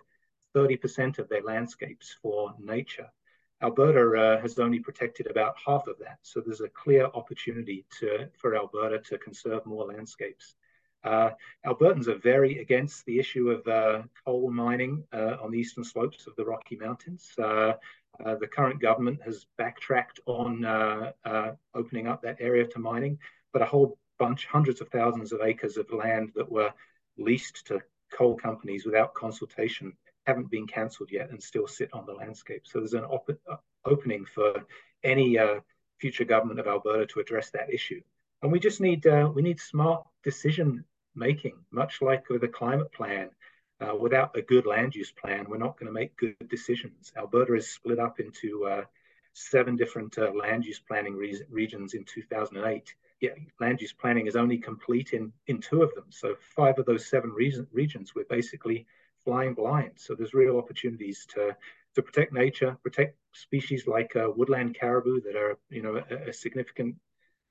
30% 0.56 1.20
of 1.20 1.28
their 1.28 1.43
landscapes 1.43 2.16
for 2.22 2.56
nature. 2.60 3.10
Alberta 3.62 4.20
uh, 4.20 4.41
has 4.41 4.60
only 4.60 4.80
protected 4.80 5.28
about 5.28 5.56
half 5.66 5.88
of 5.88 5.98
that, 6.00 6.20
so 6.22 6.41
there's 6.41 6.62
a 6.62 6.70
clear 6.70 7.06
opportunity 7.14 7.86
to 8.00 8.30
for 8.38 8.56
Alberta 8.56 9.00
to 9.00 9.18
conserve 9.18 9.66
more 9.66 9.86
landscapes. 9.86 10.56
Uh, 11.06 11.30
Albertans 11.66 12.08
are 12.08 12.18
very 12.18 12.60
against 12.60 13.06
the 13.06 13.20
issue 13.20 13.51
of 13.51 13.68
uh, 13.68 14.01
coal 14.26 14.51
mining 14.51 15.03
uh, 15.14 15.38
on 15.41 15.51
the 15.51 15.60
eastern 15.60 15.84
slopes 15.84 16.26
of 16.26 16.36
the 16.36 16.43
Rocky 16.43 16.76
Mountains. 16.76 17.32
Uh, 17.38 17.74
uh, 18.26 18.36
the 18.36 18.47
current 18.47 18.82
government 18.82 19.22
has 19.24 19.45
backtracked 19.58 20.20
on 20.26 20.66
opening 21.76 22.08
up 22.08 22.22
that 22.22 22.38
area 22.39 22.66
to 22.66 22.80
mining, 22.80 23.20
but 23.53 23.62
a 23.62 23.66
whole 23.66 23.97
bunch, 24.18 24.47
hundreds 24.47 24.82
of 24.82 24.89
thousands 24.89 25.32
of 25.32 25.41
acres 25.41 25.78
of 25.78 25.91
land 25.91 26.32
that 26.36 26.49
were 26.49 26.74
leased 27.18 27.68
to 27.68 27.82
coal 28.12 28.36
companies 28.36 28.86
without 28.86 29.14
consultation 29.14 29.93
haven't 30.26 30.49
been 30.49 30.66
cancelled 30.66 31.12
yet 31.12 31.30
and 31.30 31.43
still 31.43 31.68
sit 31.68 31.93
on 31.93 32.06
the 32.06 32.14
landscape. 32.14 32.64
So 32.66 32.80
there's 32.80 32.93
an 32.93 33.03
op- 33.03 33.30
opening 33.86 34.26
for 34.26 34.66
any 35.03 35.38
future 35.99 36.26
government 36.26 36.60
of 36.60 36.68
Alberta 36.68 37.06
to 37.06 37.20
address 37.20 37.51
that 37.51 37.72
issue. 37.72 38.01
And 38.41 38.51
we 38.51 38.60
just 38.60 38.82
need 38.82 39.06
uh, 39.08 39.32
we 39.34 39.41
need 39.41 39.60
smart 39.60 40.06
decision 40.24 40.86
making, 41.16 41.57
much 41.72 42.01
like 42.01 42.30
with 42.30 42.43
a 42.43 42.47
climate 42.47 42.91
plan. 42.91 43.30
Uh, 43.82 43.93
without 43.93 44.38
a 44.38 44.41
good 44.41 44.66
land 44.66 44.95
use 44.95 45.11
plan, 45.11 45.45
we're 45.49 45.57
not 45.57 45.78
going 45.78 45.88
to 45.88 45.93
make 45.93 46.16
good 46.16 46.36
decisions. 46.49 47.11
Alberta 47.18 47.55
is 47.55 47.70
split 47.70 47.99
up 47.99 48.20
into 48.22 48.66
uh, 48.66 48.84
seven 49.34 49.76
different 49.76 50.18
uh, 50.18 50.32
land 50.32 50.66
use 50.66 50.80
planning 50.80 51.16
re- 51.16 51.43
regions 51.49 51.93
in 51.93 52.05
2008. 52.05 52.95
Yet 53.20 53.38
land 53.59 53.82
use 53.82 53.91
planning 53.91 54.28
is 54.28 54.38
only 54.38 54.57
complete 54.57 55.11
in, 55.11 55.34
in 55.47 55.59
two 55.59 55.82
of 55.82 55.93
them. 55.93 56.05
So 56.09 56.36
five 56.55 56.80
of 56.80 56.86
those 56.86 57.05
seven 57.05 57.32
region, 57.32 57.68
regions, 57.74 58.16
we're 58.16 58.26
basically 58.30 58.86
flying 59.26 59.53
blind. 59.53 59.91
So 59.97 60.16
there's 60.16 60.34
real 60.34 60.57
opportunities 60.57 61.26
to 61.34 61.55
to 61.95 62.01
protect 62.01 62.34
nature, 62.34 62.78
protect 62.84 63.18
species 63.32 63.88
like 63.88 64.16
uh, 64.18 64.30
woodland 64.36 64.76
caribou 64.78 65.22
that 65.22 65.36
are 65.36 65.57
you 65.70 65.82
know 65.82 66.01
a, 66.09 66.30
a 66.30 66.34
significant 66.34 66.95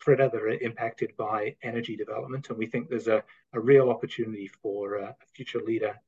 predator 0.01 0.31
that 0.31 0.43
are 0.43 0.49
impacted 0.49 1.17
by 1.17 1.55
energy 1.63 1.97
development. 1.97 2.49
And 2.49 2.59
we 2.59 2.67
think 2.67 2.89
there's 2.89 3.09
a, 3.09 3.23
a 3.53 3.61
real 3.61 3.91
opportunity 3.91 4.49
for 4.63 4.97
a 4.97 5.17
future 5.33 5.61
leader 5.61 5.99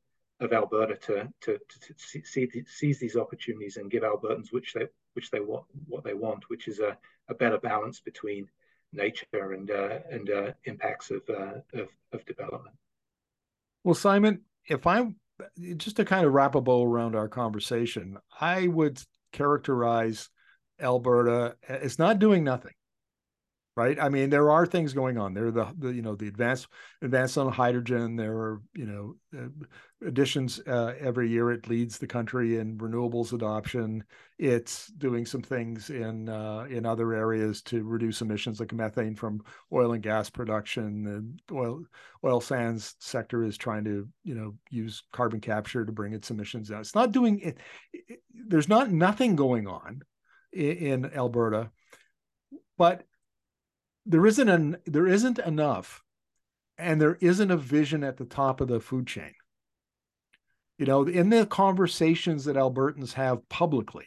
of 0.41 0.53
Alberta 0.53 0.97
to, 0.97 1.28
to, 1.41 1.59
to, 1.59 2.20
to 2.20 2.64
seize 2.66 2.99
these 2.99 3.16
opportunities 3.16 3.78
and 3.78 3.91
give 3.91 4.03
Albertans 4.03 4.53
which 4.53 4.74
they 4.74 4.87
which 5.14 5.30
they 5.30 5.41
want 5.41 5.64
what 5.87 6.05
they 6.05 6.12
want, 6.12 6.51
which 6.51 6.68
is 6.68 6.78
a, 6.78 6.97
a 7.28 7.34
better 7.34 7.59
balance 7.59 8.01
between 8.01 8.47
nature 8.93 9.53
and 9.53 9.70
uh, 9.70 9.99
and 10.11 10.30
uh, 10.30 10.53
impacts 10.64 11.11
of, 11.11 11.22
uh, 11.30 11.61
of, 11.72 11.89
of 12.12 12.26
development. 12.26 12.76
Well, 13.82 13.95
Simon, 13.95 14.43
if 14.68 14.87
I'm 14.87 15.16
just 15.76 15.97
to 15.97 16.05
kind 16.05 16.26
of 16.26 16.32
wrap 16.32 16.55
a 16.55 16.61
bow 16.61 16.84
around 16.84 17.16
our 17.16 17.28
conversation, 17.28 18.18
I 18.39 18.66
would 18.66 19.01
characterize 19.32 20.28
Alberta 20.80 21.57
as 21.66 21.99
not 21.99 22.18
doing 22.18 22.45
nothing 22.45 22.72
right? 23.77 24.01
I 24.01 24.09
mean, 24.09 24.31
there 24.31 24.51
are 24.51 24.64
things 24.64 24.95
going 24.95 25.18
on. 25.18 25.35
There 25.35 25.49
are 25.49 25.51
the, 25.51 25.68
the 25.79 25.93
you 25.93 26.01
know 26.01 26.16
the 26.16 26.29
advanced 26.29 26.68
advance 27.03 27.37
on 27.37 27.53
hydrogen. 27.53 28.16
There 28.16 28.33
are 28.33 28.62
you 28.74 28.87
know 28.87 29.16
uh, 29.39 30.07
additions 30.07 30.61
uh, 30.66 30.95
every 30.99 31.29
year. 31.29 31.53
It 31.53 31.68
leads 31.68 31.99
the 31.99 32.07
country 32.07 32.59
in 32.59 32.79
renewables 32.79 33.35
adoption. 33.35 34.03
It's 34.39 34.87
doing 34.89 35.27
some 35.27 35.43
things 35.43 35.91
in 35.91 36.31
uh, 36.31 36.66
in 36.70 36.87
other 36.87 37.12
areas 37.12 37.61
to 37.62 37.85
reduce 37.85 38.22
emissions, 38.22 38.61
like 38.61 38.72
methane 38.72 39.14
from 39.14 39.43
oil 39.70 39.93
and 39.93 40.03
gas 40.03 40.31
production. 40.31 41.37
The 41.47 41.55
oil 41.55 41.85
oil 42.24 42.41
sands 42.41 42.95
sector 42.99 43.45
is 43.45 43.59
trying 43.59 43.85
to 43.85 44.09
you 44.24 44.35
know 44.35 44.55
use 44.70 45.03
carbon 45.12 45.41
capture 45.41 45.85
to 45.85 45.93
bring 45.93 46.14
its 46.14 46.31
emissions 46.31 46.70
down. 46.70 46.81
It's 46.81 46.95
not 46.95 47.12
doing 47.12 47.41
it. 47.41 47.59
it 47.93 48.20
there's 48.49 48.70
not 48.70 48.91
nothing 48.91 49.37
going 49.37 49.66
on 49.66 50.01
in, 50.51 50.77
in 50.77 51.14
Alberta, 51.14 51.70
but 52.79 53.05
there 54.07 54.26
isn't 54.26 54.48
an 54.48 54.76
there 54.86 55.07
isn't 55.07 55.38
enough 55.40 56.02
and 56.78 57.00
there 57.00 57.18
isn't 57.20 57.50
a 57.50 57.57
vision 57.57 58.04
at 58.04 58.16
the 58.16 58.24
top 58.24 58.61
of 58.61 58.68
the 58.68 58.80
food 58.80 59.07
chain. 59.07 59.32
You 60.78 60.86
know 60.86 61.04
in 61.07 61.30
the 61.30 61.46
conversations 61.46 62.44
that 62.44 62.57
albertans 62.57 63.12
have 63.14 63.48
publicly 63.48 64.07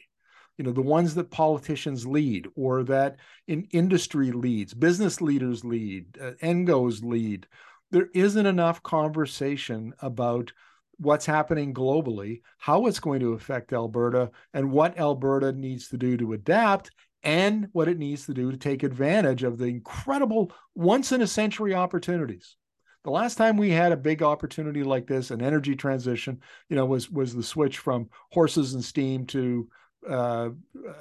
you 0.59 0.65
know 0.65 0.71
the 0.71 0.81
ones 0.81 1.15
that 1.15 1.31
politicians 1.31 2.05
lead 2.05 2.47
or 2.55 2.83
that 2.83 3.15
in 3.47 3.63
industry 3.71 4.31
leads 4.31 4.73
business 4.73 5.21
leaders 5.21 5.63
lead 5.63 6.05
uh, 6.21 6.31
ngos 6.43 7.01
lead 7.01 7.47
there 7.91 8.09
isn't 8.13 8.45
enough 8.45 8.83
conversation 8.83 9.93
about 10.01 10.51
what's 10.97 11.25
happening 11.25 11.73
globally 11.73 12.41
how 12.57 12.85
it's 12.85 12.99
going 12.99 13.21
to 13.21 13.33
affect 13.33 13.73
alberta 13.73 14.29
and 14.53 14.69
what 14.69 14.99
alberta 14.99 15.53
needs 15.53 15.87
to 15.87 15.97
do 15.97 16.17
to 16.17 16.33
adapt 16.33 16.91
and 17.23 17.67
what 17.73 17.87
it 17.87 17.97
needs 17.97 18.25
to 18.25 18.33
do 18.33 18.51
to 18.51 18.57
take 18.57 18.83
advantage 18.83 19.43
of 19.43 19.57
the 19.57 19.65
incredible 19.65 20.51
once 20.75 21.11
in 21.11 21.21
a 21.21 21.27
century 21.27 21.73
opportunities. 21.73 22.55
The 23.03 23.11
last 23.11 23.35
time 23.35 23.57
we 23.57 23.69
had 23.69 23.91
a 23.91 23.97
big 23.97 24.21
opportunity 24.21 24.83
like 24.83 25.07
this, 25.07 25.31
an 25.31 25.41
energy 25.41 25.75
transition, 25.75 26.41
you 26.69 26.75
know, 26.75 26.85
was 26.85 27.09
was 27.09 27.33
the 27.33 27.43
switch 27.43 27.77
from 27.77 28.09
horses 28.31 28.73
and 28.73 28.83
steam 28.83 29.25
to 29.27 29.69
uh, 30.07 30.49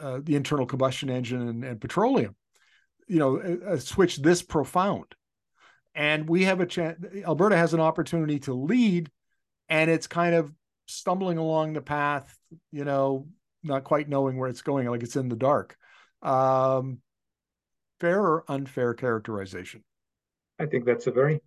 uh, 0.01 0.21
the 0.23 0.37
internal 0.37 0.66
combustion 0.66 1.11
engine 1.11 1.49
and, 1.49 1.64
and 1.64 1.81
petroleum. 1.81 2.35
You 3.09 3.19
know, 3.19 3.37
a, 3.37 3.75
a, 3.75 3.81
switch 3.81 4.19
this 4.19 4.43
profound, 4.43 5.14
and 5.95 6.29
we 6.29 6.45
have 6.45 6.61
a 6.61 6.66
chance. 6.66 7.05
Alberta 7.25 7.57
has 7.57 7.75
an 7.75 7.81
opportunity 7.81 8.39
to 8.41 8.55
lead, 8.55 9.11
and 9.69 9.91
it's 9.91 10.07
kind 10.07 10.35
of 10.35 10.53
stumbling 10.87 11.39
along 11.39 11.73
the 11.73 11.81
path. 11.81 12.37
You 12.71 12.85
know, 12.85 13.27
not 13.62 13.85
quite 13.85 14.09
knowing 14.09 14.37
where 14.37 14.49
it's 14.49 14.62
going, 14.62 14.89
like 14.89 15.03
it's 15.03 15.16
in 15.16 15.29
the 15.29 15.37
dark. 15.37 15.77
Um, 16.23 17.01
fair 18.01 18.21
or 18.21 18.45
unfair 18.49 18.95
characterization? 18.95 19.85
I 20.59 20.66
think 20.66 20.85
that's 20.85 21.07
a 21.07 21.12
very 21.12 21.41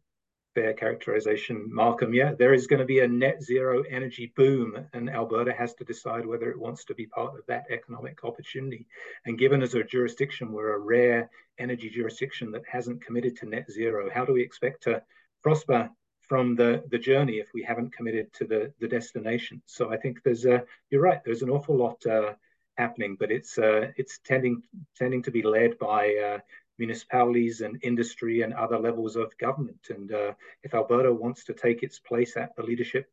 fair 0.53 0.73
characterization, 0.73 1.69
Malcolm. 1.69 2.13
Yeah, 2.13 2.33
there 2.33 2.53
is 2.53 2.67
going 2.67 2.79
to 2.79 2.85
be 2.85 2.99
a 2.99 3.07
net 3.07 3.41
zero 3.41 3.83
energy 3.83 4.33
boom, 4.35 4.85
and 4.93 5.09
Alberta 5.09 5.53
has 5.53 5.73
to 5.75 5.83
decide 5.83 6.25
whether 6.25 6.49
it 6.49 6.59
wants 6.59 6.85
to 6.85 6.95
be 6.95 7.05
part 7.05 7.37
of 7.37 7.45
that 7.47 7.65
economic 7.69 8.23
opportunity. 8.23 8.87
And 9.25 9.37
given 9.37 9.61
as 9.61 9.75
a 9.75 9.83
jurisdiction, 9.83 10.51
we're 10.51 10.75
a 10.75 10.79
rare 10.79 11.29
energy 11.57 11.89
jurisdiction 11.89 12.51
that 12.51 12.63
hasn't 12.69 13.05
committed 13.05 13.37
to 13.37 13.45
net 13.45 13.69
zero, 13.71 14.09
how 14.13 14.25
do 14.25 14.33
we 14.33 14.41
expect 14.41 14.83
to 14.83 15.01
prosper 15.43 15.89
from 16.21 16.55
the, 16.55 16.83
the 16.89 16.97
journey 16.97 17.33
if 17.39 17.47
we 17.53 17.63
haven't 17.63 17.93
committed 17.93 18.31
to 18.33 18.45
the, 18.45 18.73
the 18.79 18.87
destination? 18.87 19.61
So 19.65 19.91
I 19.91 19.97
think 19.97 20.21
there's 20.23 20.45
a, 20.45 20.63
you're 20.89 21.01
right, 21.01 21.23
there's 21.23 21.43
an 21.43 21.49
awful 21.49 21.77
lot. 21.77 22.05
Uh, 22.05 22.33
happening, 22.77 23.15
but 23.19 23.31
it's 23.31 23.57
uh, 23.57 23.91
it's 23.97 24.19
tending 24.19 24.63
tending 24.97 25.23
to 25.23 25.31
be 25.31 25.41
led 25.41 25.77
by 25.77 26.15
uh, 26.15 26.39
municipalities 26.77 27.61
and 27.61 27.77
industry 27.83 28.41
and 28.41 28.53
other 28.53 28.79
levels 28.79 29.15
of 29.15 29.37
government. 29.37 29.87
And 29.89 30.11
uh, 30.11 30.33
if 30.63 30.73
Alberta 30.73 31.13
wants 31.13 31.43
to 31.45 31.53
take 31.53 31.83
its 31.83 31.99
place 31.99 32.37
at 32.37 32.55
the 32.55 32.63
leadership 32.63 33.09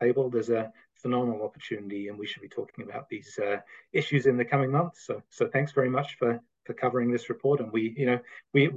table, 0.00 0.30
there's 0.30 0.50
a 0.50 0.72
phenomenal 0.94 1.42
opportunity, 1.42 2.08
and 2.08 2.18
we 2.18 2.26
should 2.26 2.42
be 2.42 2.48
talking 2.48 2.84
about 2.88 3.08
these 3.08 3.38
uh, 3.38 3.58
issues 3.92 4.26
in 4.26 4.36
the 4.36 4.44
coming 4.44 4.70
months. 4.70 5.06
So, 5.06 5.22
so 5.30 5.46
thanks 5.48 5.72
very 5.72 5.90
much 5.90 6.16
for 6.18 6.40
for 6.64 6.74
covering 6.74 7.10
this 7.10 7.28
report. 7.28 7.60
And 7.60 7.72
we, 7.72 7.94
you 7.96 8.06
know, 8.06 8.20
we 8.54 8.70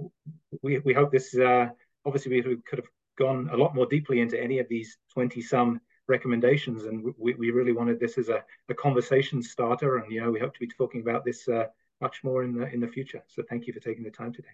we 0.61 0.79
we 0.79 0.93
hope 0.93 1.11
this. 1.11 1.35
Uh, 1.37 1.69
obviously, 2.05 2.41
we 2.41 2.57
could 2.67 2.79
have 2.79 2.89
gone 3.17 3.49
a 3.51 3.57
lot 3.57 3.75
more 3.75 3.85
deeply 3.85 4.19
into 4.19 4.41
any 4.41 4.59
of 4.59 4.67
these 4.67 4.97
twenty 5.13 5.41
some 5.41 5.79
recommendations. 6.07 6.85
And 6.85 7.13
we, 7.17 7.33
we 7.35 7.51
really 7.51 7.71
wanted 7.71 7.99
this 7.99 8.17
as 8.17 8.29
a, 8.29 8.43
a 8.69 8.73
conversation 8.73 9.41
starter. 9.41 9.97
And, 9.97 10.11
you 10.11 10.21
know, 10.21 10.31
we 10.31 10.39
hope 10.39 10.53
to 10.53 10.59
be 10.59 10.67
talking 10.67 11.01
about 11.01 11.25
this 11.25 11.47
uh, 11.47 11.65
much 12.01 12.23
more 12.23 12.43
in 12.43 12.55
the, 12.57 12.71
in 12.73 12.79
the 12.79 12.87
future. 12.87 13.23
So 13.27 13.43
thank 13.49 13.67
you 13.67 13.73
for 13.73 13.79
taking 13.79 14.03
the 14.03 14.11
time 14.11 14.33
today. 14.33 14.49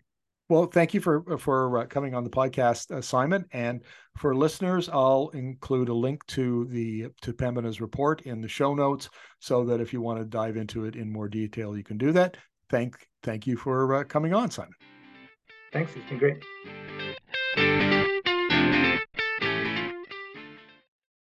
Well, 0.50 0.66
thank 0.66 0.94
you 0.94 1.00
for 1.00 1.38
for 1.38 1.78
uh, 1.78 1.86
coming 1.86 2.14
on 2.14 2.26
the 2.26 2.30
podcast, 2.30 2.92
uh, 2.92 3.02
Simon. 3.02 3.46
And 3.54 3.80
for 4.18 4.36
listeners, 4.36 4.90
I'll 4.90 5.30
include 5.30 5.88
a 5.88 5.94
link 5.94 6.26
to 6.28 6.66
the 6.66 7.08
to 7.22 7.32
Pembina's 7.32 7.80
report 7.80 8.24
in 8.24 8.42
the 8.42 8.50
show 8.50 8.74
notes, 8.74 9.10
so 9.40 9.64
that 9.64 9.80
if 9.80 9.94
you 9.94 10.02
want 10.02 10.20
to 10.20 10.26
dive 10.26 10.58
into 10.58 10.84
it 10.84 10.98
in 10.98 11.10
more 11.10 11.30
detail, 11.30 11.78
you 11.78 11.86
can 11.86 11.98
do 11.98 12.12
that. 12.12 12.36
Thank 12.70 13.08
thank 13.24 13.48
you 13.48 13.56
for 13.56 13.96
uh, 13.96 14.04
coming 14.04 14.34
on, 14.34 14.52
Simon. 14.52 14.74
Thanks. 15.72 15.94
It's 15.96 16.10
been 16.10 16.20
great. 17.56 17.91